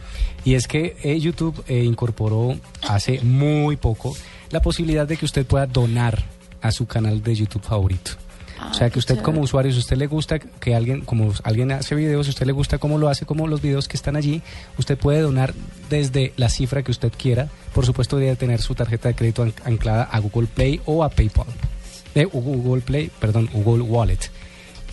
Y 0.46 0.54
es 0.54 0.66
que 0.66 0.96
eh, 1.02 1.18
YouTube 1.20 1.62
eh, 1.68 1.84
incorporó 1.84 2.56
hace 2.88 3.20
muy 3.22 3.76
poco 3.76 4.16
la 4.50 4.62
posibilidad 4.62 5.06
de 5.06 5.18
que 5.18 5.26
usted 5.26 5.44
pueda 5.44 5.66
donar 5.66 6.22
a 6.62 6.72
su 6.72 6.86
canal 6.86 7.22
de 7.22 7.34
YouTube 7.34 7.62
favorito. 7.62 8.12
Ah, 8.58 8.68
o 8.70 8.74
sea, 8.74 8.88
que 8.90 8.98
usted 8.98 9.20
como 9.20 9.40
usuario, 9.40 9.72
si 9.72 9.78
usted 9.78 9.96
le 9.96 10.06
gusta 10.06 10.38
que 10.38 10.74
alguien, 10.74 11.00
como 11.00 11.32
alguien 11.42 11.72
hace 11.72 11.94
videos, 11.94 12.26
si 12.26 12.30
usted 12.30 12.46
le 12.46 12.52
gusta 12.52 12.78
cómo 12.78 12.98
lo 12.98 13.08
hace, 13.08 13.26
como 13.26 13.48
los 13.48 13.60
videos 13.60 13.88
que 13.88 13.96
están 13.96 14.14
allí, 14.16 14.42
usted 14.78 14.96
puede 14.96 15.20
donar 15.20 15.54
desde 15.90 16.32
la 16.36 16.48
cifra 16.48 16.82
que 16.82 16.90
usted 16.92 17.12
quiera. 17.16 17.48
Por 17.74 17.84
supuesto, 17.84 18.16
debería 18.16 18.38
tener 18.38 18.62
su 18.62 18.74
tarjeta 18.74 19.08
de 19.08 19.14
crédito 19.16 19.42
an- 19.42 19.54
anclada 19.64 20.04
a 20.04 20.18
Google 20.20 20.46
Play 20.46 20.80
o 20.86 21.02
a 21.02 21.08
PayPal. 21.10 21.46
Eh, 22.14 22.24
Google 22.26 22.80
Play, 22.82 23.10
perdón, 23.18 23.48
Google 23.52 23.82
Wallet. 23.82 24.30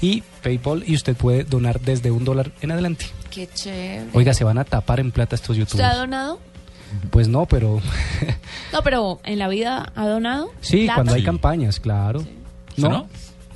Y 0.02 0.24
PayPal, 0.42 0.84
y 0.88 0.96
usted 0.96 1.16
puede 1.16 1.44
donar 1.44 1.80
desde 1.80 2.10
un 2.10 2.26
dólar 2.26 2.52
en 2.62 2.72
adelante. 2.72 3.06
Qué 3.30 3.48
chévere. 3.48 4.08
Oiga, 4.14 4.34
se 4.34 4.44
van 4.44 4.58
a 4.58 4.64
tapar 4.64 5.00
en 5.00 5.12
plata 5.12 5.36
estos 5.36 5.56
¿Usted 5.58 5.80
ha 5.80 5.84
youtubers. 5.94 5.98
donado? 5.98 6.40
Pues 7.12 7.28
no, 7.28 7.46
pero 7.46 7.80
No, 8.74 8.82
pero 8.82 9.20
en 9.24 9.38
la 9.40 9.48
vida 9.48 9.92
ha 9.96 10.08
donado. 10.08 10.52
sí, 10.62 10.86
¿Plata? 10.86 10.96
cuando 10.96 11.14
hay 11.14 11.24
campañas, 11.24 11.80
claro. 11.80 12.20
¿Usted 12.70 12.90
no? 12.90 13.08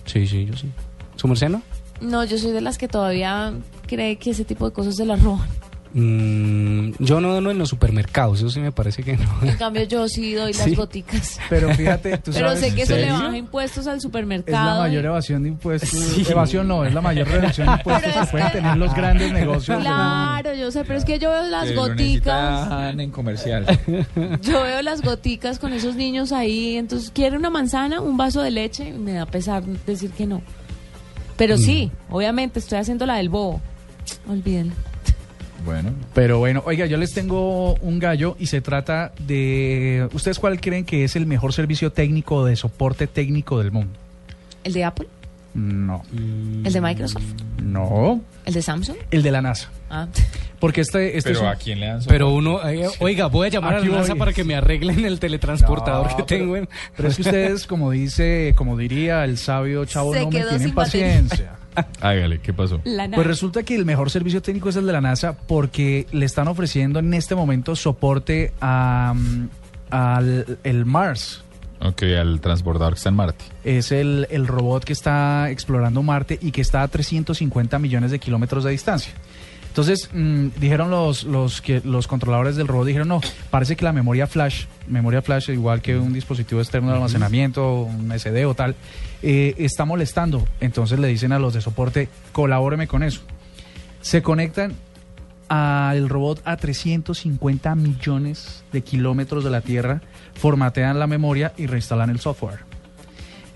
Sí, 0.05 0.27
sí, 0.27 0.45
yo 0.45 0.55
sí. 0.55 0.69
¿Su 1.15 1.27
merced 1.27 1.49
no? 1.49 1.61
No, 2.01 2.23
yo 2.23 2.37
soy 2.37 2.51
de 2.51 2.61
las 2.61 2.77
que 2.77 2.87
todavía 2.87 3.53
cree 3.87 4.17
que 4.17 4.31
ese 4.31 4.45
tipo 4.45 4.65
de 4.65 4.73
cosas 4.73 4.95
se 4.95 5.05
las 5.05 5.21
roban. 5.21 5.47
Mm, 5.97 6.91
yo 6.99 7.21
no 7.21 7.33
dono 7.33 7.51
en 7.51 7.57
los 7.57 7.69
supermercados, 7.69 8.39
eso 8.39 8.49
sí 8.49 8.59
me 8.59 8.73
parece 8.73 9.01
que 9.01 9.15
no. 9.15 9.23
En 9.43 9.55
cambio, 9.55 9.83
yo 9.83 10.09
sí 10.09 10.33
doy 10.33 10.51
las 10.51 10.63
Sí. 10.65 10.75
goticas. 10.75 11.39
Pero 11.49 11.73
fíjate, 11.73 12.17
tú 12.17 12.31
Pero 12.33 12.49
sabes- 12.49 12.59
sé 12.59 12.75
que 12.75 12.81
¿En 12.81 12.83
eso 12.83 12.95
le 12.97 13.11
baja 13.11 13.37
impuestos 13.37 13.87
al 13.87 13.95
Es 13.97 14.03
supermercado. 14.03 14.73
la 14.75 14.87
mayor 14.87 15.05
evasión 15.05 15.43
de 15.43 15.49
impuestos. 15.49 15.89
Sí. 15.89 16.25
Evasión 16.29 16.67
no, 16.67 16.83
es 16.83 16.93
la 16.93 16.99
mayor 16.99 17.29
reducción 17.29 17.67
de 17.67 17.73
impuestos 17.75 18.13
que 18.13 18.25
pueden 18.31 18.51
tener 18.51 18.75
los 18.75 18.93
grandes 18.93 19.31
negocios. 19.31 19.79
Claro, 19.81 20.53
yo 20.53 20.69
sé, 20.69 20.83
pero 20.83 20.99
es 20.99 21.05
que 21.05 21.17
yo 21.17 21.29
veo 21.31 21.43
las 21.43 21.69
lo 21.71 21.87
goticas. 21.87 22.69
en 22.99 23.11
comercial. 23.11 23.65
Yo 24.41 24.63
veo 24.63 24.81
las 24.81 25.01
goticas 25.01 25.59
con 25.59 25.71
esos 25.71 25.95
niños 25.95 26.31
ahí, 26.33 26.75
entonces 26.75 27.09
quiere 27.09 27.37
una 27.37 27.49
manzana, 27.49 28.01
un 28.01 28.17
vaso 28.17 28.41
de 28.41 28.51
leche, 28.51 28.91
me 28.93 29.13
da 29.13 29.25
pesar 29.25 29.63
decir 29.63 30.11
que 30.11 30.25
no. 30.27 30.41
Pero 31.37 31.57
sí, 31.57 31.89
obviamente 32.09 32.59
estoy 32.59 32.79
haciendo 32.79 33.05
la 33.05 33.15
del 33.15 33.29
bobo. 33.29 33.61
Olvídenlo. 34.29 34.73
Bueno. 35.65 35.91
Pero 36.13 36.37
bueno, 36.39 36.61
oiga, 36.65 36.85
yo 36.85 36.97
les 36.97 37.13
tengo 37.13 37.73
un 37.75 37.97
gallo 37.99 38.35
y 38.39 38.45
se 38.47 38.61
trata 38.61 39.11
de... 39.19 40.07
¿Ustedes 40.13 40.37
cuál 40.39 40.61
creen 40.61 40.85
que 40.85 41.03
es 41.03 41.15
el 41.15 41.25
mejor 41.25 41.53
servicio 41.53 41.91
técnico 41.91 42.45
de 42.45 42.55
soporte 42.55 43.07
técnico 43.07 43.57
del 43.59 43.71
mundo? 43.71 43.93
¿El 44.63 44.73
de 44.73 44.83
Apple? 44.83 45.07
No. 45.55 46.03
¿El 46.13 46.71
de 46.71 46.81
Microsoft? 46.81 47.23
No. 47.63 48.21
¿El 48.45 48.53
de 48.53 48.61
Samsung? 48.61 48.97
El 49.09 49.23
de 49.23 49.31
la 49.31 49.41
NASA. 49.41 49.69
Ah. 49.89 50.07
Porque 50.59 50.81
este, 50.81 51.17
este 51.17 51.29
Pero 51.29 51.39
es 51.39 51.43
un- 51.43 51.49
¿a 51.49 51.55
quién 51.55 51.79
le 51.79 51.87
dan 51.87 52.01
Pero 52.07 52.33
uno, 52.33 52.67
eh, 52.67 52.87
oiga, 52.99 53.27
voy 53.27 53.47
a 53.47 53.49
llamar 53.51 53.75
Aquí 53.75 53.87
a 53.87 53.89
la 53.91 53.97
NASA 53.99 54.13
voy. 54.13 54.19
para 54.19 54.33
que 54.33 54.43
me 54.43 54.55
arreglen 54.55 55.05
el 55.05 55.19
teletransportador 55.19 56.11
No, 56.11 56.17
que 56.17 56.23
pero- 56.23 56.39
tengo. 56.41 56.57
en- 56.57 56.69
Pero 56.95 57.07
es 57.09 57.15
que 57.15 57.21
ustedes, 57.21 57.67
como 57.67 57.91
dice, 57.91 58.53
como 58.57 58.75
diría 58.77 59.23
el 59.23 59.37
sabio 59.37 59.85
chavo, 59.85 60.13
Se 60.13 60.19
no 60.21 60.29
me 60.29 60.41
tienen 60.43 60.75
batería. 60.75 61.23
Hágale, 62.01 62.39
¿qué 62.39 62.53
pasó? 62.53 62.81
Pues 62.81 63.27
resulta 63.27 63.63
que 63.63 63.75
el 63.75 63.85
mejor 63.85 64.09
servicio 64.09 64.41
técnico 64.41 64.69
es 64.69 64.75
el 64.75 64.85
de 64.85 64.93
la 64.93 65.01
NASA 65.01 65.37
porque 65.37 66.07
le 66.11 66.25
están 66.25 66.47
ofreciendo 66.47 66.99
en 66.99 67.13
este 67.13 67.35
momento 67.35 67.75
soporte 67.75 68.53
a, 68.61 69.13
mm, 69.15 69.49
al 69.89 70.57
el 70.63 70.85
Mars. 70.85 71.43
Ok, 71.81 72.03
al 72.19 72.39
transbordador 72.39 72.93
que 72.93 72.97
está 72.97 73.09
en 73.09 73.15
Marte. 73.15 73.45
Es 73.63 73.91
el, 73.91 74.27
el 74.31 74.47
robot 74.47 74.83
que 74.85 74.93
está 74.93 75.49
explorando 75.49 76.01
Marte 76.03 76.39
y 76.41 76.51
que 76.51 76.61
está 76.61 76.81
a 76.81 76.87
350 76.87 77.77
millones 77.79 78.11
de 78.11 78.19
kilómetros 78.19 78.63
de 78.63 78.71
distancia. 78.71 79.13
Entonces, 79.75 80.09
mm, 80.13 80.51
dijeron 80.57 80.89
los, 80.89 81.25
los, 81.25 81.61
que, 81.61 81.81
los 81.83 82.07
controladores 82.07 82.55
del 82.55 82.65
robot, 82.65 82.87
dijeron, 82.87 83.09
no, 83.09 83.19
parece 83.49 83.75
que 83.75 83.83
la 83.83 83.91
memoria 83.91 84.25
flash, 84.25 84.67
memoria 84.87 85.21
flash 85.21 85.49
igual 85.49 85.81
que 85.81 85.97
un 85.97 86.13
dispositivo 86.13 86.61
externo 86.61 86.91
de 86.91 86.95
almacenamiento, 86.95 87.81
un 87.81 88.09
SD 88.17 88.45
o 88.45 88.53
tal, 88.53 88.77
eh, 89.21 89.53
está 89.57 89.83
molestando. 89.83 90.47
Entonces 90.61 90.97
le 90.97 91.09
dicen 91.09 91.33
a 91.33 91.39
los 91.39 91.53
de 91.53 91.59
soporte, 91.59 92.07
colabóreme 92.31 92.87
con 92.87 93.03
eso. 93.03 93.19
Se 93.99 94.21
conectan 94.21 94.75
al 95.49 96.07
robot 96.07 96.41
a 96.45 96.55
350 96.55 97.75
millones 97.75 98.63
de 98.71 98.81
kilómetros 98.81 99.43
de 99.43 99.49
la 99.49 99.59
Tierra, 99.59 100.01
formatean 100.35 100.99
la 100.99 101.07
memoria 101.07 101.51
y 101.57 101.65
reinstalan 101.65 102.09
el 102.09 102.21
software. 102.21 102.59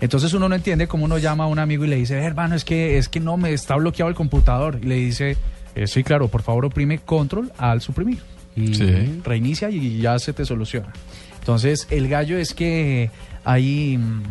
Entonces 0.02 0.34
uno 0.34 0.50
no 0.50 0.54
entiende 0.54 0.86
cómo 0.86 1.06
uno 1.06 1.16
llama 1.16 1.44
a 1.44 1.46
un 1.46 1.58
amigo 1.58 1.86
y 1.86 1.88
le 1.88 1.96
dice, 1.96 2.18
hermano, 2.18 2.56
es 2.56 2.66
que, 2.66 2.98
es 2.98 3.08
que 3.08 3.20
no 3.20 3.38
me 3.38 3.54
está 3.54 3.76
bloqueado 3.76 4.10
el 4.10 4.14
computador. 4.14 4.80
Y 4.82 4.86
le 4.86 4.96
dice, 4.96 5.38
"Eh, 5.74 5.86
sí, 5.86 6.02
claro, 6.04 6.28
por 6.28 6.42
favor 6.42 6.64
oprime 6.66 6.98
control 6.98 7.52
al 7.58 7.80
suprimir. 7.80 8.18
Y 8.56 8.74
Sí. 8.74 9.20
reinicia 9.24 9.70
y 9.70 10.00
ya 10.00 10.18
se 10.18 10.32
te 10.32 10.44
soluciona. 10.44 10.92
Entonces 11.38 11.86
el 11.90 12.08
gallo 12.08 12.36
es 12.36 12.52
que 12.52 13.10
hay 13.44 13.96
mm, 13.96 14.22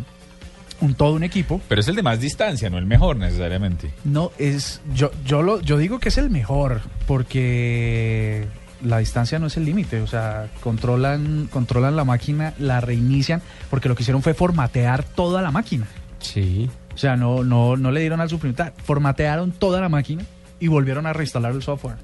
un, 0.82 0.94
todo 0.94 1.14
un 1.14 1.24
equipo. 1.24 1.60
Pero 1.68 1.80
es 1.80 1.88
el 1.88 1.96
de 1.96 2.02
más 2.02 2.20
distancia, 2.20 2.70
no 2.70 2.78
el 2.78 2.86
mejor 2.86 3.16
necesariamente. 3.16 3.90
No, 4.04 4.30
es, 4.38 4.80
yo, 4.94 5.10
yo, 5.24 5.42
lo, 5.42 5.60
yo 5.60 5.76
digo 5.78 5.98
que 5.98 6.10
es 6.10 6.18
el 6.18 6.30
mejor 6.30 6.80
porque 7.06 8.46
la 8.82 8.98
distancia 8.98 9.38
no 9.38 9.46
es 9.48 9.56
el 9.56 9.64
límite, 9.64 10.00
o 10.00 10.06
sea, 10.06 10.48
controlan, 10.62 11.48
controlan 11.50 11.96
la 11.96 12.04
máquina, 12.04 12.54
la 12.58 12.80
reinician, 12.80 13.42
porque 13.68 13.88
lo 13.88 13.94
que 13.96 14.02
hicieron 14.02 14.22
fue 14.22 14.32
formatear 14.34 15.02
toda 15.04 15.42
la 15.42 15.50
máquina. 15.50 15.86
Sí. 16.20 16.68
O 16.94 16.98
sea, 16.98 17.16
no, 17.16 17.44
no, 17.44 17.76
no 17.76 17.90
le 17.90 18.00
dieron 18.00 18.20
al 18.20 18.28
suprimir, 18.30 18.56
formatearon 18.84 19.52
toda 19.52 19.80
la 19.80 19.88
máquina 19.88 20.24
y 20.60 20.68
volvieron 20.68 21.06
a 21.06 21.12
reinstalar 21.12 21.52
el 21.52 21.62
software 21.62 21.96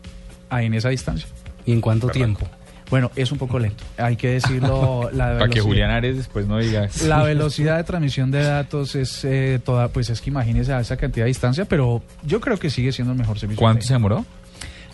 ahí 0.51 0.67
en 0.67 0.75
esa 0.75 0.89
distancia. 0.89 1.29
¿Y 1.65 1.73
en 1.73 1.81
cuánto 1.81 2.09
tiempo? 2.09 2.47
Bueno, 2.89 3.11
es 3.17 3.33
un 3.33 3.39
poco 3.39 3.59
lento, 3.59 3.83
hay 3.97 4.17
que 4.17 4.31
decirlo. 4.31 5.11
La 5.13 5.35
Para 5.39 5.49
que 5.49 5.61
Julián 5.61 5.91
Ares 5.91 6.17
después 6.17 6.47
no 6.47 6.59
diga. 6.59 6.89
la 7.05 7.23
velocidad 7.25 7.79
de 7.79 7.85
transmisión 7.85 8.31
de 8.31 8.43
datos 8.43 8.95
es 8.95 9.25
eh, 9.25 9.61
toda, 9.65 9.89
pues 9.89 10.09
es 10.09 10.21
que 10.21 10.31
imagínese 10.31 10.73
a 10.73 10.81
esa 10.81 10.97
cantidad 10.97 11.25
de 11.25 11.29
distancia, 11.29 11.65
pero 11.65 12.03
yo 12.25 12.41
creo 12.41 12.59
que 12.59 12.71
sigue 12.71 12.93
siendo 12.93 13.13
el 13.13 13.19
mejor 13.19 13.39
servicio. 13.39 13.61
¿Cuánto 13.61 13.85
se 13.85 13.93
demoró? 13.93 14.25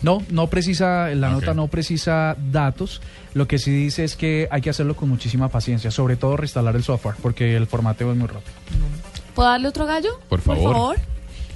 No, 0.01 0.21
no 0.29 0.47
precisa, 0.47 1.09
la 1.15 1.29
nota 1.29 1.53
no 1.53 1.67
precisa 1.67 2.35
datos. 2.51 3.01
Lo 3.33 3.47
que 3.47 3.57
sí 3.57 3.71
dice 3.71 4.03
es 4.03 4.17
que 4.17 4.49
hay 4.51 4.61
que 4.61 4.69
hacerlo 4.69 4.95
con 4.95 5.07
muchísima 5.07 5.47
paciencia, 5.47 5.91
sobre 5.91 6.17
todo 6.17 6.35
reinstalar 6.35 6.75
el 6.75 6.83
software, 6.83 7.15
porque 7.21 7.55
el 7.55 7.67
formateo 7.67 8.11
es 8.11 8.17
muy 8.17 8.27
rápido. 8.27 8.51
¿Puedo 9.33 9.49
darle 9.49 9.69
otro 9.69 9.85
gallo? 9.85 10.19
Por 10.27 10.41
favor. 10.41 10.97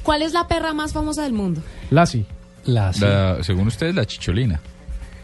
¿Cuál 0.07 0.21
es 0.21 0.31
la 0.31 0.47
perra 0.47 0.73
más 0.73 0.93
famosa 0.93 1.23
del 1.23 1.33
mundo? 1.33 1.61
Lassie. 1.91 2.25
La, 2.63 2.91
La- 2.99 3.43
según 3.43 3.67
ustedes, 3.67 3.93
la 3.93 4.05
chicholina. 4.05 4.59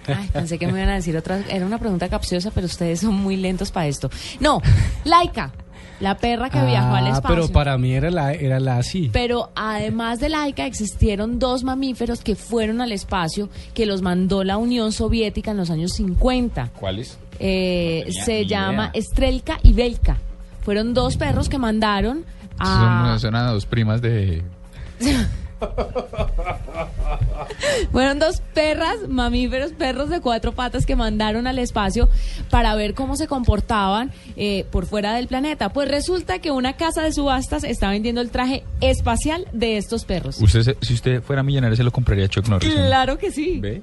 Ay, 0.06 0.28
pensé 0.34 0.60
que 0.60 0.68
me 0.68 0.74
iban 0.78 0.90
a 0.90 0.96
decir 0.96 1.16
otra. 1.16 1.40
Era 1.50 1.66
una 1.66 1.78
pregunta 1.78 2.10
capciosa, 2.10 2.52
pero 2.52 2.66
ustedes 2.68 3.00
son 3.00 3.14
muy 3.16 3.38
lentos 3.38 3.72
para 3.72 3.88
esto. 3.88 4.10
No, 4.42 4.62
Laika, 5.06 5.54
la 6.02 6.18
perra 6.18 6.50
que 6.50 6.62
viajó 6.66 6.96
al 6.96 7.06
Ah, 7.08 7.12
espacio. 7.12 7.30
pero 7.38 7.48
para 7.54 7.78
mí 7.78 7.94
era 7.94 8.12
la, 8.12 8.34
era 8.34 8.60
la 8.60 8.78
así. 8.80 9.10
Pero 9.14 9.52
además 9.56 10.20
de 10.20 10.28
Laika 10.28 10.66
existieron 10.66 11.40
dos 11.40 11.64
mamíferos 11.64 12.22
que 12.22 12.36
fueron 12.36 12.82
al 12.82 12.92
espacio 12.92 13.48
que 13.74 13.86
los 13.86 14.02
mandó 14.02 14.44
la 14.44 14.58
Unión 14.58 14.92
Soviética 14.92 15.52
en 15.52 15.58
los 15.58 15.70
años 15.70 15.94
50. 15.94 16.72
¿Cuáles? 16.78 17.18
Eh, 17.40 18.04
No 18.08 18.26
se 18.26 18.46
llama 18.46 18.92
idea. 18.94 19.02
Strelka 19.02 19.60
y 19.64 19.72
Belka. 19.72 20.18
Fueron 20.64 20.94
dos 20.94 21.16
perros 21.16 21.48
que 21.48 21.58
mandaron 21.58 22.26
a... 22.60 23.16
Son, 23.18 23.20
son 23.22 23.36
a 23.36 23.52
dos 23.52 23.66
primas 23.66 24.02
de. 24.02 24.44
Fueron 27.92 28.20
dos 28.20 28.42
perras, 28.54 28.96
mamíferos, 29.08 29.72
perros 29.72 30.10
de 30.10 30.20
cuatro 30.20 30.52
patas 30.52 30.86
que 30.86 30.96
mandaron 30.96 31.48
al 31.48 31.60
espacio 31.60 32.10
para 32.50 32.76
ver 32.76 32.94
cómo 32.94 33.16
se 33.16 33.28
comportaban 33.28 34.12
eh, 34.36 34.66
por 34.72 34.86
fuera 34.86 35.14
del 35.14 35.28
planeta. 35.28 35.70
Pues 35.70 35.90
resulta 35.90 36.40
que 36.40 36.52
una 36.52 36.74
casa 36.74 37.04
de 37.04 37.12
subastas 37.14 37.64
está 37.64 37.90
vendiendo 37.90 38.22
el 38.22 38.32
traje 38.32 38.64
espacial 38.82 39.46
de 39.54 39.78
estos 39.78 40.06
perros. 40.06 40.40
Usted, 40.42 40.62
se- 40.64 40.78
si 40.82 40.94
usted 40.94 41.22
fuera 41.22 41.44
millonario, 41.44 41.76
se 41.78 41.84
lo 41.84 41.92
compraría 41.92 42.26
a 42.26 42.30
Chuck 42.30 42.48
Norris. 42.48 42.76
¿no? 42.76 42.86
Claro 42.88 43.18
que 43.18 43.32
sí. 43.32 43.60
¿Ve? 43.60 43.82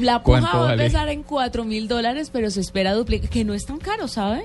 La 0.00 0.18
¿Cuánto 0.22 0.46
puja 0.48 0.58
va 0.58 0.64
a 0.64 0.68
vale? 0.68 0.84
empezar 0.84 1.08
en 1.08 1.22
cuatro 1.22 1.64
mil 1.64 1.88
dólares, 1.88 2.30
pero 2.32 2.50
se 2.50 2.60
espera 2.60 2.94
duplicar, 2.94 3.30
que 3.30 3.44
no 3.44 3.54
es 3.54 3.64
tan 3.66 3.78
caro, 3.78 4.08
¿sabe? 4.08 4.42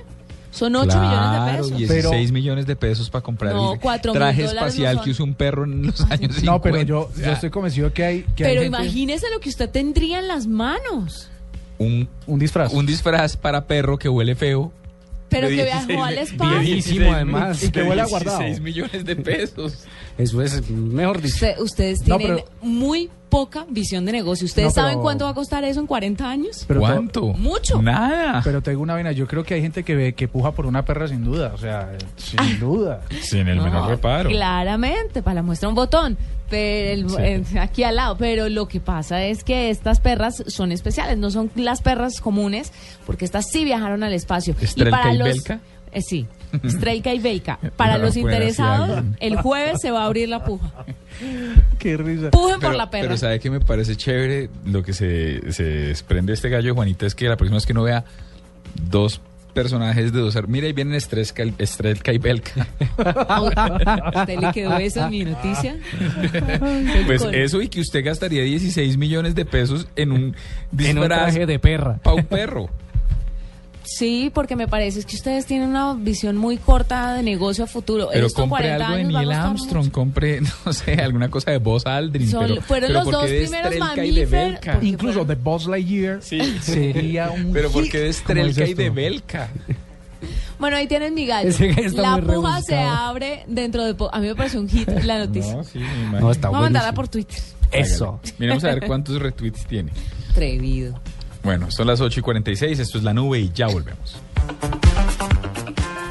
Son 0.52 0.76
8 0.76 0.86
millones 0.86 1.32
de 1.32 1.38
Claro, 1.38 1.64
pesos. 1.64 1.78
16 1.78 2.32
millones 2.32 2.66
de 2.66 2.76
pesos 2.76 3.10
para 3.10 3.22
comprar 3.24 3.54
No, 3.54 3.74
el 3.74 4.02
traje 4.14 4.46
espacial 4.46 4.96
no 4.98 5.02
que 5.04 5.10
usa 5.12 5.26
un 5.26 5.34
perro 5.34 5.66
en 5.66 5.88
los 5.88 6.02
años 6.02 6.36
50. 6.36 6.42
No, 6.46 6.62
pero 6.62 6.82
yo, 6.82 7.10
yo 7.16 7.32
estoy 7.32 7.50
convencido 7.50 7.92
que 7.94 8.04
hay. 8.06 8.22
Que 8.36 8.46
hay 8.46 8.52
Pero 8.56 8.62
gente- 8.64 8.78
imagínese 8.78 9.30
lo 9.30 9.40
que 9.40 9.50
usted 9.50 9.70
tendría 9.70 10.20
en 10.20 10.28
las 10.28 10.48
manos. 10.48 11.30
un, 11.78 12.08
un 12.26 12.40
disfraz. 12.40 12.74
Un 12.74 12.86
disfraz 12.86 13.38
para 13.38 13.66
perro 13.68 13.98
que 14.00 14.10
huele 14.10 14.36
feo. 14.36 14.72
Pero 15.30 15.50
que 15.50 15.56
16 15.56 15.88
viajó 15.88 16.06
al 16.06 16.18
espacio. 16.18 16.60
Bienísimo, 16.60 17.00
16 17.00 17.14
además. 17.16 17.60
de 17.60 17.68
Y 17.68 17.70
que 17.72 17.80
huele 17.84 18.02
a 18.02 18.06
16 18.06 18.10
guardado. 18.34 18.62
millones 18.64 19.06
de 19.06 19.16
pesos. 19.18 19.74
Eso 20.18 20.42
es 20.42 20.70
mejor 20.70 21.22
dicho. 21.22 21.36
Usted- 21.36 21.60
ustedes 21.60 22.00
No, 22.08 22.18
tienen 22.18 22.38
pero- 22.38 22.50
muy 22.62 23.10
poca 23.30 23.66
visión 23.70 24.06
de 24.06 24.14
negocio. 24.14 24.46
¿Ustedes 24.46 24.70
No, 24.70 24.74
pero- 24.74 24.88
saben 24.88 25.02
cuánto 25.02 25.26
va 25.26 25.32
a 25.32 25.34
costar 25.34 25.64
eso 25.66 25.80
en 25.80 25.86
40 25.88 26.30
años? 26.30 26.64
Pero 26.68 26.80
to- 26.80 26.86
¿Cuánto? 26.86 27.28
Mucho. 27.34 27.82
Nada. 27.82 28.42
Pero 28.44 28.62
te 28.64 28.72
digo 28.72 28.82
una 28.82 28.94
vaina, 28.94 29.12
yo 29.12 29.28
creo 29.28 29.44
que 29.44 29.54
hay 29.56 29.62
gente 29.62 29.84
que 29.84 29.96
ve 29.96 30.14
que 30.14 30.28
puja 30.28 30.52
por 30.54 30.66
una 30.66 30.86
perra 30.86 31.08
sin 31.08 31.24
duda, 31.24 31.52
o 31.54 31.58
sea, 31.58 31.92
sin 32.16 32.60
duda. 32.60 33.02
Sin 33.22 33.48
el 33.48 33.58
menor 33.58 33.84
No, 33.84 33.90
reparo. 33.90 34.30
Claramente, 34.30 35.22
para 35.22 35.36
la 35.36 35.44
muestra 35.44 35.70
un 35.70 35.76
botón. 35.76 36.18
Pero 36.50 36.94
el- 36.94 37.10
Sí. 37.10 37.16
eh, 37.20 37.60
aquí 37.60 37.84
al 37.84 37.98
lado. 37.98 38.16
Pero 38.18 38.48
lo 38.48 38.68
que 38.70 38.80
pasa 38.80 39.24
es 39.26 39.44
que 39.44 39.70
estas 39.70 40.00
perras 40.00 40.44
son 40.48 40.72
especiales, 40.72 41.18
no 41.18 41.30
son 41.30 41.52
las 41.56 41.82
perras 41.82 42.22
comunes, 42.22 42.72
porque 43.06 43.26
estas 43.26 43.48
sí 43.52 43.66
viajaron 43.66 44.02
al 44.04 44.14
espacio. 44.14 44.56
¿Strelka 44.64 45.14
y 45.14 45.18
Belka? 45.18 45.60
Eh, 45.92 46.02
sí, 46.02 46.26
Strelka 46.68 47.14
y 47.14 47.20
Belka. 47.20 47.60
Para 47.76 47.98
No 47.98 48.06
los 48.06 48.18
interesados, 48.18 49.04
el 49.20 49.36
jueves 49.38 49.80
se 49.82 49.92
va 49.92 50.04
a 50.04 50.06
abrir 50.06 50.30
la 50.30 50.44
puja. 50.44 50.72
Qué 51.80 51.98
risa. 51.98 52.30
Pujen 52.32 52.60
por 52.60 52.70
Pero, 52.70 52.74
la 52.78 52.90
perra. 52.90 53.04
pero 53.04 53.18
¿sabe 53.18 53.40
qué 53.40 53.50
me 53.50 53.60
parece 53.60 53.96
chévere? 53.96 54.50
Lo 54.66 54.84
que 54.84 54.94
se, 54.94 55.52
se 55.52 55.64
desprende 55.64 56.32
de 56.32 56.36
este 56.36 56.50
gallo 56.50 56.68
de 56.68 56.72
Juanita 56.74 57.06
es 57.06 57.16
que 57.16 57.28
la 57.28 57.38
próxima 57.38 57.58
vez 57.58 57.66
que 57.66 57.74
no 57.74 57.84
vea 57.84 58.06
dos 58.90 59.20
personajes 59.54 60.14
de 60.14 60.20
dos... 60.20 60.36
ar- 60.36 60.48
Mira, 60.48 60.68
ahí 60.68 60.74
vienen 60.74 60.94
Estrelka, 60.94 61.44
Estrelka 61.58 62.14
y 62.14 62.20
Belka. 62.20 62.68
¿A 63.28 63.42
usted 64.22 64.40
le 64.40 64.52
quedó 64.52 64.78
eso 64.78 65.04
en 65.06 65.10
mi 65.10 65.26
noticia? 65.26 65.76
Pues 67.08 67.24
eso 67.34 67.62
y 67.62 67.68
que 67.68 67.82
usted 67.82 68.06
gastaría 68.06 68.44
16 68.44 68.98
millones 68.98 69.34
de 69.34 69.46
pesos 69.46 69.88
en 69.96 70.12
un 70.12 70.36
En 70.78 70.98
un 71.00 71.06
traje 71.06 71.46
de 71.48 71.58
perra. 71.60 71.98
para 72.04 72.16
un 72.18 72.26
perro. 72.26 72.70
Sí, 73.90 74.30
porque 74.34 74.56
me 74.58 74.68
parece 74.68 75.02
que 75.04 75.16
ustedes 75.16 75.46
tienen 75.46 75.70
una 75.70 75.94
visión 75.94 76.36
muy 76.36 76.58
corta 76.58 77.14
de 77.14 77.24
negocio 77.24 77.64
a 77.64 77.68
futuro. 77.68 78.10
Pero 78.12 78.30
compre 78.30 78.50
40 78.78 78.86
algo 78.86 78.98
de 78.98 79.04
Neil 79.06 79.32
Armstrong, 79.32 79.90
compre, 79.92 80.42
no 80.66 80.74
sé, 80.74 80.94
alguna 80.96 81.30
cosa 81.30 81.52
de 81.52 81.58
Buzz 81.58 81.86
Aldrin. 81.86 82.30
Son- 82.30 82.48
pero, 82.48 82.62
fueron 82.62 82.88
pero 82.90 82.94
los 83.00 83.04
¿por 83.06 83.14
dos 83.14 83.26
primeros 83.26 83.78
mamíferos, 83.78 84.30
Belka? 84.32 84.72
porque 84.74 84.88
Incluso 84.88 85.24
de 85.26 85.36
Buzz 85.36 85.68
Lightyear 85.68 86.22
sería 86.22 87.32
un 87.32 87.54
Pero 87.54 87.72
¿por 87.72 87.84
hit, 87.84 87.92
qué 87.94 88.00
de 88.00 88.10
Estrelka 88.10 88.66
y 88.66 88.74
de. 88.74 88.90
Belka? 88.90 89.50
Bueno, 90.60 90.76
ahí 90.76 90.88
tienen 90.88 91.14
mi 91.14 91.26
gallo. 91.26 91.52
La 91.94 92.18
puja 92.18 92.62
se 92.64 92.76
abre 92.76 93.44
dentro 93.48 93.86
de... 93.86 93.94
po- 93.94 94.10
A 94.14 94.20
mí 94.20 94.28
me 94.28 94.36
pareció 94.36 94.60
un 94.60 94.68
hit 94.68 94.90
la 95.04 95.20
noticia. 95.20 95.54
No, 95.56 95.64
sí, 95.64 95.80
me. 96.12 96.20
No, 96.20 96.32
está 96.32 96.48
Vamos 96.50 96.60
a 96.60 96.64
mandarla 96.64 96.94
por 96.94 97.08
Twitter. 97.08 97.40
Eso. 97.72 98.20
Miremos 98.40 98.64
a 98.64 98.68
ver 98.70 98.86
cuántos 98.88 99.22
retweets 99.22 99.66
tiene. 99.66 99.92
Atrevido. 100.32 101.00
Bueno, 101.48 101.72
son 101.72 101.88
las 101.88 102.02
8 102.02 102.20
y 102.20 102.24
46, 102.24 102.78
esto 102.78 102.98
es 102.98 103.06
La 103.06 103.14
Nube 103.14 103.40
y 103.40 103.50
ya 103.54 103.68
volvemos. 103.68 104.18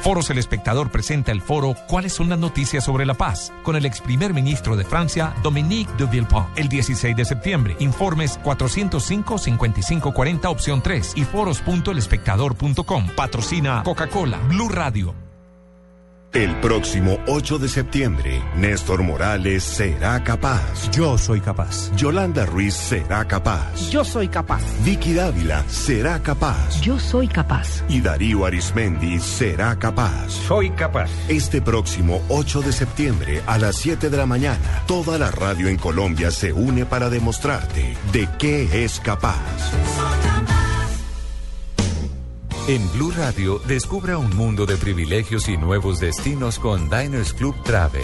Foros 0.01 0.31
El 0.31 0.39
Espectador 0.39 0.89
presenta 0.89 1.31
el 1.31 1.41
foro 1.41 1.75
¿Cuáles 1.87 2.13
son 2.13 2.29
las 2.29 2.39
noticias 2.39 2.83
sobre 2.83 3.05
la 3.05 3.13
paz? 3.13 3.53
con 3.61 3.75
el 3.75 3.85
ex 3.85 4.01
primer 4.01 4.33
ministro 4.33 4.75
de 4.75 4.83
Francia, 4.83 5.35
Dominique 5.43 5.93
de 5.95 6.07
Villepin, 6.07 6.43
el 6.55 6.69
16 6.69 7.15
de 7.15 7.23
septiembre. 7.23 7.75
Informes 7.77 8.39
405-5540 8.41 10.45
opción 10.45 10.81
3 10.81 11.13
y 11.15 11.23
foros.elespectador.com. 11.23 13.09
Patrocina 13.15 13.83
Coca-Cola, 13.83 14.39
Blue 14.49 14.69
Radio. 14.69 15.26
El 16.37 16.55
próximo 16.57 17.17
8 17.25 17.57
de 17.57 17.67
septiembre, 17.67 18.43
Néstor 18.55 19.01
Morales 19.01 19.63
será 19.63 20.23
capaz. 20.23 20.91
Yo 20.91 21.17
soy 21.17 21.41
capaz. 21.41 21.91
Yolanda 21.95 22.45
Ruiz 22.45 22.75
será 22.75 23.27
capaz. 23.27 23.89
Yo 23.89 24.05
soy 24.05 24.27
capaz. 24.27 24.61
Vicky 24.83 25.15
Dávila 25.15 25.63
será 25.67 26.21
capaz. 26.21 26.79
Yo 26.81 26.99
soy 26.99 27.27
capaz. 27.27 27.83
Y 27.89 28.01
Darío 28.01 28.45
Arismendi 28.45 29.17
será 29.17 29.79
capaz. 29.79 30.29
Soy 30.29 30.69
capaz. 30.69 31.09
Este 31.27 31.59
próximo 31.59 32.21
8 32.29 32.61
de 32.61 32.71
septiembre 32.71 33.41
a 33.47 33.57
las 33.57 33.77
7 33.77 34.11
de 34.11 34.17
la 34.17 34.27
mañana, 34.27 34.83
toda 34.85 35.17
la 35.17 35.31
radio 35.31 35.69
en 35.69 35.77
Colombia 35.77 36.29
se 36.29 36.53
une 36.53 36.85
para 36.85 37.09
demostrarte 37.09 37.97
de 38.13 38.29
qué 38.37 38.85
es 38.85 38.99
capaz. 38.99 39.41
En 42.69 42.91
Blue 42.91 43.11
Radio, 43.11 43.61
descubra 43.65 44.17
un 44.17 44.35
mundo 44.35 44.65
de 44.65 44.75
privilegios 44.75 45.47
y 45.47 45.55
nuevos 45.55 46.01
destinos 46.01 46.59
con 46.59 46.89
Diners 46.89 47.31
Club 47.31 47.55
Travel. 47.63 48.03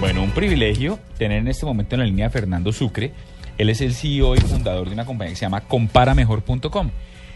Bueno, 0.00 0.22
un 0.22 0.30
privilegio 0.30 0.98
tener 1.18 1.40
en 1.40 1.48
este 1.48 1.66
momento 1.66 1.94
en 1.94 2.00
la 2.00 2.06
línea 2.06 2.28
a 2.28 2.30
Fernando 2.30 2.72
Sucre. 2.72 3.12
Él 3.58 3.68
es 3.68 3.82
el 3.82 3.92
CEO 3.92 4.34
y 4.34 4.40
fundador 4.40 4.88
de 4.88 4.94
una 4.94 5.04
compañía 5.04 5.32
que 5.32 5.36
se 5.36 5.44
llama 5.44 5.60
comparamejor.com. 5.60 6.90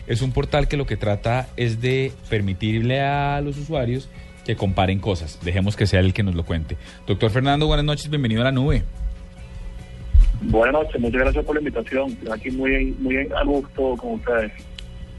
Es 0.06 0.22
un 0.22 0.32
portal 0.32 0.66
que 0.66 0.78
lo 0.78 0.86
que 0.86 0.96
trata 0.96 1.50
es 1.58 1.82
de 1.82 2.14
permitirle 2.30 3.02
a 3.02 3.42
los 3.42 3.58
usuarios 3.58 4.08
que 4.46 4.56
comparen 4.56 4.98
cosas. 4.98 5.38
Dejemos 5.42 5.76
que 5.76 5.86
sea 5.86 6.00
el 6.00 6.14
que 6.14 6.22
nos 6.22 6.34
lo 6.34 6.46
cuente. 6.46 6.78
Doctor 7.06 7.30
Fernando, 7.30 7.66
buenas 7.66 7.84
noches, 7.84 8.08
bienvenido 8.08 8.40
a 8.40 8.44
la 8.44 8.52
nube. 8.52 8.82
Buenas 10.42 10.72
noches, 10.72 11.00
muchas 11.00 11.20
gracias 11.20 11.44
por 11.44 11.54
la 11.56 11.60
invitación. 11.60 12.10
Estoy 12.10 12.30
Aquí 12.32 12.50
muy, 12.50 12.96
muy 12.98 13.16
a 13.16 13.44
gusto 13.44 13.96
con 13.96 14.14
ustedes. 14.14 14.52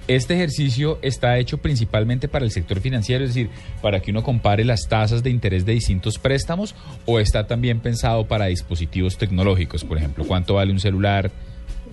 Este 0.08 0.34
ejercicio 0.34 0.98
está 1.04 1.38
hecho 1.38 1.60
principalmente 1.60 2.28
para 2.28 2.44
el 2.44 2.50
sector 2.50 2.80
financiero, 2.80 3.24
es 3.24 3.36
decir, 3.36 3.52
para 3.80 4.00
que 4.00 4.10
uno 4.10 4.24
compare 4.24 4.66
las 4.66 4.88
tasas 4.90 5.22
de 5.22 5.30
interés 5.30 5.68
de 5.68 5.74
distintos 5.74 6.18
préstamos 6.18 6.76
o 7.06 7.20
está 7.20 7.46
también 7.46 7.80
pensado 7.80 8.26
para 8.28 8.46
dispositivos 8.46 9.20
tecnológicos, 9.20 9.84
por 9.84 9.98
ejemplo, 9.98 10.26
cuánto 10.26 10.56
vale 10.56 10.72
un 10.72 10.80
celular. 10.80 11.30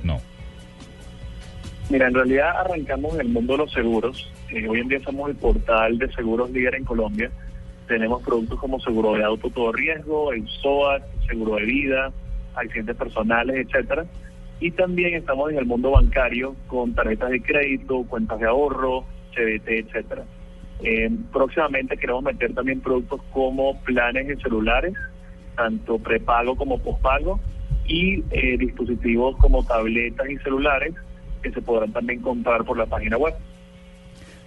No. 0.03 0.21
Mira, 1.91 2.09
en 2.09 2.15
realidad 2.15 2.59
arrancamos 2.59 3.15
en 3.17 3.21
el 3.21 3.29
mundo 3.29 3.53
de 3.53 3.59
los 3.59 3.73
seguros. 3.73 4.33
Eh, 4.51 4.67
hoy 4.67 4.81
en 4.81 4.89
día 4.89 5.01
somos 5.05 5.29
el 5.29 5.37
portal 5.37 5.99
de 5.99 6.11
seguros 6.13 6.51
líder 6.51 6.77
en 6.77 6.85
Colombia. 6.85 7.31
Tenemos 7.87 8.23
productos 8.23 8.59
como 8.59 8.81
seguro 8.81 9.13
de 9.13 9.25
auto 9.25 9.51
todo 9.51 9.73
riesgo, 9.73 10.33
el 10.33 10.49
SOAT, 10.49 11.03
seguro 11.29 11.57
de 11.57 11.67
vida, 11.67 12.13
accidentes 12.57 12.97
personales, 12.97 13.67
etcétera. 13.67 14.07
Y 14.59 14.71
también 14.71 15.15
estamos 15.15 15.51
en 15.51 15.59
el 15.59 15.67
mundo 15.67 15.91
bancario 15.91 16.57
con 16.67 16.95
tarjetas 16.95 17.31
de 17.31 17.43
crédito, 17.43 18.05
cuentas 18.05 18.41
de 18.41 18.47
ahorro, 18.47 19.05
CDT, 19.35 19.69
etcétera. 19.69 20.25
Eh, 20.83 21.11
próximamente 21.33 21.97
queremos 21.97 22.23
meter 22.23 22.55
también 22.55 22.81
productos 22.81 23.21
como 23.33 23.81
planes 23.83 24.29
de 24.29 24.37
celulares, 24.37 24.95
tanto 25.57 25.99
prepago 25.99 26.57
como 26.57 26.79
pospago, 26.79 27.41
y 27.87 28.25
eh, 28.31 28.57
dispositivos 28.59 29.37
como 29.37 29.65
tabletas 29.65 30.29
y 30.29 30.37
celulares 30.39 30.95
que 31.43 31.51
se 31.53 31.63
podrán 31.63 31.93
también 31.93 32.21
comprar 32.21 32.65
por 32.65 32.77
la 32.77 32.87
página 32.87 33.17
web. 33.17 33.35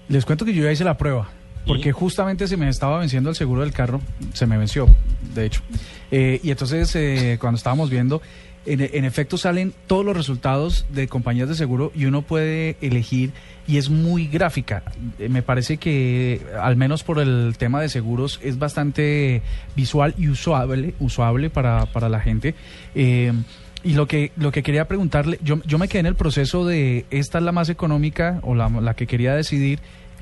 Les 0.08 0.26
cuento 0.26 0.44
que 0.44 0.54
yo 0.54 0.64
ya 0.64 0.72
hice 0.72 0.84
la 0.84 0.98
prueba. 0.98 1.30
Porque 1.70 1.92
justamente 1.92 2.48
se 2.48 2.58
me 2.58 2.68
estaba 2.68 3.00
venciendo 3.00 3.30
el 3.30 3.36
seguro 3.36 3.62
del 3.62 3.72
carro, 3.72 4.02
se 4.34 4.46
me 4.46 4.58
venció, 4.58 4.88
de 5.34 5.46
hecho. 5.46 5.62
Eh, 6.12 6.40
y 6.44 6.52
entonces, 6.52 6.94
eh, 6.96 7.38
cuando 7.40 7.58
estábamos 7.58 7.90
viendo, 7.90 8.22
en, 8.66 8.82
en 8.82 9.06
efecto 9.06 9.38
salen 9.38 9.74
todos 9.88 10.06
los 10.06 10.16
resultados 10.16 10.86
de 10.90 11.08
compañías 11.08 11.48
de 11.48 11.56
seguro 11.56 11.92
y 11.96 12.06
uno 12.06 12.24
puede 12.24 12.76
elegir 12.82 13.32
y 13.68 13.78
es 13.78 13.90
muy 13.90 14.28
gráfica. 14.28 14.84
Eh, 15.20 15.30
me 15.30 15.44
parece 15.44 15.78
que, 15.78 16.42
al 16.60 16.76
menos 16.76 17.04
por 17.04 17.20
el 17.20 17.56
tema 17.58 17.80
de 17.82 17.90
seguros, 17.90 18.40
es 18.44 18.58
bastante 18.58 19.44
visual 19.76 20.16
y 20.18 20.28
usable, 20.28 20.96
usable 21.00 21.52
para, 21.52 21.86
para 21.86 22.10
la 22.10 22.20
gente. 22.20 22.56
Eh, 22.96 23.32
y 23.84 23.94
lo 23.94 24.08
que, 24.08 24.32
lo 24.36 24.52
que 24.52 24.64
quería 24.64 24.88
preguntarle, 24.88 25.40
yo, 25.42 25.62
yo 25.66 25.78
me 25.78 25.88
quedé 25.88 26.00
en 26.00 26.06
el 26.08 26.16
proceso 26.16 26.66
de 26.66 27.06
esta 27.12 27.38
es 27.38 27.44
la 27.44 27.52
más 27.52 27.70
económica 27.70 28.40
o 28.42 28.56
la, 28.56 28.70
la 28.70 28.96
que 28.96 29.08
quería 29.08 29.36
decidir, 29.36 29.80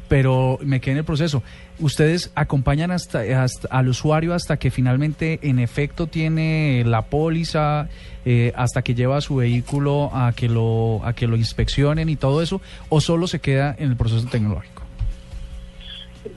pero 0.07 0.57
me 0.61 0.79
quedé 0.79 0.93
en 0.93 0.97
el 0.99 1.03
proceso. 1.03 1.43
¿Ustedes 1.79 2.31
acompañan 2.35 2.91
hasta, 2.91 3.21
al 3.69 3.87
usuario 3.87 4.33
hasta 4.33 4.57
que 4.57 4.71
finalmente 4.71 5.39
en 5.43 5.59
efecto 5.59 6.07
tiene 6.07 6.83
la 6.85 7.03
póliza, 7.03 7.89
eh, 8.25 8.51
hasta 8.55 8.81
que 8.81 8.95
lleva 8.95 9.21
su 9.21 9.37
vehículo 9.37 10.09
a 10.13 10.33
que 10.33 10.49
lo 10.49 11.01
a 11.03 11.13
que 11.13 11.27
lo 11.27 11.35
inspeccionen 11.35 12.09
y 12.09 12.15
todo 12.15 12.41
eso, 12.41 12.61
o 12.89 13.01
solo 13.01 13.27
se 13.27 13.39
queda 13.39 13.75
en 13.77 13.91
el 13.91 13.97
proceso 13.97 14.27
tecnológico? 14.27 14.83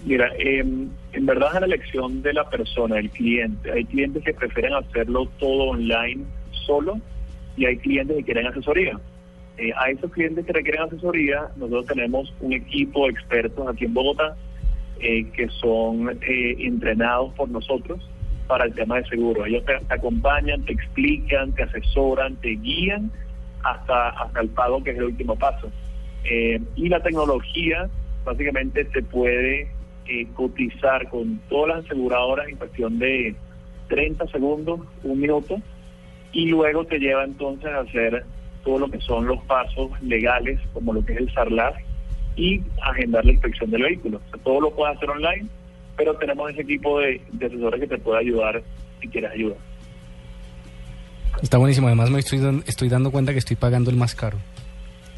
Mira, 0.04 0.30
eh, 0.38 0.64
en 1.12 1.26
verdad 1.26 1.54
es 1.54 1.60
la 1.60 1.66
elección 1.66 2.22
de 2.22 2.32
la 2.32 2.48
persona, 2.48 2.96
del 2.96 3.10
cliente. 3.10 3.72
Hay 3.72 3.84
clientes 3.84 4.22
que 4.22 4.34
prefieren 4.34 4.74
hacerlo 4.74 5.28
todo 5.38 5.70
online 5.70 6.24
solo 6.66 7.00
y 7.56 7.66
hay 7.66 7.76
clientes 7.78 8.16
que 8.16 8.24
quieren 8.24 8.46
asesoría. 8.46 8.98
Eh, 9.60 9.74
a 9.76 9.90
esos 9.90 10.10
clientes 10.10 10.46
que 10.46 10.54
requieren 10.54 10.80
asesoría, 10.80 11.50
nosotros 11.56 11.84
tenemos 11.84 12.32
un 12.40 12.54
equipo 12.54 13.04
de 13.04 13.12
expertos 13.12 13.68
aquí 13.68 13.84
en 13.84 13.92
Bogotá 13.92 14.34
eh, 15.00 15.26
que 15.34 15.48
son 15.48 16.08
eh, 16.22 16.56
entrenados 16.60 17.34
por 17.34 17.50
nosotros 17.50 18.00
para 18.46 18.64
el 18.64 18.72
tema 18.72 18.96
de 18.96 19.04
seguro. 19.08 19.44
Ellos 19.44 19.62
te, 19.66 19.78
te 19.78 19.94
acompañan, 19.94 20.64
te 20.64 20.72
explican, 20.72 21.52
te 21.52 21.64
asesoran, 21.64 22.36
te 22.36 22.52
guían 22.52 23.12
hasta, 23.62 24.08
hasta 24.08 24.40
el 24.40 24.48
pago, 24.48 24.82
que 24.82 24.92
es 24.92 24.96
el 24.96 25.04
último 25.04 25.36
paso. 25.36 25.70
Y 26.76 26.88
la 26.88 27.02
tecnología 27.02 27.88
básicamente 28.24 28.88
se 28.92 29.02
puede 29.02 29.70
cotizar 30.34 31.08
con 31.08 31.38
todas 31.50 31.76
las 31.76 31.84
aseguradoras 31.84 32.48
en 32.48 32.56
cuestión 32.56 32.98
de 32.98 33.34
30 33.88 34.26
segundos, 34.28 34.80
un 35.02 35.20
minuto, 35.20 35.60
y 36.32 36.46
luego 36.46 36.84
te 36.86 36.98
lleva 36.98 37.24
entonces 37.24 37.70
a 37.70 37.80
hacer 37.80 38.24
todo 38.64 38.78
lo 38.78 38.88
que 38.90 39.00
son 39.00 39.26
los 39.26 39.42
pasos 39.44 39.90
legales, 40.02 40.58
como 40.72 40.92
lo 40.92 41.04
que 41.04 41.12
es 41.14 41.18
el 41.20 41.32
SARLAF, 41.32 41.76
y 42.36 42.60
agendar 42.82 43.24
la 43.24 43.32
inspección 43.32 43.70
del 43.70 43.82
vehículo. 43.82 44.20
O 44.26 44.30
sea, 44.30 44.42
todo 44.44 44.60
lo 44.60 44.70
puedes 44.74 44.96
hacer 44.96 45.10
online, 45.10 45.46
pero 45.96 46.14
tenemos 46.14 46.50
ese 46.50 46.62
equipo 46.62 47.00
de, 47.00 47.20
de 47.32 47.46
asesores 47.46 47.80
que 47.80 47.86
te 47.86 47.98
puede 47.98 48.20
ayudar 48.20 48.62
si 49.00 49.08
quieres 49.08 49.30
ayuda. 49.32 49.56
Está 51.42 51.58
buenísimo. 51.58 51.86
Además, 51.86 52.10
me 52.10 52.18
estoy, 52.18 52.62
estoy 52.66 52.88
dando 52.88 53.10
cuenta 53.10 53.32
que 53.32 53.38
estoy 53.38 53.56
pagando 53.56 53.90
el 53.90 53.96
más 53.96 54.14
caro. 54.14 54.38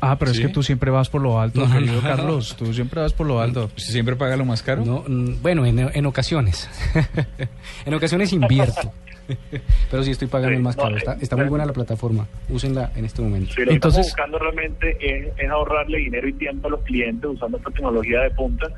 Ah, 0.00 0.18
pero 0.18 0.32
¿Sí? 0.32 0.40
es 0.40 0.46
que 0.48 0.52
tú 0.52 0.62
siempre 0.64 0.90
vas 0.90 1.08
por 1.08 1.22
lo 1.22 1.40
alto, 1.40 1.60
No, 1.60 1.68
no, 1.68 1.74
querido 1.74 1.94
no. 1.94 2.02
Carlos. 2.02 2.56
Tú 2.56 2.72
siempre 2.74 3.00
vas 3.00 3.12
por 3.12 3.26
lo 3.26 3.40
alto. 3.40 3.66
¿Usted 3.76 3.92
siempre 3.92 4.16
paga 4.16 4.36
lo 4.36 4.44
más 4.44 4.62
caro? 4.62 4.84
No, 4.84 5.04
mm, 5.06 5.42
bueno, 5.42 5.64
en, 5.64 5.78
en 5.78 6.06
ocasiones. 6.06 6.68
en 7.86 7.94
ocasiones 7.94 8.32
invierto. 8.32 8.92
Pero 9.90 10.02
sí 10.02 10.10
estoy 10.10 10.28
pagando 10.28 10.56
el 10.56 10.62
más 10.62 10.76
no, 10.76 10.84
caro. 10.84 10.96
Está, 10.96 11.14
está 11.20 11.36
muy 11.36 11.46
buena 11.46 11.66
la 11.66 11.72
plataforma. 11.72 12.26
Úsenla 12.48 12.92
en 12.96 13.04
este 13.04 13.22
momento. 13.22 13.52
Sí, 13.54 13.62
lo 13.62 13.68
que 13.68 13.74
estamos 13.74 13.98
buscando 13.98 14.38
realmente 14.38 14.96
es, 15.00 15.28
es 15.36 15.50
ahorrarle 15.50 15.98
dinero 15.98 16.28
y 16.28 16.32
tiempo 16.34 16.68
a 16.68 16.70
los 16.72 16.80
clientes 16.82 17.30
usando 17.30 17.58
esta 17.58 17.70
tecnología 17.70 18.20
de 18.20 18.30
punta 18.30 18.68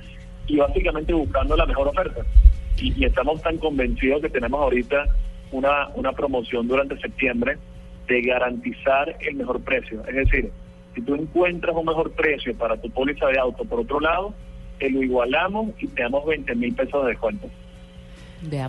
y 0.46 0.56
básicamente 0.56 1.12
buscando 1.12 1.56
la 1.56 1.66
mejor 1.66 1.88
oferta. 1.88 2.22
Y, 2.78 2.92
y 3.00 3.04
estamos 3.04 3.40
tan 3.42 3.58
convencidos 3.58 4.22
que 4.22 4.28
tenemos 4.28 4.60
ahorita 4.60 5.06
una, 5.52 5.88
una 5.94 6.12
promoción 6.12 6.66
durante 6.66 6.98
septiembre 6.98 7.58
de 8.06 8.22
garantizar 8.22 9.16
el 9.20 9.36
mejor 9.36 9.60
precio. 9.60 10.02
Es 10.06 10.14
decir, 10.14 10.50
si 10.94 11.02
tú 11.02 11.14
encuentras 11.14 11.74
un 11.74 11.86
mejor 11.86 12.12
precio 12.12 12.54
para 12.56 12.76
tu 12.76 12.90
póliza 12.90 13.26
de 13.26 13.38
auto 13.38 13.64
por 13.64 13.80
otro 13.80 14.00
lado, 14.00 14.34
te 14.78 14.90
lo 14.90 15.02
igualamos 15.02 15.70
y 15.78 15.86
te 15.88 16.02
damos 16.02 16.26
20 16.26 16.54
mil 16.54 16.74
pesos 16.74 17.04
de 17.04 17.10
descuento. 17.10 17.48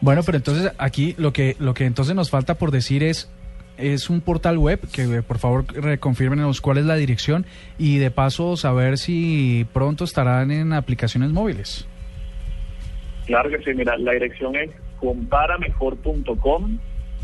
Bueno, 0.02 0.22
pero 0.24 0.38
entonces 0.38 0.72
aquí 0.78 1.16
lo 1.18 1.34
que 1.34 1.56
lo 1.60 1.74
que 1.74 1.86
entonces 1.86 2.16
nos 2.16 2.30
falta 2.30 2.56
por 2.56 2.72
decir 2.72 3.04
es 3.04 3.30
es 3.78 4.10
un 4.10 4.22
portal 4.22 4.58
web 4.58 4.80
que 4.94 5.04
eh, 5.04 5.22
por 5.22 5.38
favor 5.38 5.66
reconfírmenos 5.74 6.62
cuál 6.62 6.78
es 6.78 6.86
la 6.86 6.96
dirección 6.96 7.46
y 7.78 7.98
de 7.98 8.12
paso 8.12 8.56
saber 8.58 8.98
si 8.98 9.66
pronto 9.74 10.04
estarán 10.04 10.52
en 10.52 10.74
aplicaciones 10.74 11.32
móviles. 11.32 11.88
Claro 13.26 13.50
que 13.50 13.58
sí, 13.60 13.74
mira, 13.74 13.98
la 13.98 14.14
dirección 14.14 14.56
es 14.56 14.70
comparamejor.com. 15.00 16.78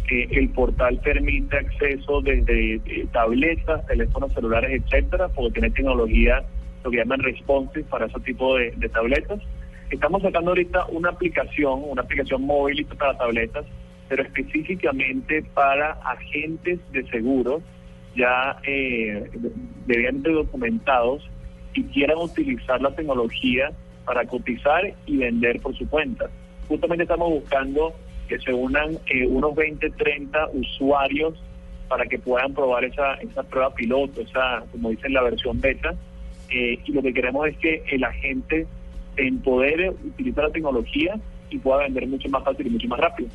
Eh, 0.09 0.27
el 0.31 0.49
portal 0.49 0.99
permite 1.03 1.57
acceso 1.57 2.21
desde 2.21 2.75
eh, 2.75 3.07
tabletas, 3.13 3.85
teléfonos 3.85 4.33
celulares, 4.33 4.81
etcétera, 4.83 5.29
porque 5.29 5.53
tiene 5.53 5.69
tecnología, 5.69 6.43
lo 6.83 6.91
que 6.91 6.97
llaman 6.97 7.21
responsive 7.21 7.85
para 7.85 8.07
ese 8.07 8.19
tipo 8.21 8.57
de, 8.57 8.73
de 8.75 8.89
tabletas. 8.89 9.39
Estamos 9.91 10.21
sacando 10.21 10.51
ahorita 10.51 10.85
una 10.87 11.09
aplicación, 11.09 11.81
una 11.85 12.01
aplicación 12.01 12.43
móvil 12.43 12.85
para 12.97 13.17
tabletas, 13.17 13.65
pero 14.07 14.23
específicamente 14.23 15.43
para 15.53 15.91
agentes 16.03 16.79
de 16.93 17.05
seguros 17.09 17.61
ya 18.15 18.57
eh, 18.63 19.29
debidamente 19.85 20.31
documentados 20.31 21.29
y 21.73 21.83
quieran 21.83 22.17
utilizar 22.17 22.81
la 22.81 22.95
tecnología 22.95 23.71
para 24.05 24.25
cotizar 24.25 24.93
y 25.05 25.17
vender 25.17 25.59
por 25.59 25.75
su 25.77 25.87
cuenta. 25.89 26.29
Justamente 26.67 27.03
estamos 27.03 27.29
buscando 27.29 27.93
que 28.27 28.39
se 28.39 28.53
unan 28.53 28.97
eh, 29.07 29.27
unos 29.27 29.55
20, 29.55 29.89
30 29.91 30.49
usuarios 30.53 31.41
para 31.89 32.05
que 32.05 32.17
puedan 32.17 32.53
probar 32.53 32.85
esa, 32.85 33.15
esa 33.15 33.43
prueba 33.43 33.73
piloto, 33.73 34.21
esa, 34.21 34.63
como 34.71 34.89
dicen, 34.89 35.13
la 35.13 35.21
versión 35.23 35.59
beta. 35.59 35.93
Eh, 36.49 36.79
y 36.85 36.91
lo 36.93 37.01
que 37.01 37.13
queremos 37.13 37.47
es 37.47 37.57
que 37.57 37.83
el 37.91 38.03
agente 38.03 38.67
se 39.15 39.27
empodere, 39.27 39.89
utilice 39.89 40.41
la 40.41 40.49
tecnología 40.49 41.15
y 41.49 41.57
pueda 41.57 41.79
vender 41.83 42.07
mucho 42.07 42.29
más 42.29 42.43
fácil 42.43 42.67
y 42.67 42.69
mucho 42.69 42.87
más 42.87 42.99
rápido. 42.99 43.29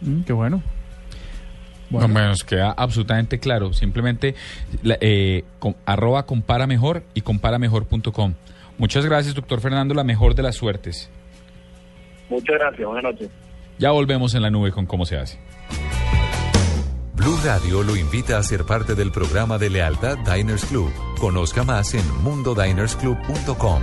Mm, 0.00 0.22
qué 0.22 0.32
bueno. 0.32 0.62
No, 1.90 2.08
me 2.08 2.22
nos 2.22 2.42
queda 2.44 2.72
absolutamente 2.72 3.38
claro. 3.38 3.72
Simplemente 3.72 4.34
eh, 5.00 5.44
com- 5.60 5.74
arroba 5.86 6.26
compara 6.26 6.66
mejor 6.66 7.04
y 7.14 7.20
comparamejor.com. 7.20 8.34
Muchas 8.78 9.04
gracias, 9.06 9.34
doctor 9.34 9.60
Fernando. 9.60 9.94
La 9.94 10.02
mejor 10.02 10.34
de 10.34 10.42
las 10.42 10.56
suertes. 10.56 11.10
Muchas 12.28 12.56
gracias, 12.58 12.86
buenas 12.86 13.04
noches. 13.04 13.30
Ya 13.78 13.90
volvemos 13.92 14.34
en 14.34 14.42
la 14.42 14.50
nube 14.50 14.72
con 14.72 14.86
cómo 14.86 15.04
se 15.06 15.16
hace. 15.18 15.38
Blue 17.14 17.36
Radio 17.44 17.82
lo 17.84 17.96
invita 17.96 18.38
a 18.38 18.42
ser 18.42 18.64
parte 18.64 18.94
del 18.96 19.12
programa 19.12 19.56
de 19.58 19.70
lealtad 19.70 20.18
Diners 20.18 20.64
Club. 20.64 20.90
Conozca 21.20 21.62
más 21.62 21.94
en 21.94 22.02
mundodinersclub.com. 22.24 23.82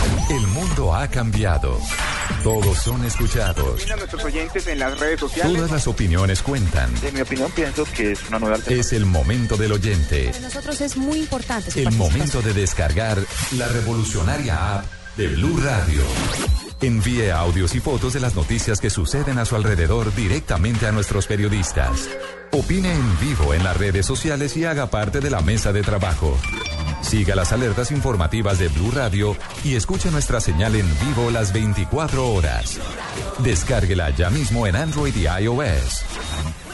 El 0.31 0.47
mundo 0.47 0.95
ha 0.95 1.09
cambiado. 1.09 1.77
Todos 2.41 2.77
son 2.77 3.03
escuchados. 3.03 3.85
a 3.91 3.97
nuestros 3.97 4.23
oyentes 4.23 4.65
en 4.65 4.79
las 4.79 4.97
redes 4.97 5.19
sociales. 5.19 5.53
Todas 5.53 5.71
las 5.71 5.87
opiniones 5.87 6.41
cuentan. 6.41 6.89
En 7.03 7.15
mi 7.15 7.19
opinión, 7.19 7.51
pienso 7.51 7.83
que 7.83 8.13
es 8.13 8.29
una 8.29 8.39
nueva 8.39 8.55
alternativa. 8.55 8.79
Es 8.79 8.93
el 8.93 9.05
momento 9.05 9.57
del 9.57 9.73
oyente. 9.73 10.27
Para 10.27 10.39
nosotros 10.39 10.79
es 10.79 10.95
muy 10.95 11.19
importante. 11.19 11.69
su 11.69 11.79
El 11.79 11.91
momento 11.91 12.41
de 12.41 12.53
descargar 12.53 13.17
la 13.57 13.67
revolucionaria 13.67 14.77
app 14.77 14.85
de 15.17 15.27
Blue 15.27 15.59
Radio. 15.61 16.01
Envíe 16.79 17.29
audios 17.29 17.75
y 17.75 17.81
fotos 17.81 18.13
de 18.13 18.21
las 18.21 18.33
noticias 18.33 18.79
que 18.79 18.89
suceden 18.89 19.37
a 19.37 19.43
su 19.43 19.57
alrededor 19.57 20.15
directamente 20.15 20.87
a 20.87 20.93
nuestros 20.93 21.27
periodistas. 21.27 22.07
Opine 22.53 22.93
en 22.93 23.19
vivo 23.19 23.53
en 23.53 23.65
las 23.65 23.75
redes 23.75 24.05
sociales 24.05 24.55
y 24.55 24.63
haga 24.63 24.89
parte 24.89 25.19
de 25.19 25.29
la 25.29 25.41
mesa 25.41 25.73
de 25.73 25.81
trabajo. 25.81 26.37
Siga 27.01 27.35
las 27.35 27.51
alertas 27.51 27.91
informativas 27.91 28.59
de 28.59 28.69
Blue 28.69 28.91
Radio 28.91 29.35
y 29.63 29.75
escuche 29.75 30.11
nuestra 30.11 30.39
señal 30.39 30.75
en 30.75 30.87
vivo 31.05 31.29
las 31.31 31.51
24 31.53 32.33
horas. 32.33 32.79
Descárguela 33.39 34.09
ya 34.11 34.29
mismo 34.29 34.67
en 34.67 34.75
Android 34.75 35.15
y 35.15 35.25
iOS. 35.43 36.03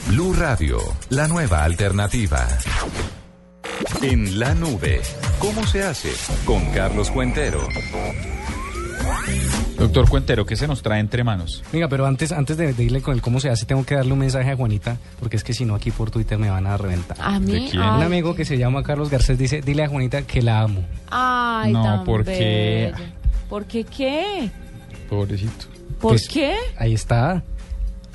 Blue 0.07 0.33
Radio, 0.33 0.79
la 1.09 1.27
nueva 1.27 1.63
alternativa. 1.63 2.47
En 4.01 4.39
la 4.39 4.53
nube, 4.53 5.01
¿cómo 5.39 5.65
se 5.65 5.83
hace? 5.83 6.11
Con 6.45 6.71
Carlos 6.71 7.09
Cuentero. 7.11 7.67
Doctor 9.77 10.09
Cuentero, 10.09 10.45
¿qué 10.45 10.55
se 10.55 10.67
nos 10.67 10.81
trae 10.81 10.99
entre 10.99 11.23
manos? 11.23 11.63
Venga, 11.71 11.87
pero 11.87 12.05
antes, 12.05 12.31
antes 12.31 12.57
de, 12.57 12.73
de 12.73 12.83
irle 12.83 13.01
con 13.01 13.13
el 13.13 13.21
cómo 13.21 13.39
se 13.39 13.49
hace, 13.49 13.65
tengo 13.65 13.85
que 13.85 13.95
darle 13.95 14.11
un 14.13 14.19
mensaje 14.19 14.49
a 14.51 14.55
Juanita, 14.55 14.97
porque 15.19 15.37
es 15.37 15.43
que 15.43 15.53
si 15.53 15.65
no 15.65 15.75
aquí 15.75 15.91
por 15.91 16.09
Twitter 16.09 16.37
me 16.37 16.49
van 16.49 16.65
a 16.65 16.77
reventar. 16.77 17.17
¿A 17.19 17.39
mí? 17.39 17.51
¿De 17.51 17.69
quién? 17.71 17.81
Un 17.83 17.99
Ay. 17.99 18.03
amigo 18.03 18.33
que 18.35 18.43
se 18.45 18.57
llama 18.57 18.81
Carlos 18.83 19.09
Garcés 19.09 19.37
dice, 19.37 19.61
dile 19.61 19.83
a 19.83 19.87
Juanita 19.87 20.23
que 20.23 20.41
la 20.41 20.61
amo. 20.61 20.83
Ay, 21.11 21.71
No, 21.73 21.83
tan 21.83 22.03
¿por 22.03 22.23
qué? 22.25 22.91
bello. 22.97 23.05
¿Por 23.49 23.65
qué 23.65 23.83
qué? 23.83 24.49
Pobrecito. 25.09 25.65
¿Por 26.01 26.11
Pues, 26.11 26.27
qué? 26.27 26.55
Ahí 26.77 26.93
está. 26.93 27.43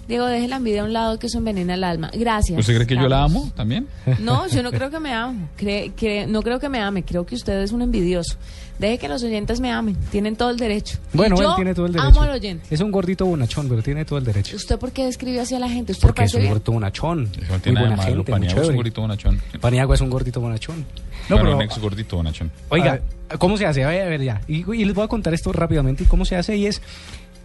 Diego, 0.09 0.27
deje 0.27 0.49
la 0.49 0.57
envidia 0.57 0.83
a 0.83 0.85
un 0.85 0.93
lado 0.93 1.19
que 1.19 1.29
eso 1.29 1.39
envenena 1.39 1.75
el 1.75 1.85
alma. 1.85 2.11
Gracias. 2.13 2.59
¿Usted 2.59 2.75
cree 2.75 2.87
que 2.87 2.97
yo 2.97 3.09
la 3.09 3.23
amo 3.25 3.51
también? 3.55 3.87
No, 4.21 4.47
yo 4.49 4.63
no 4.63 4.71
creo 4.71 4.91
que 4.91 4.99
me 5.01 5.13
amo. 5.13 5.49
Cree- 5.59 5.93
cree- 5.97 6.27
no 6.27 6.43
creo 6.43 6.59
que 6.59 6.69
me 6.69 6.81
ame. 6.81 7.05
Creo 7.05 7.25
que 7.25 7.35
usted 7.35 7.63
es 7.63 7.73
un 7.73 7.83
envidioso. 7.83 8.37
Deje 8.79 8.99
que 8.99 9.09
los 9.09 9.23
oyentes 9.23 9.61
me 9.61 9.71
amen. 9.71 9.97
Tienen 10.11 10.35
todo 10.35 10.51
el 10.51 10.57
derecho. 10.57 10.99
Bueno, 11.13 11.37
yo 11.37 11.51
él 11.51 11.55
tiene 11.55 11.75
todo 11.75 11.87
el 11.87 11.93
derecho. 11.93 12.09
amo 12.11 12.23
al 12.23 12.31
oyente. 12.31 12.67
Es 12.75 12.81
un 12.81 12.91
gordito 12.91 13.25
bonachón, 13.27 13.69
pero 13.69 13.81
tiene 13.83 14.05
todo 14.05 14.19
el 14.19 14.25
derecho. 14.25 14.57
¿Usted 14.57 14.77
por 14.79 14.91
qué 14.91 15.05
describe 15.05 15.41
así 15.41 15.55
a 15.55 15.61
la 15.61 15.69
gente? 15.69 15.93
¿Usted 15.93 16.09
Porque 16.09 16.25
es 16.25 16.35
un 16.35 16.47
gordito 16.49 16.73
bonachón. 16.73 17.25
no 17.25 17.49
Muy 17.49 17.59
tiene 17.61 17.81
buena 17.81 17.97
malo. 17.97 18.15
gente, 18.17 18.33
Paniagua 18.33 18.63
es 18.63 18.69
un 18.69 18.77
gordito 18.77 19.01
bonachón. 19.03 19.41
Paniagua 19.61 19.95
es 19.95 20.01
un 20.01 20.11
gordito 20.11 20.41
bonachón. 20.41 20.85
No, 21.29 21.37
pero- 21.37 21.57
un 21.57 21.63
ex 21.63 21.79
gordito 21.79 22.17
bonachón. 22.17 22.51
Oiga, 22.71 23.01
¿cómo 23.39 23.57
se 23.57 23.67
hace? 23.67 23.85
A 23.85 23.89
ver, 23.89 24.03
a 24.03 24.09
ver 24.09 24.23
ya. 24.23 24.41
Y, 24.49 24.69
y 24.75 24.85
les 24.85 24.95
voy 24.95 25.05
a 25.05 25.09
contar 25.09 25.33
esto 25.33 25.53
rápidamente. 25.53 26.03
¿Y 26.03 26.07
cómo 26.07 26.25
se 26.25 26.35
hace? 26.37 26.57
Y 26.57 26.67
es 26.67 26.83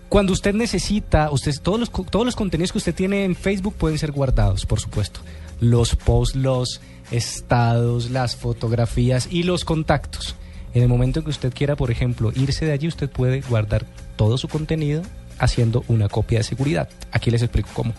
cuando 0.09 0.33
usted 0.33 0.53
necesita, 0.53 1.29
usted 1.31 1.53
todos 1.61 1.79
los 1.79 1.91
todos 1.91 2.25
los 2.25 2.35
contenidos 2.35 2.71
que 2.71 2.77
usted 2.77 2.95
tiene 2.95 3.25
en 3.25 3.35
Facebook 3.35 3.75
pueden 3.75 3.97
ser 3.97 4.11
guardados, 4.11 4.65
por 4.65 4.79
supuesto. 4.79 5.19
Los 5.59 5.95
posts, 5.95 6.35
los 6.35 6.81
estados, 7.11 8.11
las 8.11 8.35
fotografías 8.35 9.27
y 9.31 9.43
los 9.43 9.65
contactos. 9.65 10.35
En 10.73 10.83
el 10.83 10.89
momento 10.89 11.19
en 11.19 11.25
que 11.25 11.31
usted 11.31 11.53
quiera, 11.53 11.75
por 11.75 11.91
ejemplo, 11.91 12.31
irse 12.35 12.65
de 12.65 12.71
allí, 12.71 12.87
usted 12.87 13.09
puede 13.09 13.41
guardar 13.41 13.85
todo 14.15 14.37
su 14.37 14.47
contenido 14.47 15.01
haciendo 15.39 15.83
una 15.87 16.07
copia 16.07 16.39
de 16.39 16.43
seguridad. 16.43 16.89
Aquí 17.11 17.31
les 17.31 17.41
explico 17.41 17.69
cómo. 17.73 17.93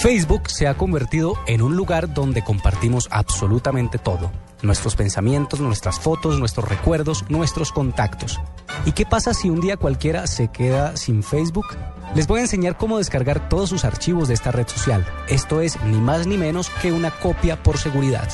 Facebook 0.00 0.48
se 0.48 0.68
ha 0.68 0.74
convertido 0.74 1.34
en 1.46 1.60
un 1.60 1.74
lugar 1.74 2.14
donde 2.14 2.42
compartimos 2.42 3.08
absolutamente 3.10 3.98
todo. 3.98 4.30
Nuestros 4.62 4.96
pensamientos, 4.96 5.60
nuestras 5.60 6.00
fotos, 6.00 6.38
nuestros 6.38 6.68
recuerdos, 6.68 7.24
nuestros 7.28 7.72
contactos. 7.72 8.40
¿Y 8.84 8.92
qué 8.92 9.06
pasa 9.06 9.34
si 9.34 9.50
un 9.50 9.60
día 9.60 9.76
cualquiera 9.76 10.26
se 10.26 10.48
queda 10.48 10.96
sin 10.96 11.22
Facebook? 11.22 11.66
Les 12.14 12.26
voy 12.26 12.40
a 12.40 12.42
enseñar 12.42 12.76
cómo 12.76 12.98
descargar 12.98 13.48
todos 13.48 13.68
sus 13.68 13.84
archivos 13.84 14.28
de 14.28 14.34
esta 14.34 14.50
red 14.50 14.66
social. 14.66 15.06
Esto 15.28 15.60
es 15.60 15.80
ni 15.84 15.98
más 15.98 16.26
ni 16.26 16.38
menos 16.38 16.70
que 16.82 16.90
una 16.90 17.10
copia 17.10 17.62
por 17.62 17.78
seguridad. 17.78 18.28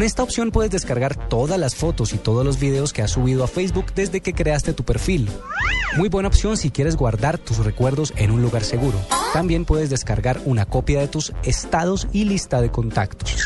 Con 0.00 0.06
esta 0.06 0.22
opción 0.22 0.50
puedes 0.50 0.70
descargar 0.70 1.28
todas 1.28 1.60
las 1.60 1.74
fotos 1.74 2.14
y 2.14 2.16
todos 2.16 2.42
los 2.42 2.58
videos 2.58 2.94
que 2.94 3.02
has 3.02 3.10
subido 3.10 3.44
a 3.44 3.46
Facebook 3.46 3.92
desde 3.94 4.22
que 4.22 4.32
creaste 4.32 4.72
tu 4.72 4.82
perfil. 4.82 5.28
Muy 5.98 6.08
buena 6.08 6.28
opción 6.28 6.56
si 6.56 6.70
quieres 6.70 6.96
guardar 6.96 7.36
tus 7.36 7.58
recuerdos 7.58 8.14
en 8.16 8.30
un 8.30 8.40
lugar 8.40 8.64
seguro. 8.64 8.98
También 9.34 9.66
puedes 9.66 9.90
descargar 9.90 10.40
una 10.46 10.64
copia 10.64 11.00
de 11.00 11.08
tus 11.08 11.34
estados 11.42 12.08
y 12.14 12.24
lista 12.24 12.62
de 12.62 12.70
contactos. 12.70 13.36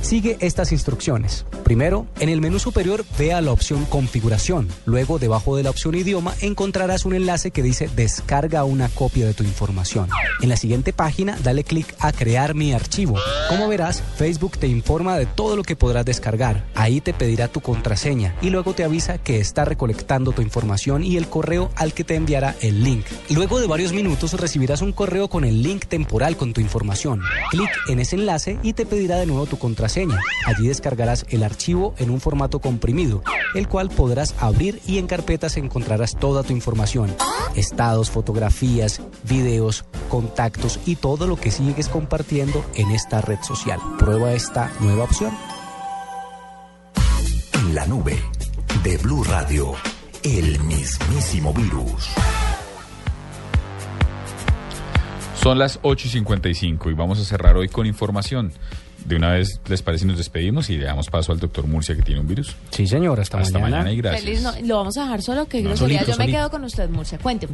Sigue 0.00 0.38
estas 0.40 0.72
instrucciones. 0.72 1.44
Primero, 1.64 2.06
en 2.20 2.28
el 2.28 2.40
menú 2.40 2.58
superior 2.58 3.04
vea 3.18 3.40
la 3.40 3.52
opción 3.52 3.84
configuración. 3.84 4.68
Luego, 4.86 5.18
debajo 5.18 5.56
de 5.56 5.64
la 5.64 5.70
opción 5.70 5.94
idioma, 5.96 6.34
encontrarás 6.40 7.04
un 7.04 7.14
enlace 7.14 7.50
que 7.50 7.62
dice 7.62 7.90
descarga 7.94 8.64
una 8.64 8.88
copia 8.88 9.26
de 9.26 9.34
tu 9.34 9.42
información. 9.42 10.08
En 10.40 10.48
la 10.48 10.56
siguiente 10.56 10.92
página, 10.92 11.36
dale 11.42 11.64
clic 11.64 11.94
a 11.98 12.12
crear 12.12 12.54
mi 12.54 12.72
archivo. 12.72 13.18
Como 13.48 13.68
verás, 13.68 14.02
Facebook 14.16 14.56
te 14.56 14.68
informa 14.68 15.18
de 15.18 15.26
todo 15.26 15.56
lo 15.56 15.62
que 15.62 15.76
podrás 15.76 15.97
descargar. 16.04 16.66
Ahí 16.74 17.00
te 17.00 17.12
pedirá 17.12 17.48
tu 17.48 17.60
contraseña 17.60 18.34
y 18.40 18.50
luego 18.50 18.74
te 18.74 18.84
avisa 18.84 19.18
que 19.18 19.40
está 19.40 19.64
recolectando 19.64 20.32
tu 20.32 20.42
información 20.42 21.04
y 21.04 21.16
el 21.16 21.28
correo 21.28 21.70
al 21.76 21.92
que 21.92 22.04
te 22.04 22.14
enviará 22.14 22.54
el 22.60 22.84
link. 22.84 23.06
Luego 23.30 23.60
de 23.60 23.66
varios 23.66 23.92
minutos 23.92 24.32
recibirás 24.34 24.82
un 24.82 24.92
correo 24.92 25.28
con 25.28 25.44
el 25.44 25.62
link 25.62 25.86
temporal 25.86 26.36
con 26.36 26.52
tu 26.52 26.60
información. 26.60 27.20
Clic 27.50 27.70
en 27.88 28.00
ese 28.00 28.16
enlace 28.16 28.58
y 28.62 28.72
te 28.72 28.86
pedirá 28.86 29.16
de 29.16 29.26
nuevo 29.26 29.46
tu 29.46 29.58
contraseña. 29.58 30.18
Allí 30.46 30.68
descargarás 30.68 31.26
el 31.30 31.42
archivo 31.42 31.94
en 31.98 32.10
un 32.10 32.20
formato 32.20 32.60
comprimido, 32.60 33.22
el 33.54 33.68
cual 33.68 33.90
podrás 33.90 34.34
abrir 34.38 34.80
y 34.86 34.98
en 34.98 35.06
carpetas 35.06 35.56
encontrarás 35.56 36.16
toda 36.16 36.42
tu 36.42 36.52
información. 36.52 37.14
Estados, 37.54 38.10
fotografías, 38.10 39.00
videos, 39.24 39.84
contactos 40.08 40.80
y 40.86 40.96
todo 40.96 41.26
lo 41.26 41.36
que 41.36 41.50
sigues 41.50 41.88
compartiendo 41.88 42.64
en 42.74 42.90
esta 42.90 43.20
red 43.20 43.38
social. 43.42 43.80
Prueba 43.98 44.32
esta 44.32 44.70
nueva 44.80 45.04
opción. 45.04 45.57
En 47.68 47.74
la 47.74 47.86
nube 47.86 48.16
de 48.82 48.96
Blue 48.96 49.22
Radio, 49.24 49.74
el 50.22 50.58
mismísimo 50.60 51.52
virus. 51.52 52.08
Son 55.42 55.58
las 55.58 55.78
8 55.82 56.06
y 56.06 56.10
55 56.10 56.90
y 56.90 56.94
vamos 56.94 57.20
a 57.20 57.24
cerrar 57.24 57.56
hoy 57.58 57.68
con 57.68 57.84
información. 57.86 58.52
De 59.04 59.16
una 59.16 59.32
vez, 59.32 59.60
¿les 59.68 59.82
parece 59.82 60.02
si 60.02 60.08
nos 60.08 60.16
despedimos 60.16 60.70
y 60.70 60.78
le 60.78 60.84
damos 60.86 61.08
paso 61.08 61.32
al 61.32 61.40
doctor 61.40 61.66
Murcia 61.66 61.94
que 61.94 62.02
tiene 62.02 62.20
un 62.22 62.26
virus? 62.26 62.56
Sí, 62.70 62.86
señor, 62.86 63.20
hasta, 63.20 63.38
Hasta 63.38 63.58
mañana. 63.58 63.76
mañana 63.82 63.92
y 63.92 63.96
gracias. 63.98 64.24
Feliz 64.24 64.42
no- 64.42 64.52
lo 64.66 64.76
vamos 64.78 64.96
a 64.96 65.02
dejar 65.02 65.20
solo, 65.22 65.46
que 65.46 65.62
No, 65.62 65.68
grosería. 65.70 66.00
solito, 66.00 66.12
Yo 66.18 66.26
me 66.26 66.32
quedo 66.32 66.50
con 66.50 66.64
usted, 66.64 66.88
Murcia. 66.88 67.18
Cuénteme. 67.18 67.52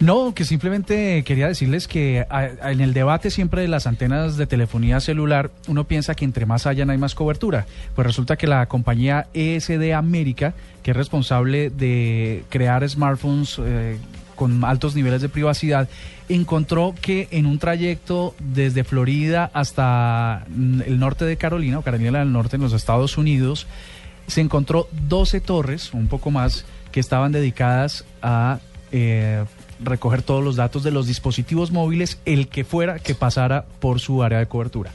No, 0.00 0.34
que 0.34 0.44
simplemente 0.44 1.22
quería 1.24 1.46
decirles 1.46 1.86
que 1.86 2.26
en 2.62 2.80
el 2.80 2.92
debate 2.92 3.30
siempre 3.30 3.62
de 3.62 3.68
las 3.68 3.86
antenas 3.86 4.36
de 4.36 4.46
telefonía 4.46 5.00
celular, 5.00 5.50
uno 5.68 5.84
piensa 5.84 6.14
que 6.14 6.24
entre 6.24 6.46
más 6.46 6.66
hayan 6.66 6.90
hay 6.90 6.98
más 6.98 7.14
cobertura. 7.14 7.66
Pues 7.94 8.06
resulta 8.06 8.36
que 8.36 8.46
la 8.46 8.66
compañía 8.66 9.28
ESD 9.34 9.92
América, 9.92 10.54
que 10.82 10.90
es 10.90 10.96
responsable 10.96 11.70
de 11.70 12.44
crear 12.48 12.86
smartphones 12.88 13.56
eh, 13.60 13.98
con 14.34 14.64
altos 14.64 14.96
niveles 14.96 15.22
de 15.22 15.28
privacidad, 15.28 15.88
encontró 16.28 16.94
que 17.00 17.28
en 17.30 17.46
un 17.46 17.58
trayecto 17.58 18.34
desde 18.40 18.82
Florida 18.84 19.50
hasta 19.54 20.44
mm, 20.48 20.82
el 20.86 20.98
norte 20.98 21.24
de 21.24 21.36
Carolina, 21.36 21.78
o 21.78 21.82
Carolina 21.82 22.18
del 22.18 22.32
Norte 22.32 22.56
en 22.56 22.62
los 22.62 22.72
Estados 22.72 23.16
Unidos, 23.16 23.66
se 24.26 24.40
encontró 24.40 24.88
12 25.08 25.40
torres, 25.40 25.92
un 25.94 26.08
poco 26.08 26.30
más, 26.30 26.64
que 26.90 27.00
estaban 27.00 27.32
dedicadas 27.32 28.04
a 28.22 28.58
eh, 28.92 29.44
recoger 29.80 30.22
todos 30.22 30.42
los 30.44 30.56
datos 30.56 30.82
de 30.82 30.90
los 30.90 31.06
dispositivos 31.06 31.70
móviles, 31.72 32.20
el 32.24 32.48
que 32.48 32.64
fuera 32.64 32.98
que 32.98 33.14
pasara 33.14 33.64
por 33.80 34.00
su 34.00 34.22
área 34.22 34.38
de 34.38 34.46
cobertura. 34.46 34.92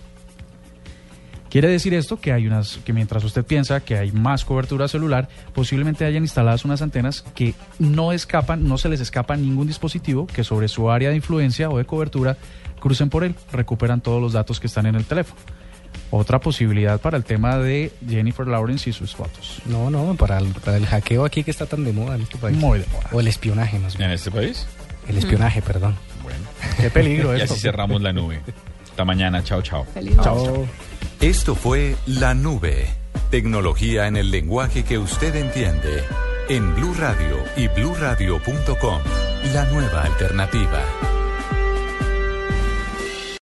Quiere 1.50 1.68
decir 1.68 1.96
esto 1.96 2.20
que 2.20 2.32
hay 2.32 2.46
unas 2.46 2.78
que 2.86 2.94
mientras 2.94 3.24
usted 3.24 3.44
piensa 3.44 3.80
que 3.80 3.98
hay 3.98 4.12
más 4.12 4.46
cobertura 4.46 4.88
celular, 4.88 5.28
posiblemente 5.54 6.06
hayan 6.06 6.24
instaladas 6.24 6.64
unas 6.64 6.84
antenas 6.84 7.24
que 7.34 7.56
no 7.80 8.12
escapan, 8.12 8.68
no 8.68 8.78
se 8.78 8.88
les 8.88 9.02
escapa 9.02 9.36
ningún 9.36 9.66
dispositivo 9.66 10.28
que 10.28 10.44
sobre 10.44 10.68
su 10.68 10.92
área 10.92 11.10
de 11.10 11.16
influencia 11.16 11.72
o 11.72 11.80
de 11.80 11.86
cobertura 11.86 12.38
crucen 12.80 13.10
por 13.10 13.24
él, 13.24 13.34
recuperan 13.52 14.02
todos 14.02 14.22
los 14.22 14.34
datos 14.34 14.60
que 14.60 14.68
están 14.68 14.86
en 14.86 14.96
el 14.96 15.06
teléfono. 15.06 15.42
Otra 16.12 16.40
posibilidad 16.40 17.00
para 17.00 17.18
el 17.18 17.24
tema 17.24 17.58
de 17.58 17.92
Jennifer 18.08 18.48
Lawrence 18.48 18.90
y 18.90 18.94
sus 18.94 19.16
fotos. 19.16 19.62
No, 19.66 19.90
no, 19.92 20.16
para 20.16 20.40
el, 20.40 20.48
para 20.48 20.78
el 20.78 20.86
hackeo 20.88 21.24
aquí 21.26 21.44
que 21.44 21.52
está 21.52 21.66
tan 21.68 21.84
de 21.84 21.94
moda 21.94 22.16
en 22.16 22.22
este 22.24 22.38
país. 22.38 22.58
Muy 22.58 22.80
de 22.80 22.86
moda. 22.88 23.10
O 23.12 23.20
el 23.20 23.28
espionaje 23.28 23.78
más 23.80 23.96
bien. 23.98 24.10
¿En 24.10 24.16
este 24.16 24.32
país? 24.32 24.66
El 25.08 25.18
espionaje, 25.18 25.62
perdón. 25.62 25.96
Bueno. 26.24 26.40
Qué 26.80 26.90
peligro 26.90 27.34
Y 27.38 27.42
esto. 27.42 27.54
así 27.54 27.62
cerramos 27.62 28.02
la 28.02 28.12
nube. 28.14 28.42
Hasta 28.90 29.06
mañana. 29.06 29.44
Chao, 29.44 29.62
chao. 29.62 29.86
Chao. 30.24 30.66
Esto 31.22 31.54
fue 31.56 31.96
La 32.06 32.34
Nube. 32.34 32.88
Tecnología 33.30 34.08
en 34.08 34.18
el 34.18 34.32
lenguaje 34.32 34.84
que 34.84 34.98
usted 34.98 35.36
entiende. 35.36 36.04
En 36.50 36.74
Blue 36.76 36.94
Radio 36.98 37.38
y 37.56 37.68
bluradio.com. 37.68 39.00
La 39.54 39.66
nueva 39.66 40.04
alternativa. 40.04 40.82